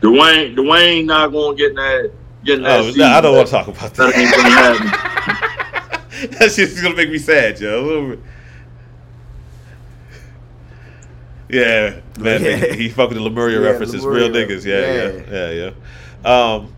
[0.02, 2.12] Dwayne Dwayne not gonna get that
[2.46, 2.80] getting that.
[2.82, 6.30] Oh, no, I don't want to talk about That ain't gonna happen.
[6.40, 7.80] That's just gonna make me sad, yo.
[7.80, 8.20] A little bit.
[11.50, 12.56] Yeah, man, Yeah.
[12.58, 14.30] He, he fucking the Lemuria Yeah, references, Lemuria.
[14.32, 14.66] real niggas.
[14.66, 14.94] Yeah,
[15.32, 15.72] yeah, yeah,
[16.24, 16.54] yeah.
[16.56, 16.74] Um,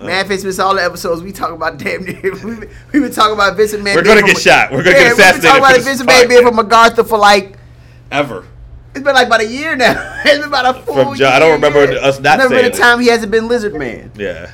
[0.00, 1.22] Man, Vince missed all the episodes.
[1.22, 2.20] We talk about damn near.
[2.44, 3.94] We been, we been talking about Vince McMahon.
[3.94, 4.72] We're gonna get a- shot.
[4.72, 6.46] We're gonna yeah, get We've been talking about this Vince McMahon being podcast.
[6.46, 7.56] from MacArthur for like
[8.10, 8.44] ever.
[8.94, 10.20] it's been like about a year now.
[10.24, 12.00] it's been about a full From John- I don't remember yeah.
[12.00, 12.78] us not Never saying been a it.
[12.78, 14.10] time he hasn't been Lizard Man.
[14.16, 14.50] Yeah,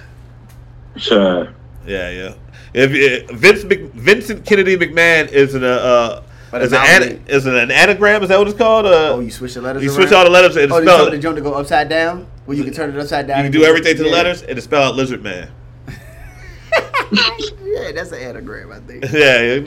[0.96, 1.54] Sure.
[1.86, 2.34] yeah, yeah.
[2.74, 6.78] If, if Vince Mc, Vincent Kennedy McMahon is an uh, But is an,
[7.26, 8.22] it's is an, an anagram?
[8.22, 8.86] Is that what it's called?
[8.86, 9.82] Uh, Oh, you switch the letters.
[9.82, 9.96] you around?
[9.96, 11.16] switch all the letters and Oh, you spell told it.
[11.16, 12.26] the joint to go upside down.
[12.46, 13.44] Where you can turn it upside down.
[13.44, 15.50] You can do everything to the letters and it spell out lizard man.
[17.12, 19.04] yeah, that's an anagram, I think.
[19.12, 19.58] yeah,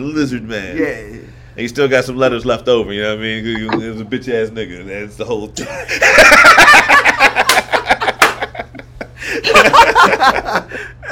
[0.00, 0.76] lizard man.
[0.76, 1.18] Yeah.
[1.54, 3.44] And you still got some letters left over, you know what I mean?
[3.44, 4.86] He was a bitch ass nigga.
[4.86, 5.66] That's the whole thing.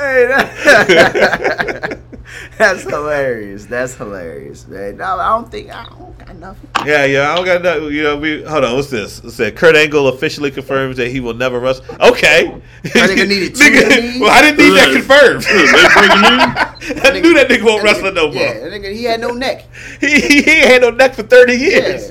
[0.00, 2.00] Hey, that-
[2.58, 3.66] that's hilarious.
[3.66, 4.96] That's hilarious, man.
[4.98, 6.68] No, I don't think I don't got nothing.
[6.86, 9.18] yeah, yeah, I don't got no, you know, we, hold on, what's this?
[9.24, 11.84] It said Kurt Angle officially confirms that he will never wrestle.
[12.00, 12.60] Okay.
[12.84, 14.20] nigga needed two Nigga, knees.
[14.20, 15.42] well, I didn't need that confirmed.
[15.42, 17.04] They breaking news?
[17.04, 18.34] I knew that nigga won't wrestle no more.
[18.42, 19.66] Yeah, nigga, he had no neck.
[20.00, 21.58] He, he, he had no neck for 30 Yeah.
[21.58, 22.10] years.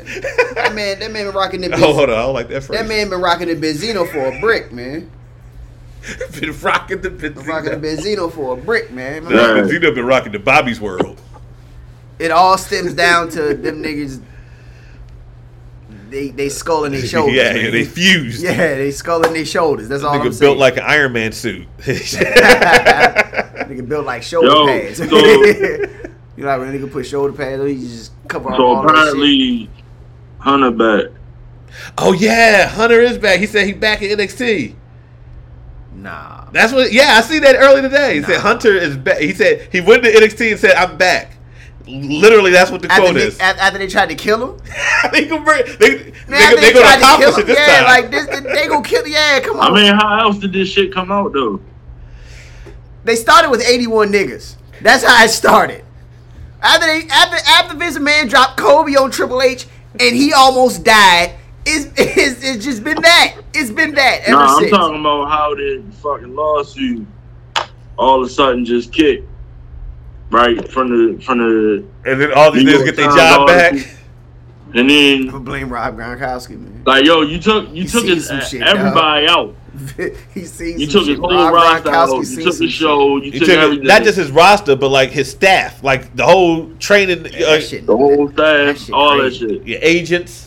[0.56, 1.74] that man, that man been rocking the.
[1.76, 2.80] oh, hold on, I don't like that phrase.
[2.80, 5.10] That man been rocking the Benzino for a brick, man.
[6.40, 9.26] been rocking the Been rocking the Benzino for a brick, man.
[9.26, 9.54] My Yeah.
[9.54, 11.20] man, Benzino been rocking the Bobby's World.
[12.18, 14.22] It all stems down to them niggas.
[16.10, 17.36] They they skull in their shoulders.
[17.36, 18.42] yeah, yeah, they fused.
[18.42, 19.88] Yeah, they skull in their shoulders.
[19.90, 20.40] That's all I'm Nigga saying.
[20.40, 21.68] built like an Iron Man suit.
[21.80, 24.98] nigga built like shoulder Yo, pads.
[24.98, 28.58] so- you know, like when a nigga put shoulder pads on, he just cover up
[28.58, 28.98] So all that shit.
[28.98, 29.70] apparently,
[30.40, 31.06] Hunter back.
[31.98, 33.40] oh yeah, Hunter is back.
[33.40, 34.74] He said he back in NXT.
[36.02, 36.50] Nah.
[36.52, 36.92] That's what.
[36.92, 38.16] Yeah, I see that earlier today.
[38.16, 39.20] He said Hunter is back.
[39.20, 41.34] He said he went to NXT and said I'm back.
[41.88, 43.40] Literally, that's what the After quote they, is.
[43.40, 44.62] after, after they tried to kill him,
[45.12, 45.66] they gonna bring.
[45.80, 47.86] They, man, they, after they, gonna tried to kill it this yeah, time.
[47.86, 49.08] like this, they gonna kill.
[49.08, 49.72] Yeah, come on.
[49.72, 51.60] I mean, how else did this shit come out though?
[53.04, 54.56] They started with 81 niggas.
[54.82, 55.84] That's how it started.
[56.62, 59.66] After they after after Vince Man dropped Kobe on Triple H
[60.00, 63.36] and he almost died, it's, it's, it's just been that.
[63.54, 64.72] It's been that ever Nah, I'm since.
[64.72, 67.08] talking about how the fucking lawsuit
[67.98, 69.28] all of a sudden just kicked.
[70.32, 73.48] Right from the from the and then all these New niggas get their Times job
[73.48, 73.72] back.
[73.74, 73.92] article.
[74.76, 76.84] And I'm then gonna blame Rob Gronkowski, man.
[76.86, 79.56] like yo, you took you He took his, some shit, everybody out.
[80.36, 81.10] he seen You took shit.
[81.14, 82.10] his whole Rob roster out.
[82.28, 83.18] You took the show.
[83.18, 83.88] You You took took everything.
[83.88, 87.98] not just his roster, but like his staff, like the whole training, uh, shit, the
[87.98, 89.46] whole That staff, shit all crazy.
[89.48, 89.68] that shit.
[89.68, 90.46] your agents.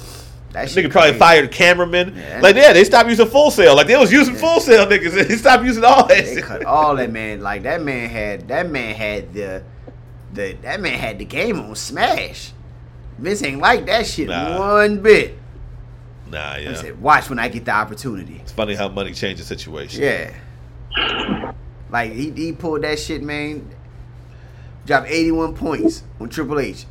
[0.52, 1.18] That shit Nigga probably crazy.
[1.18, 2.14] fired cameramen.
[2.16, 2.40] Yeah.
[2.42, 3.74] Like yeah, they stopped using full sail.
[3.74, 5.12] Like they was using full sail niggas.
[5.28, 6.44] They stopped using all that They shit.
[6.44, 7.40] cut all that man.
[7.40, 9.62] Like that man had that man had the
[10.32, 12.52] the that man had the game on smash.
[13.18, 14.58] Vince ain't like that shit Nah.
[14.58, 15.38] one bit.
[16.30, 16.74] Nah, He yeah.
[16.74, 20.02] said, "Watch when I get the opportunity." It's funny how money changes the situation.
[20.02, 21.52] Yeah.
[21.90, 23.68] Like he, he pulled that shit, man.
[24.86, 26.86] Dropped 81 points on Triple H.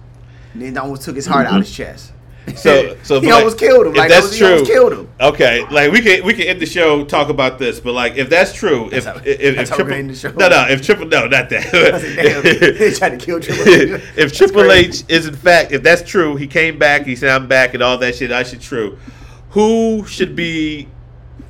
[0.53, 2.13] And then almost took his heart out of his chest.
[2.55, 3.93] So, so he but, like, almost killed him.
[3.93, 5.09] Like that's that was, true, he almost killed him.
[5.19, 8.29] Okay, like we can we can end the show talk about this, but like if
[8.29, 10.31] that's true, if how- if, if, that's how we're triple the show.
[10.31, 12.43] no no if triple no not that said, damn,
[12.77, 14.01] they tried to kill Triple H.
[14.17, 14.71] if Triple.
[14.71, 17.83] H is in fact, if that's true, he came back, he said I'm back, and
[17.83, 18.31] all that shit.
[18.31, 18.97] I should true.
[19.51, 20.87] Who should be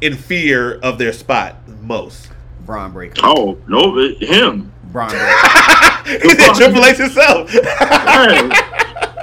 [0.01, 2.29] in fear of their spot most?
[2.65, 3.21] Bron Breakker.
[3.23, 4.71] Oh no, him.
[4.91, 6.19] Bron Breakker.
[6.21, 7.49] he said Triple H himself.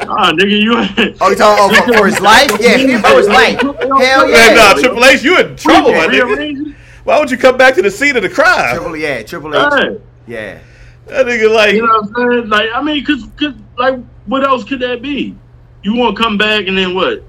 [0.08, 0.14] Hey.
[0.14, 1.14] nah, nigga, you.
[1.20, 2.50] Oh, you talking oh, for, for his life?
[2.60, 3.60] Yeah, for his life.
[3.60, 4.54] Hell Man, yeah.
[4.54, 6.74] nah, Triple H, you in trouble, my nigga.
[7.04, 8.76] Why would you come back to the scene of the crime?
[8.76, 9.58] Triple, yeah, Triple it?
[9.58, 9.72] H.
[9.72, 10.58] Hey, Yeah.
[11.06, 12.48] That nigga like you know what I'm saying?
[12.50, 15.34] Like, I mean, cause, cause, like, what else could that be?
[15.82, 17.22] You want to come back and then what?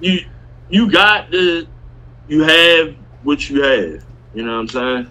[0.00, 0.26] You,
[0.70, 1.68] you got the,
[2.26, 4.04] you have what you have.
[4.34, 5.10] You know what I'm saying?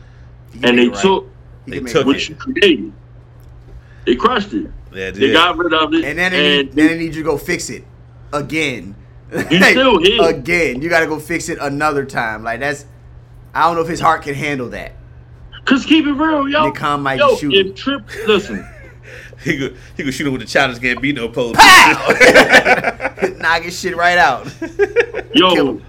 [0.54, 1.02] He And they right.
[1.02, 1.30] took
[1.66, 2.30] they took what right.
[2.30, 2.94] you created.
[4.06, 4.70] They crushed it.
[4.96, 5.34] Yeah, They dude.
[5.34, 6.04] got rid of it.
[6.06, 7.84] And then they, and need, then they need you to go fix it
[8.32, 8.96] again.
[9.32, 10.20] You still hit.
[10.38, 10.82] again.
[10.82, 12.44] You got to go fix it another time.
[12.44, 12.86] Like that's.
[13.56, 14.94] I don't know if his heart can handle that.
[15.66, 16.66] Cause keep it real, yo.
[16.66, 17.74] Nick Khan might yo, shoot if him.
[17.76, 18.68] Trip, listen,
[19.44, 21.54] he could he could shoot him with the Childish Gambino pose.
[23.40, 24.52] Knock his shit right out.
[25.34, 25.80] Yo,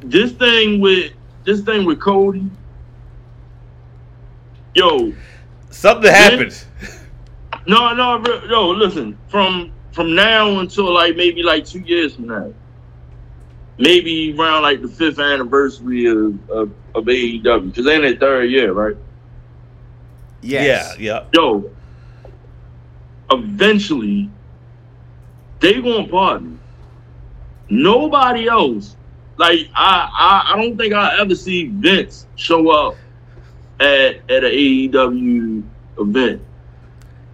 [0.00, 1.12] this thing with
[1.44, 2.48] this thing with Cody,
[4.74, 5.12] yo,
[5.70, 6.64] Something happened.
[7.68, 12.26] No, no, re- yo, listen, from from now until like maybe like two years from
[12.26, 12.52] now,
[13.78, 18.50] maybe around like the fifth anniversary of of, of AEW, because they in their third
[18.50, 18.96] year, right?
[20.40, 20.96] Yes.
[20.98, 21.24] Yeah, yeah.
[21.34, 21.70] yo,
[23.30, 24.30] eventually
[25.60, 26.58] they gonna pardon.
[27.68, 28.96] Nobody else.
[29.36, 32.94] Like I, I, I don't think I ever see Vince show up
[33.78, 35.62] at at an AEW
[35.98, 36.42] event.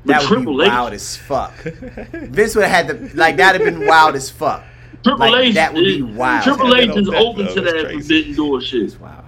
[0.05, 1.55] But That would Triple be H, wild as fuck.
[1.63, 4.63] Vince would have had to like that'd have been wild as fuck.
[5.03, 6.45] Triple like, H, that would be is- wild.
[6.45, 8.01] Triple H is that- open that to was that crazy.
[8.01, 9.25] forbidden door shit It's wild.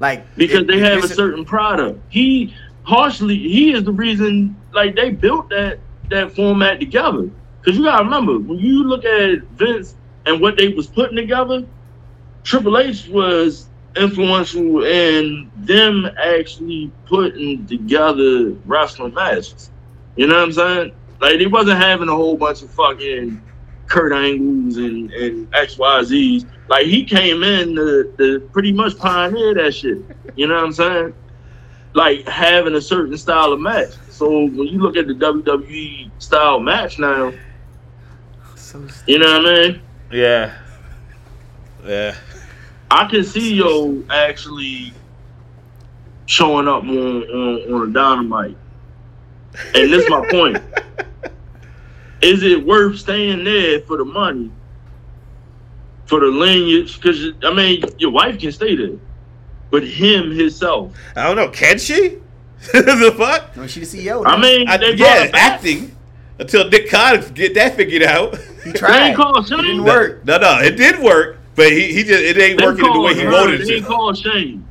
[0.00, 2.00] Like because if- they if have a certain product.
[2.10, 2.54] He
[2.84, 5.80] partially he is the reason like they built that
[6.10, 7.28] that format together.
[7.60, 9.94] Because you gotta remember when you look at Vince
[10.26, 11.64] and what they was putting together,
[12.44, 13.66] Triple H was
[13.96, 19.70] influential in them actually putting together wrestling matches.
[20.18, 20.92] You know what I'm saying?
[21.20, 23.40] Like he wasn't having a whole bunch of fucking
[23.86, 26.44] Kurt Angles and, and XYZs.
[26.66, 29.98] Like he came in to, to pretty much pioneer that shit.
[30.34, 31.14] You know what I'm saying?
[31.94, 33.92] Like having a certain style of match.
[34.10, 37.32] So when you look at the WWE style match now,
[38.56, 39.82] So you know what I mean?
[40.10, 40.58] Yeah.
[41.86, 42.16] Yeah.
[42.90, 44.92] I can see yo actually
[46.26, 48.56] showing up on on, on a dynamite.
[49.74, 50.58] And this is my point.
[52.20, 54.50] Is it worth staying there for the money?
[56.06, 57.00] For the lineage?
[57.00, 58.96] Because I mean, your wife can stay there,
[59.70, 60.92] but him himself.
[61.14, 61.48] I don't know.
[61.50, 62.18] Can she?
[62.72, 63.56] the fuck?
[63.56, 64.24] No, she the CEO.
[64.26, 65.52] I mean, I, they brought yeah, back.
[65.52, 65.94] acting
[66.40, 68.36] until Nick Khan get that figured out.
[68.64, 69.08] he They tried.
[69.08, 70.24] ain't called It didn't work.
[70.24, 73.14] No, no, it did work, but he, he just it ain't They working the way
[73.14, 73.88] he her, wanted They it ain't to.
[73.88, 74.67] called Shane.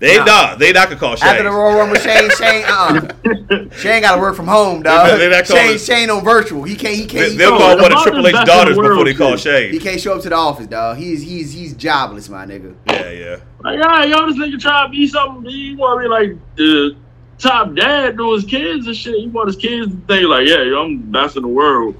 [0.00, 0.24] They Nah.
[0.24, 1.28] nah, they not gonna call Shane.
[1.28, 5.08] After the Royal Rumble, Shane, Shane, uh, Shane got to work from home, dog.
[5.10, 6.62] They- they not calling- Shane, Shane on virtual.
[6.62, 6.94] He can't.
[6.94, 7.24] He can't.
[7.24, 9.36] They, He, they'll No, call the one of Triple H's daughters the before they call
[9.36, 9.72] Shane.
[9.72, 10.98] he can't show up to the office, dog.
[10.98, 12.74] He's he's he's jobless, my nigga.
[12.86, 13.36] Yeah, yeah.
[13.64, 15.50] Like, yeah, yo, this nigga try to be something.
[15.50, 16.96] He want to be like the
[17.38, 19.16] top dad to his kids and shit.
[19.16, 21.96] He want his kids to think like, yeah, yo, I'm the best in the world.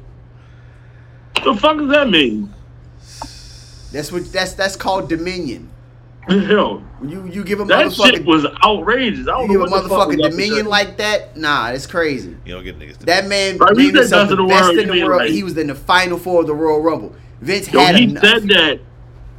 [1.44, 2.54] The fuck does that mean?
[3.92, 5.70] That's what that's that's called dominion.
[6.48, 9.28] Yo, you you give a that shit was outrageous.
[9.28, 10.70] I you don't give know a what the fuck was motherfucker dominion that.
[10.70, 12.36] like that, nah, that's crazy.
[12.44, 12.98] You don't get niggas.
[12.98, 15.22] To That man Right, named himself the the best world, in the world.
[15.22, 17.14] like- he was in the final four of the Royal Rumble.
[17.40, 18.22] Vince Yo, had he enough.
[18.24, 18.80] said that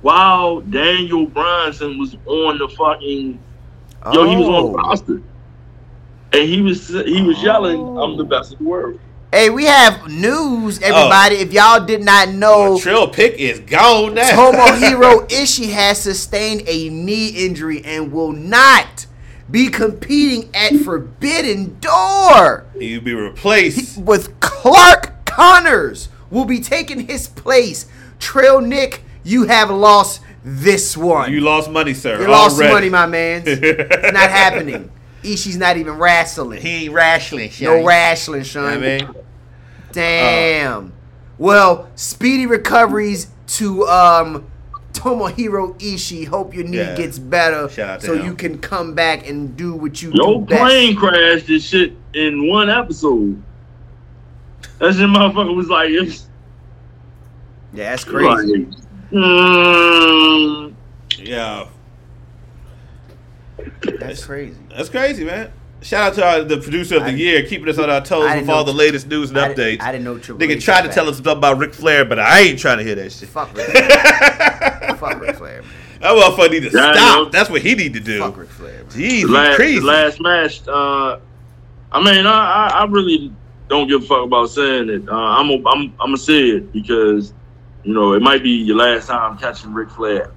[0.02, 3.38] while Daniel Bryanson was on the fucking
[4.14, 4.72] yo, he was on Oh.
[4.72, 5.22] the roster,
[6.34, 8.28] and he was he was yelling, "I'm the oh.
[8.28, 9.00] best in the world."
[9.32, 10.86] Hey, we have news, oh.
[10.88, 11.36] everybody.
[11.36, 14.32] If y'all did not know, Trill pick is gone now.
[14.32, 19.06] Tomohiro Ishii has sustained a knee injury and will not
[19.52, 24.00] be competing at Forbidden Door He'll be replaced.
[24.00, 27.86] with Clark Connors will be taking his place.
[28.18, 31.32] Trail Nick, you have lost this one.
[31.32, 32.20] You lost money, sir.
[32.20, 33.44] You lost money, my man.
[33.46, 34.90] It's not happening.
[35.24, 36.62] Ishii's not even wrestling.
[36.62, 38.66] He ain't wrestling, no wrestling, Sean.
[38.66, 39.08] I mean,
[39.92, 40.94] Damn.
[41.38, 44.46] well, speedy recoveries to um
[44.94, 46.28] Tomohiro Ishii.
[46.28, 46.96] Hope your knee Yeah.
[46.96, 48.26] gets better Shout out to so him.
[48.26, 50.62] you can come back and do what you Your do best.
[50.62, 53.42] plane crashed this shit in one episode.
[54.80, 56.28] That shit motherfucker was like, it's
[57.74, 58.66] Yeah, that's crazy.
[58.66, 58.68] like,
[59.12, 60.74] mm,
[61.18, 61.66] yeah,
[64.00, 64.58] That's crazy.
[64.70, 65.52] that's crazy, man.
[65.82, 68.24] Shout out to our, the producer of the I- year, keeping us on our toes
[68.26, 69.56] with didn't all the latest news and I updates.
[69.56, 71.74] didn't- I didn't know Triple Nigga H tried to was tell us something about Ric
[71.74, 73.30] Flair, but I ain't trying to hear that shit.
[73.30, 74.96] Fuck Ric Flair.
[75.00, 75.72] Fuck Ric Flair, man.
[76.02, 77.32] That motherfucker need to Yeah, stop.
[77.32, 78.20] That's what he need to do.
[78.20, 78.86] Fuck Ric Flair, man.
[78.88, 79.80] Jeez, the last, crazy.
[79.80, 80.68] last match.
[80.68, 81.20] Uh,
[81.92, 83.34] I mean, I, I, I really
[83.70, 85.08] don't give a fuck about saying it.
[85.08, 87.34] Uh, I'm, a, I'm, I'm gonna say it because,
[87.84, 90.32] you know, it might be your last time catching Ric Flair.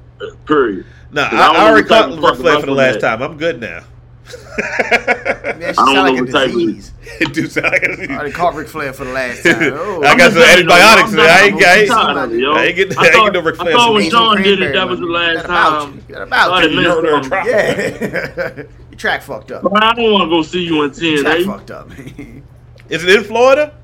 [0.47, 0.87] Period.
[1.11, 3.23] nah, I, I I already caught of Ric Flair for the last wrestling time.
[3.23, 3.85] I'm good now.
[4.25, 6.93] That shit I don't sound like know a what type of- disease.
[7.21, 9.73] it do sound like I a already caught Ric Flair for the last time.
[9.75, 11.21] Oh, I got some just saying, though, antibiotics I'm.
[11.21, 12.53] I ain't, not- I ain't, I'm tired of it, yo.
[12.53, 13.75] I ain't getting, I I ain't thought- getting no Ric I Flair.
[13.77, 14.37] thought when support.
[14.37, 15.13] Sean did it, that was the man.
[15.35, 15.95] last Got about time.
[16.09, 16.15] you.
[16.15, 16.77] Got about Started you.
[16.77, 17.51] You know, messing no with trouble.
[17.51, 18.63] Yeah.
[18.93, 19.63] Your track fucked up.
[19.63, 21.47] But I don't want to go see you in Your 10 track days.
[21.47, 22.43] fucked up, man.
[22.89, 23.75] Is it in Florida?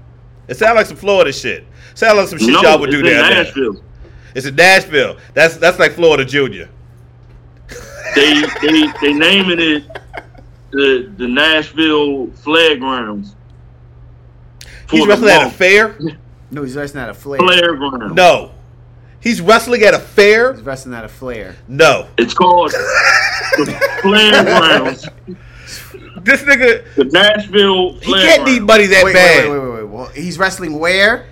[0.49, 1.65] It sounds like some Florida shit.
[1.95, 3.43] Sound like some shit No, y'all would do in down there.
[3.45, 3.83] Nashville.
[4.39, 5.17] It's in Nashville.
[5.35, 6.69] That's that's like Florida Junior.
[8.15, 9.85] They, they, they naming it
[10.71, 13.35] the, the Nashville Flag Grounds.
[14.91, 15.99] He's wrestling at a fair.
[16.51, 17.41] No, he's wrestling at a flare.
[17.41, 18.15] Flair Grounds.
[18.15, 18.53] No,
[19.21, 20.55] he's wrestling at a fair.
[20.55, 21.57] He's wrestling at a flare.
[21.69, 22.71] No, It's called
[23.59, 25.07] the Flair Grounds.
[26.23, 28.67] this nigga The Nashville he Flair can't need Grounds.
[28.67, 29.51] money that wait, bad.
[29.51, 31.27] wait, wait, wait, wait, Well, he's wrestling where?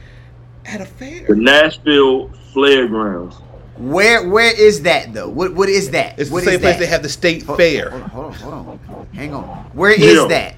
[0.66, 1.26] At a fair.
[1.28, 3.34] The Nashville Flair Grounds.
[3.76, 4.26] Where?
[4.26, 5.28] Where is that though?
[5.28, 5.52] What?
[5.52, 6.18] What is that?
[6.18, 6.78] It's the same place that?
[6.80, 7.90] they have the state Hold- fair.
[7.90, 9.06] Hold on, hold on, hold on.
[9.14, 9.46] Hang on.
[9.74, 10.26] Where is Yeah.
[10.28, 10.54] that?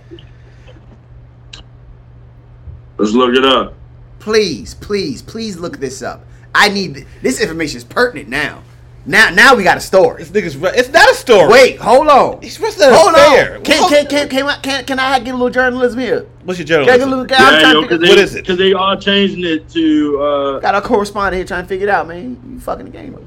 [2.98, 3.74] Let's look it up.
[4.20, 6.24] Please, please, please look this up.
[6.54, 8.62] I need this information is pertinent now.
[9.08, 10.22] Now, now we got a story.
[10.22, 10.56] This nigga's.
[10.56, 11.48] re- It's not a story.
[11.50, 12.42] Wait, hold on.
[12.42, 13.56] he's wrestling at Hold a fair.
[13.56, 13.64] on.
[13.64, 16.26] Can, What- can, can, can, I- can, can I get a little journalism here?
[16.44, 17.10] What's your Can I get a journalism?
[17.10, 18.42] little, can, I'm Yeah, yo, to figure, they, What is it?
[18.42, 20.20] Because they are changing it to.
[20.22, 22.38] Uh, got a correspondent here trying to figure it out, man.
[22.52, 23.22] You fucking the game up.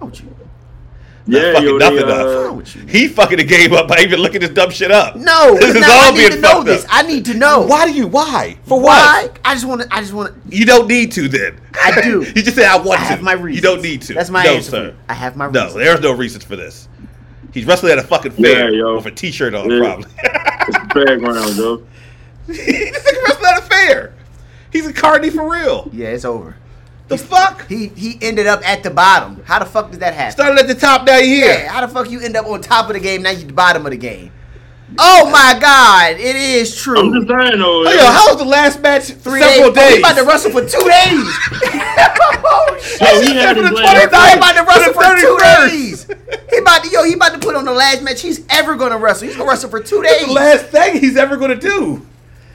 [0.00, 0.34] How would you?
[1.28, 2.26] Not yeah, fucking yo, nothing they, up.
[2.26, 2.64] Uh, wrong?
[2.88, 5.16] He fucking the game up by even looking this dumb shit up.
[5.16, 6.84] No, this is not, all I need being to know fucked this.
[6.84, 6.90] up.
[6.92, 7.62] I need to know.
[7.62, 8.06] Why do you?
[8.06, 8.56] Why?
[8.64, 9.24] For Why?
[9.24, 9.38] what?
[9.44, 9.88] I just want to.
[9.92, 10.56] I just want to.
[10.56, 11.60] You don't need to then.
[11.82, 12.22] I do.
[12.36, 13.08] you just said I want I to.
[13.10, 13.56] have my reasons.
[13.56, 14.14] You don't need to.
[14.14, 14.70] That's my no, answer.
[14.70, 14.96] sir.
[15.08, 15.74] I have my No, reasons.
[15.84, 16.88] there's no reasons for this.
[17.52, 18.96] He's wrestling at a fucking fair Yeah, yo.
[18.96, 19.78] with a t-shirt on, Yeah.
[19.78, 20.04] probably.
[20.22, 21.82] it's the fairgrounds, yo.
[22.46, 22.92] He's
[23.26, 24.14] wrestling at a fair.
[24.72, 25.88] He's a carny for real.
[25.92, 26.56] Yeah, it's over.
[27.08, 27.66] The fuck?
[27.68, 29.42] He he ended up at the bottom.
[29.44, 30.32] How the fuck does that happen?
[30.32, 31.46] Started at the top, now you here.
[31.52, 33.22] Yeah, how the fuck you end up on top of the game?
[33.22, 34.32] Now you're the bottom of the game.
[34.98, 36.12] Oh my God!
[36.18, 36.98] It is true.
[36.98, 37.82] I'm just saying, though.
[37.86, 39.04] Oh, yo, how was the last match?
[39.06, 39.82] Three Several days.
[39.82, 39.98] Oh, he days.
[39.98, 41.26] about to wrestle for two days.
[42.44, 43.00] oh shit!
[43.00, 46.06] Yo, he had For the his 20th He about to wrestle For for two days.
[46.50, 47.02] He about to yo.
[47.04, 49.26] He about to put on the last match he's ever gonna wrestle.
[49.28, 50.26] He's gonna wrestle for two That's days.
[50.28, 52.06] the last thing he's ever going to do.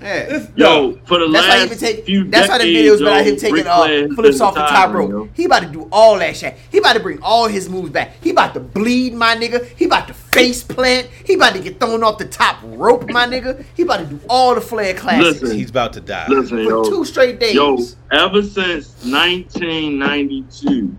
[0.01, 0.47] Yeah.
[0.55, 2.05] Yo, for the That's why he last even take.
[2.05, 4.61] few That's why the decades, videos about yo, him taking Ric uh, flips off the
[4.61, 5.09] top rope.
[5.09, 5.29] yo.
[5.33, 6.57] He about to do all that shit.
[6.71, 8.13] He about to bring all his moves back.
[8.21, 9.65] He about to bleed, my nigga.
[9.77, 11.07] He about to face plant.
[11.25, 13.63] He about to get thrown off the top rope, my nigga.
[13.75, 15.57] He about to do all the Flair classics Listen.
[15.57, 16.25] He's about to die.
[16.29, 16.83] Listen, for yo.
[16.83, 17.53] two straight days.
[17.53, 17.77] Yo,
[18.11, 20.97] ever since 1992,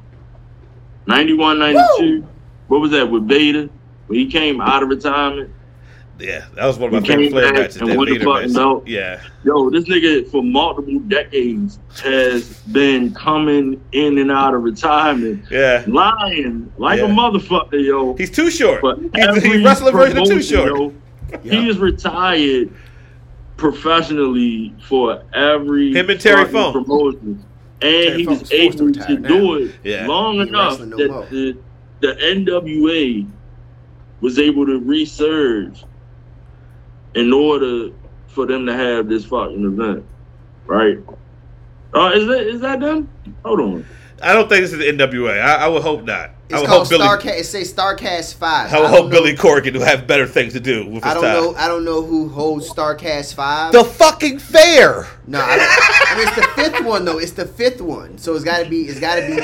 [1.07, 2.27] 91, 92,
[2.69, 3.69] what was that with Vader?
[4.07, 5.51] When he came out of retirement,
[6.21, 7.77] Yeah, that was one of my He favorite came Flair matches.
[7.79, 8.55] and That won the Vader fucking match.
[8.57, 8.87] belt.
[8.87, 9.21] Yeah.
[9.45, 15.83] yo, this nigga for multiple decades has been coming in and out of retirement, Yeah.
[15.89, 17.07] lying like Yeah.
[17.07, 18.15] a motherfucker, yo.
[18.17, 18.83] He's too short.
[18.83, 20.69] But He's every the wrestler version of too short.
[20.69, 20.93] yo,
[21.43, 21.61] Yeah.
[21.61, 22.69] He is retired
[23.57, 26.87] professionally for every Him and Terry fucking Funk.
[26.87, 27.45] promotion.
[27.81, 30.07] And Terry he Funk's was forced to able to do it Yeah.
[30.07, 31.57] long He enough no that the,
[32.01, 33.27] the NWA
[34.21, 35.83] was able to resurge
[37.15, 37.91] in order
[38.29, 40.05] for them to have this fucking event.
[40.67, 40.99] Right?
[41.95, 43.09] Uh, is that is that them?
[43.45, 43.87] Hold on.
[44.23, 45.41] I don't think this is the NWA.
[45.43, 46.31] I, I would hope not.
[46.55, 47.07] I It's called hope Billy.
[47.07, 47.39] Starcast.
[47.41, 48.73] It says Starcast Five.
[48.73, 51.11] I would don't hope know- Billy Corgan will have better things to do with his
[51.11, 51.35] I don't time.
[51.35, 51.55] know.
[51.57, 53.73] I don't know who holds Starcast Five.
[53.73, 55.07] The fucking fair.
[55.27, 55.69] No, I, don't,
[56.11, 57.19] I mean it's the fifth one though.
[57.19, 58.83] It's the fifth one, so it's gotta be.
[58.83, 59.37] It's gotta be.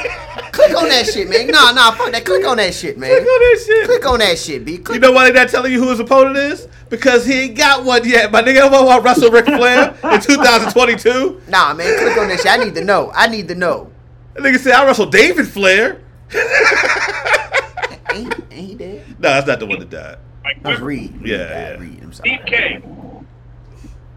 [0.51, 1.47] Click on that shit, man.
[1.47, 2.25] No, no, fuck that.
[2.25, 3.11] Click on that shit, man.
[3.11, 3.87] Click on that shit.
[3.87, 4.79] Click on that shit, b.
[4.79, 6.67] Click You know why they're not telling you who his opponent is?
[6.91, 8.33] Because he ain't got one yet.
[8.33, 11.43] My nigga, I want Russell Ric Flair in 2022.
[11.49, 11.97] Nah, man.
[11.99, 12.51] Click on that shit.
[12.51, 13.13] I need to know.
[13.15, 13.91] I need to know.
[14.35, 16.01] That nigga said I wrestle David Flair.
[18.15, 19.05] Ain't, ain't he dead?
[19.21, 20.19] No, that's not the one that died.
[20.63, 21.13] That was Reid.
[21.21, 21.51] Reid Yeah, died.
[21.51, 21.77] yeah.
[21.79, 22.03] Reid.
[22.03, 22.83] I'm sorry.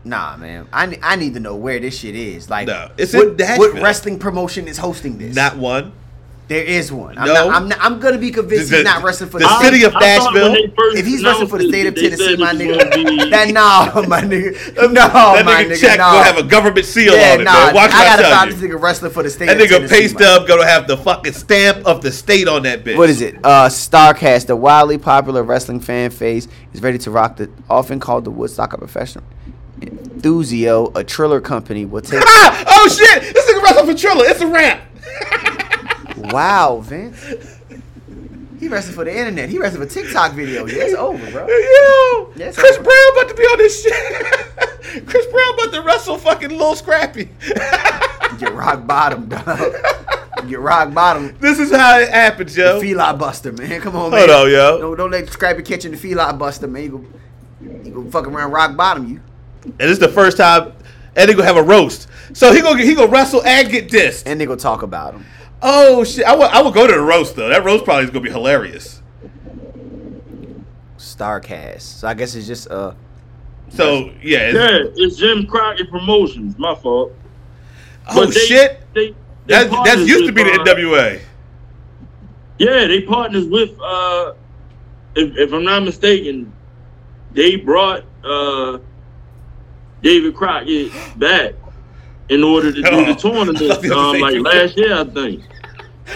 [0.04, 0.68] Nah, man.
[0.74, 2.50] I, I need to know where this shit is.
[2.50, 3.74] Like, No, it's what, in Nashville.
[3.74, 5.36] what wrestling promotion is hosting this?
[5.36, 5.92] Not one.
[6.52, 7.18] There is one.
[7.18, 7.34] I'm, No.
[7.34, 9.84] not, I'm, not, I'm gonna be convinced The- he's not wrestling for the the, city
[9.84, 10.54] of Nashville.
[10.98, 14.76] If he's wrestling for the state of Tennessee, my nigga, That that nah, my nigga,
[14.76, 16.12] no, that my nigga nigga, check nah.
[16.12, 17.54] gonna have a government seal yeah, on it, nah.
[17.54, 17.76] man.
[17.76, 19.46] Watch I what I gotta tell find this nigga wrestling for the state.
[19.46, 20.10] That of nigga Tennessee, pay man.
[20.10, 22.98] stub gonna have the fucking stamp of the state on that bitch.
[22.98, 23.36] What is it?
[23.46, 28.26] Uh, Starcast, the wildly popular wrestling fan face, is ready to rock the often called
[28.26, 29.24] the Woodstock of professional
[29.82, 32.22] Enthusiast, a Triller company, will take.
[32.74, 33.34] Oh shit!
[33.34, 34.26] This nigga wrestle for Triller.
[34.26, 34.82] It's a rap.
[36.32, 37.20] Wow, Vince.
[38.60, 39.50] He wrestling for the internet.
[39.50, 40.66] He wrestling for TikTok video.
[40.68, 41.48] Yeah, it's over, bro.
[41.48, 43.94] Yo, Yes, Chris I'm- Brown about to be on this shit.
[45.08, 47.30] Chris Brown about to wrestle fucking Lil Scrappy.
[48.38, 49.46] Get rock bottom, dog.
[50.48, 51.36] Get rock bottom.
[51.40, 52.80] this is how it happens, yo.
[52.80, 53.82] Feline buster, man.
[53.82, 54.30] Come on, man.
[54.30, 54.78] Hold on, yo.
[54.80, 56.84] Don't, don't let Scrappy catch in the feline buster, man.
[56.84, 57.06] You go,
[57.84, 59.22] you go fuck around rock bottom, you.
[59.64, 60.74] And this is the first time
[61.16, 62.08] Eddie gonna have a roast.
[62.34, 64.24] So he gonna he gonna wrestle and get dissed.
[64.28, 65.26] And they go talk about him.
[65.62, 66.26] Oh shit!
[66.26, 67.50] I would I would go to the roast though.
[67.50, 69.02] That roast probably is gonna be hilarious.
[70.98, 71.82] Starcast.
[71.82, 72.94] So I guess it's just uh.
[73.70, 74.50] So yeah.
[74.50, 76.58] it's- Yeah, it's Jim Crockett Promotions.
[76.58, 77.14] My fault.
[78.10, 78.82] oh But they- shit!
[78.94, 79.16] They, they
[79.48, 81.22] That that used to be the with, uh, NWA.
[82.60, 83.72] Yeah, they partners with.
[83.82, 84.34] uh
[85.16, 86.52] if, if I'm not mistaken,
[87.34, 88.80] they brought uh
[90.02, 91.54] David Crockett back
[92.30, 93.06] in order to do Oh.
[93.06, 93.62] the tournament.
[93.62, 95.44] I thought you were Um, like last year, I think.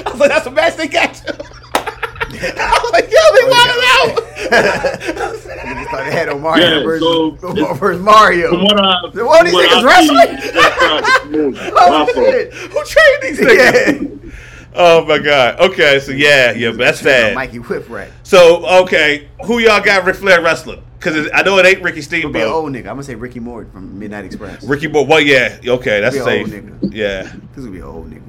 [0.06, 1.34] I was like, that's the best they got to.
[1.78, 4.24] I was like, yo, they wanted out.
[5.66, 8.50] Niggas thought they had Mario Yeah, versus, so- versus Mario.
[8.50, 10.38] From what I, Then what from these what niggas I wrestling?
[10.42, 11.74] Jim Crockett Promotions.
[11.74, 12.54] My Oh, shit.
[12.54, 14.26] Who trained these niggas?
[14.26, 14.32] Yeah.
[14.78, 15.60] Oh my god.
[15.62, 17.34] Okay, so yeah, yeah, that's sad.
[17.34, 18.10] Mikey Whipwreck.
[18.24, 20.84] So okay, who y'all got Ric Flair wrestling?
[21.00, 22.52] Because I know it ain't Ricky He'll be Steamboat.
[22.52, 22.80] old nigga.
[22.80, 24.64] I'm gonna say Ricky Moore from Midnight Express.
[24.66, 25.04] Ricky Boy.
[25.04, 25.60] Well, yeah.
[25.66, 26.42] Okay, that's Be an safe.
[26.54, 26.94] old nigga.
[26.94, 27.22] Yeah.
[27.24, 27.32] This
[27.64, 28.22] gonna be an old nigga.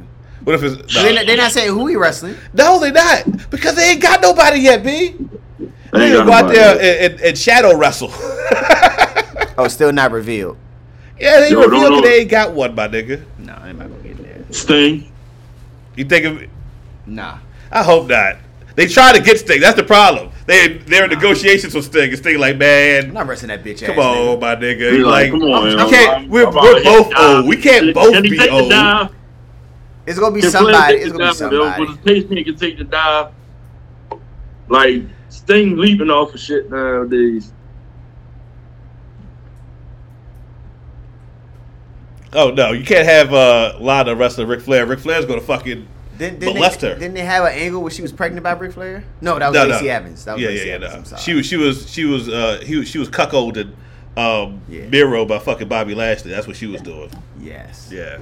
[0.47, 2.37] What if it's They're, no, not, they're not saying who he wrestling.
[2.55, 2.79] no?
[2.79, 4.85] They not because they ain't got nobody yet.
[4.85, 5.09] B.
[5.11, 7.01] They ain't They got go out there yet.
[7.03, 8.13] and, and, and shadow wrestle.
[9.59, 10.57] Oh, still not revealed.
[11.19, 12.01] yeah, they Yo, revealed that know.
[12.03, 13.25] they ain't got one, my nigga.
[13.39, 14.45] No, they're not gonna get there.
[14.51, 15.11] Sting.
[15.97, 16.27] You think?
[16.27, 16.43] Of,
[17.07, 17.39] Nah.
[17.73, 18.37] I hope not.
[18.75, 19.61] They try to get Sting.
[19.61, 20.31] That's the problem.
[20.47, 22.11] They they're in negotiations with Sting.
[22.11, 24.05] And Sting like, man, I'm man, not wrestling that bitch come ass.
[24.05, 24.41] on, nigga.
[24.41, 24.91] my nigga.
[24.91, 26.13] He's You like, like, come on, you yo, can't.
[26.13, 27.47] I'm- we're we're both old.
[27.49, 28.71] We can't both be take the old.
[30.07, 30.09] Dive?
[30.09, 30.97] It's gonna be Can somebody.
[30.97, 31.63] It's gonna be dive, yo?
[31.63, 31.81] somebody.
[31.81, 33.33] With his pacemaker can take the dive.
[34.69, 37.53] Like Sting leaping off of shit nowadays.
[42.33, 44.85] Oh no, you can't have a uh, Lana wrestling Ric Flair.
[44.87, 45.87] Ric Flair's gonna fucking
[46.19, 46.95] Didn't, didn't, molest they, her.
[46.95, 49.05] didn't they have an angle where she was pregnant by Ric Flair?
[49.21, 49.91] No, that was no, Lacey no.
[49.93, 50.25] Evans.
[50.25, 50.75] That was yeah, Lacey yeah, yeah.
[50.75, 50.93] Evans.
[50.93, 50.99] No.
[50.99, 51.23] I'm sorry.
[51.23, 53.73] She was, she was, she was, uh, he was, she was cuckolded,
[54.17, 54.87] um, Yeah.
[54.89, 56.31] Miro by fucking Bobby Lashley.
[56.31, 57.11] That's what she was doing.
[57.41, 57.89] Yes.
[57.93, 58.19] Yeah,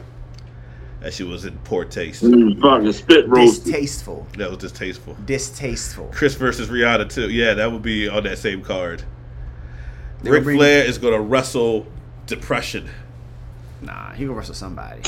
[1.04, 2.22] that she was in poor taste.
[2.24, 3.64] Mm, fucking spit roast.
[3.66, 4.26] Distasteful.
[4.38, 5.14] That was distasteful.
[5.26, 6.08] Distasteful.
[6.14, 7.28] Chris versus Rihanna too.
[7.28, 9.02] Yeah, that would be on that same card.
[10.22, 11.86] They Ric bring- Flair is gonna wrestle
[12.26, 12.88] depression.
[13.82, 15.02] Nah, he gonna wrestle somebody.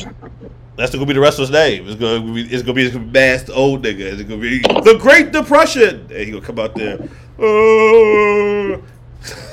[0.77, 1.86] That's gonna be the wrestler's name.
[1.89, 4.01] It's gonna be it's gonna be this masked old nigga.
[4.01, 6.01] It's gonna be the Great Depression.
[6.10, 6.98] And he gonna come out there.
[7.39, 8.77] "Uh."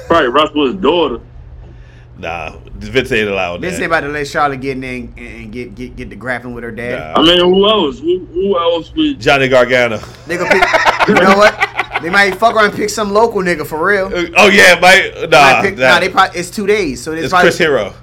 [0.07, 1.19] Probably wrestle his daughter.
[2.17, 5.51] Nah, Vince ain't allowed This ain't about to let Charlotte get in there and, and
[5.51, 7.15] get, get get the grappling with her dad.
[7.15, 7.21] Nah.
[7.21, 7.99] I mean, who else?
[7.99, 9.19] Who, who else would?
[9.19, 9.97] Johnny Gargano.
[10.27, 11.07] They gonna pick.
[11.07, 11.69] you know what?
[12.01, 14.07] They might fuck around and pick some local nigga for real.
[14.07, 15.13] Uh, oh yeah, Mike.
[15.13, 17.57] might Nah, pick, nah, nah, they probably it's two days, so it's it's probably Chris
[17.59, 17.93] Hero.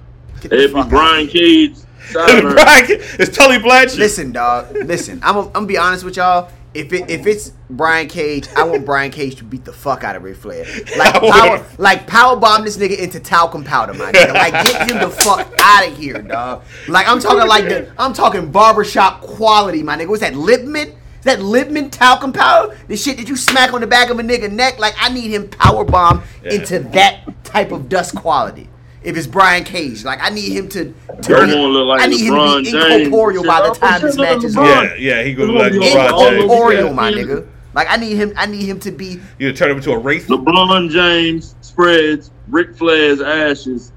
[0.41, 0.83] get the It'd be.
[0.85, 1.77] Brian Cage.
[2.11, 2.53] Steiner.
[2.55, 3.99] Brian- it's Tully Blanchard.
[3.99, 4.73] Listen, dog.
[4.75, 6.51] Listen, I'm, I'm gonna be honest with y'all.
[6.73, 10.15] If it if it's Brian Cage, I want Brian Cage to beat the fuck out
[10.15, 10.65] of Ric Flair.
[10.97, 14.35] Like power, like power bomb this nigga into talcum powder, my nigga.
[14.35, 16.63] Like get him the fuck out of here, dog.
[16.89, 20.09] Like I'm talking like the I'm talking barbershop quality, my nigga.
[20.09, 20.89] What's that Clubman?
[21.19, 22.79] Is that Clubman talcum powder?
[22.89, 24.79] The shit that you smack on the back of a nigga neck?
[24.79, 26.53] Like I need him power bomb Yeah.
[26.55, 28.69] into that type of dust quality.
[29.03, 30.05] If it's Brian Cage.
[30.05, 30.85] Like I need him to.
[30.85, 33.07] to Don't look like I need LeBron him to be James.
[33.07, 34.69] incorporeal by the time this match is over.
[34.69, 36.43] Yeah, yeah, he gonna look like yo, LeBron James.
[36.43, 37.49] Incorporeal, my nigga.
[37.75, 38.33] Like I need him.
[38.37, 39.21] I need him to be.
[39.39, 40.27] You turn him into a wraith.
[40.27, 43.93] LeBron James spreads Ric Flair's ashes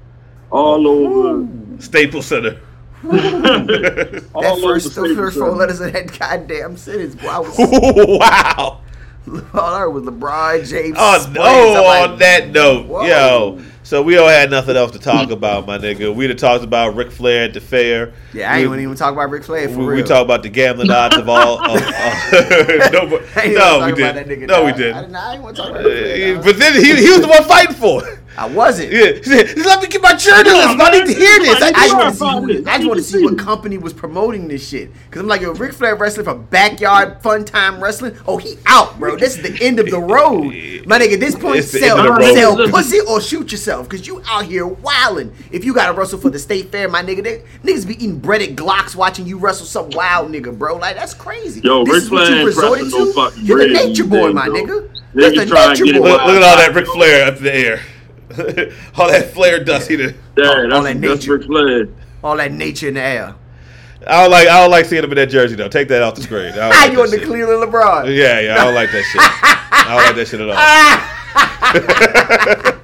[0.50, 1.48] all over.
[1.80, 2.60] Staples Center.
[3.04, 7.14] all That over first, the those first four Staples letters of that goddamn sentence.
[7.16, 8.80] Boy, I was wow.
[9.26, 10.96] all I heard was LeBron James.
[10.98, 11.38] Oh, spreads.
[11.38, 13.04] oh like, on that note, Whoa.
[13.04, 13.60] yo.
[13.84, 16.12] So we all had nothing else to talk about, my nigga.
[16.14, 18.14] We'd have talked about Ric Flair at the fair.
[18.32, 19.96] Yeah, I ain't gonna even talk about Ric Flair for we, real.
[19.96, 21.62] we talk about the gambling odds of all.
[21.62, 24.40] Of, of, no, but- I ain't no, we talk about that didn't.
[24.42, 24.80] nigga, No, we dog.
[24.80, 25.12] I, didn't.
[25.12, 26.42] didn't- want to talk about Ric Flair, Uh.
[26.42, 28.20] But then he, he was the one fighting for it.
[28.36, 28.90] I wasn't.
[28.92, 30.76] Yeah, he said, let me get my journalist.
[30.80, 31.62] I need to hear this.
[31.62, 33.78] I, I just I, want to see who, I just want to see what company
[33.78, 34.90] was promoting this shit.
[35.12, 38.16] Cause I'm like, yo, Ric Flair wrestling for backyard fun time wrestling.
[38.26, 39.16] Oh, he out, bro.
[39.16, 40.46] This is the end of the road,
[40.86, 41.14] my nigga.
[41.14, 42.34] At this point, sell, end of the road.
[42.34, 45.32] sell pussy or shoot yourself, cause you out here wilding.
[45.50, 48.56] If you gotta wrestle for the state fair, my nigga, they, niggas be eating breaded
[48.56, 50.76] Glocks watching you wrestle some wild nigga, bro.
[50.76, 51.60] Like that's crazy.
[51.62, 53.12] Yo, this Ric is what you ain't resorted wrestling no to.
[53.12, 54.54] fucking You're the nature boy, my bro.
[54.54, 54.88] nigga.
[55.14, 56.08] Niggas You're the trying nature get boy.
[56.08, 57.80] look, look at all that Ric Flair up in the air.
[58.96, 59.88] all that Flair dust.
[59.88, 60.14] He did.
[60.36, 61.38] Yeah, all that's, that nature.
[61.38, 61.88] Ric Flair.
[62.22, 63.34] All that nature in the air.
[64.06, 64.46] I don't like.
[64.48, 65.68] I don't like seeing him in that jersey though.
[65.68, 66.52] Take that off the screen.
[66.52, 67.26] I like you that on the shit.
[67.26, 68.14] Cleveland LeBron.
[68.14, 68.60] Yeah, yeah.
[68.60, 69.22] I don't like that shit.
[69.72, 70.56] I don't like that shit at all.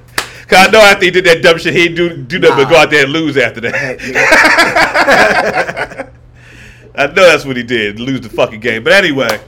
[0.51, 2.75] Cause I know after he did that dumb shit, he'd do do nothing but go
[2.75, 4.01] out there and lose after that.
[6.93, 8.83] I know that's what he did, lose the fucking game.
[8.83, 9.39] But anyway,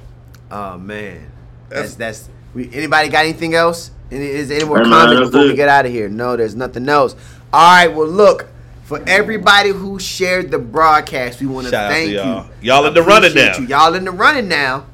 [0.50, 1.30] Oh man,
[1.70, 2.30] That's- that's that's.
[2.54, 3.90] We, anybody got anything else?
[4.12, 6.08] Any, is there any more Hey, comments that's before we get out of here?
[6.08, 7.16] No, there's nothing else.
[7.52, 8.48] All right, well look.
[8.84, 12.46] For everybody who shared the broadcast, we want to Shout to thank y'all.
[12.62, 12.68] you.
[12.74, 13.58] Y'all in the running now.
[13.58, 13.66] You.
[13.68, 14.86] Y'all in the running now.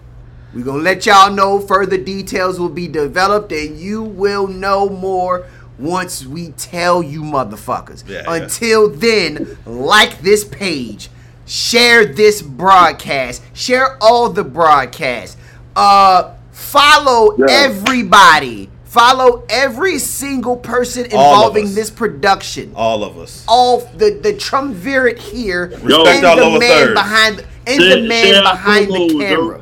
[0.54, 5.46] We're gonna let y'all know further details will be developed, and you will know more
[5.80, 8.08] once we tell you motherfuckers.
[8.08, 8.34] Yeah, yeah.
[8.44, 11.10] Until then, like this page,
[11.46, 15.38] share this broadcast, share all the broadcasts.
[15.76, 17.46] Uh follow Yeah.
[17.50, 18.70] everybody.
[18.86, 23.46] Follow every single person involving this production all of us.
[23.48, 26.04] all the the triumvirate here Yo.
[26.08, 26.94] and the man thirds.
[26.96, 29.20] behind and Share- the man behind the promos, yo.
[29.20, 29.62] camera.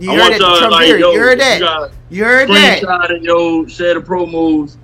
[0.00, 1.90] You I heard that like, yo, you heard that?
[2.08, 2.82] You heard that?
[2.82, 4.76] Screenshot it, yo, share the promos.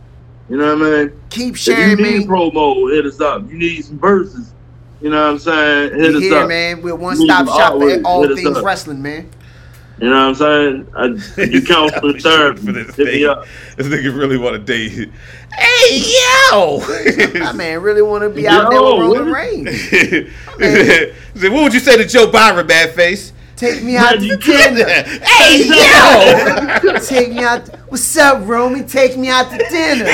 [0.53, 1.13] You know what I mean?
[1.31, 2.29] Keep If you sharing, need man.
[2.29, 3.49] promo, hit us up.
[3.51, 4.53] You need some verses.
[5.01, 5.95] You know what I'm saying?
[5.99, 6.49] Hit We us here, up.
[6.49, 6.83] man.
[6.83, 9.31] We're one Need stop some shop for artwork, all hit us things wrestling, man.
[9.99, 10.87] You know what I'm saying?
[11.39, 12.67] I, you counseling therapy.
[12.67, 13.29] for this Hit me thing.
[13.31, 13.47] up.
[13.79, 14.93] This nigga really want to date.
[14.93, 15.11] you.
[15.55, 16.03] Hey
[16.51, 16.81] yo!
[17.41, 19.91] My man really want to be out there Yo, with Roman what- Reigns.
[21.41, 23.33] He what would you say to Joe Byron, bad face?
[23.57, 24.85] Take me out to you dinner.
[24.87, 26.99] hey yo!
[26.99, 27.69] Take me out.
[27.93, 28.85] What's up, Romy?
[28.85, 30.07] Take me out to dinner.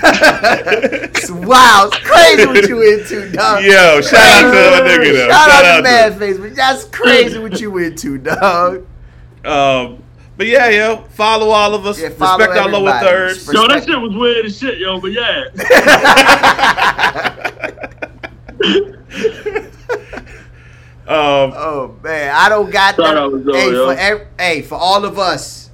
[0.00, 1.92] It's wild.
[1.94, 3.62] It's crazy what you into, dog.
[3.62, 5.28] Yo, shout out to my nigga though.
[5.28, 8.84] Shout, Shout out, out to to Bad Face, but that's crazy what you into, dog.
[9.44, 10.02] Um,
[10.36, 12.00] but yeah, yo, follow all of us.
[12.00, 13.06] Yeah, Respect our lower everybody.
[13.06, 13.52] thirds.
[13.52, 15.44] Yo, that shit was weird as shit, yo, but yeah.
[21.08, 23.16] Um, Oh man, I don't got that.
[23.16, 23.86] out Hey, yo.
[23.86, 25.70] for ev- hey, for all of us,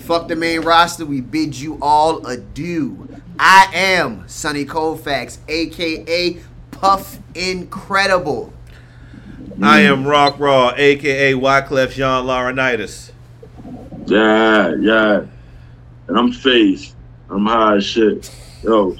[0.00, 1.06] fuck the main roster.
[1.06, 3.08] We bid you all adieu.
[3.38, 6.38] I am Sonny Colfax, aka
[6.72, 8.52] Puff Incredible.
[9.62, 13.12] I am Rock Raw, aka Wyclef Jean Laurinaitis.
[14.06, 15.24] Yeah, yeah.
[16.08, 16.96] And I'm face.
[17.30, 18.28] I'm high as shit.
[18.64, 18.96] Yo,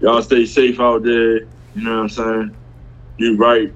[0.00, 1.38] y'all stay safe out there.
[1.38, 1.46] You
[1.76, 2.56] know what I'm saying?
[3.16, 3.72] You right.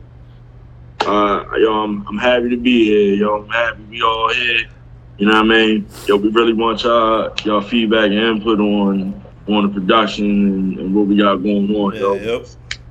[1.00, 3.14] Uh, yo, I'm, I'm happy to be here.
[3.14, 4.68] Yo, I'm happy we all here.
[5.16, 5.86] You know what I mean?
[6.06, 10.94] Yo, we really want y'all y'all feedback and input on on the production and, and
[10.94, 11.94] what we got going on.
[11.94, 12.46] Yeah, yo, yep.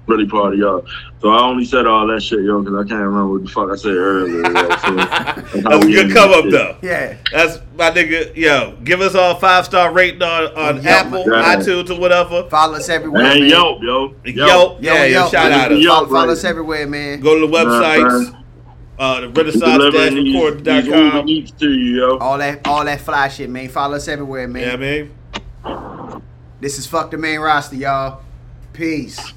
[0.07, 0.85] Really proud of y'all.
[1.21, 3.69] So I only said all that shit, yo, because I can't remember what the fuck
[3.71, 4.41] I said earlier.
[4.41, 4.51] Yo, so
[4.95, 6.51] that's That was a we good come up shit.
[6.51, 6.77] though.
[6.81, 7.17] Yeah.
[7.31, 8.35] That's my nigga.
[8.35, 10.85] Yo, give us all five star rating on, on Yelp.
[11.07, 11.55] Apple, Yeah.
[11.55, 12.47] iTunes, or whatever.
[12.49, 13.49] Follow us everywhere, And man.
[13.49, 14.15] Yelp, yo.
[14.23, 15.71] Yo, yeah, yo, yo, shout out.
[15.71, 15.77] Yo.
[15.77, 15.85] us.
[15.97, 17.19] Follow, follow us everywhere, man.
[17.19, 18.43] Go to the websites, man.
[18.99, 21.29] uh, the Delivering these- these Uber renaissance-record.com.
[21.29, 22.17] Eats to you, yo.
[22.19, 23.67] All that, all that fly shit, man.
[23.69, 24.63] Follow us everywhere, man.
[24.63, 26.21] Yeah, I mean.
[26.59, 28.21] This is fuck the main roster, y'all.
[28.73, 29.33] Peace.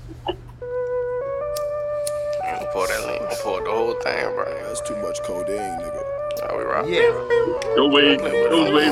[2.73, 3.29] I'm gonna pour that lean.
[3.29, 4.45] I'm pour the whole thing, bro.
[4.67, 6.03] That's too much codeine, nigga.
[6.41, 6.87] How we rock?
[6.87, 7.11] Yeah.
[7.75, 8.21] Go wait.
[8.21, 8.87] Go wait.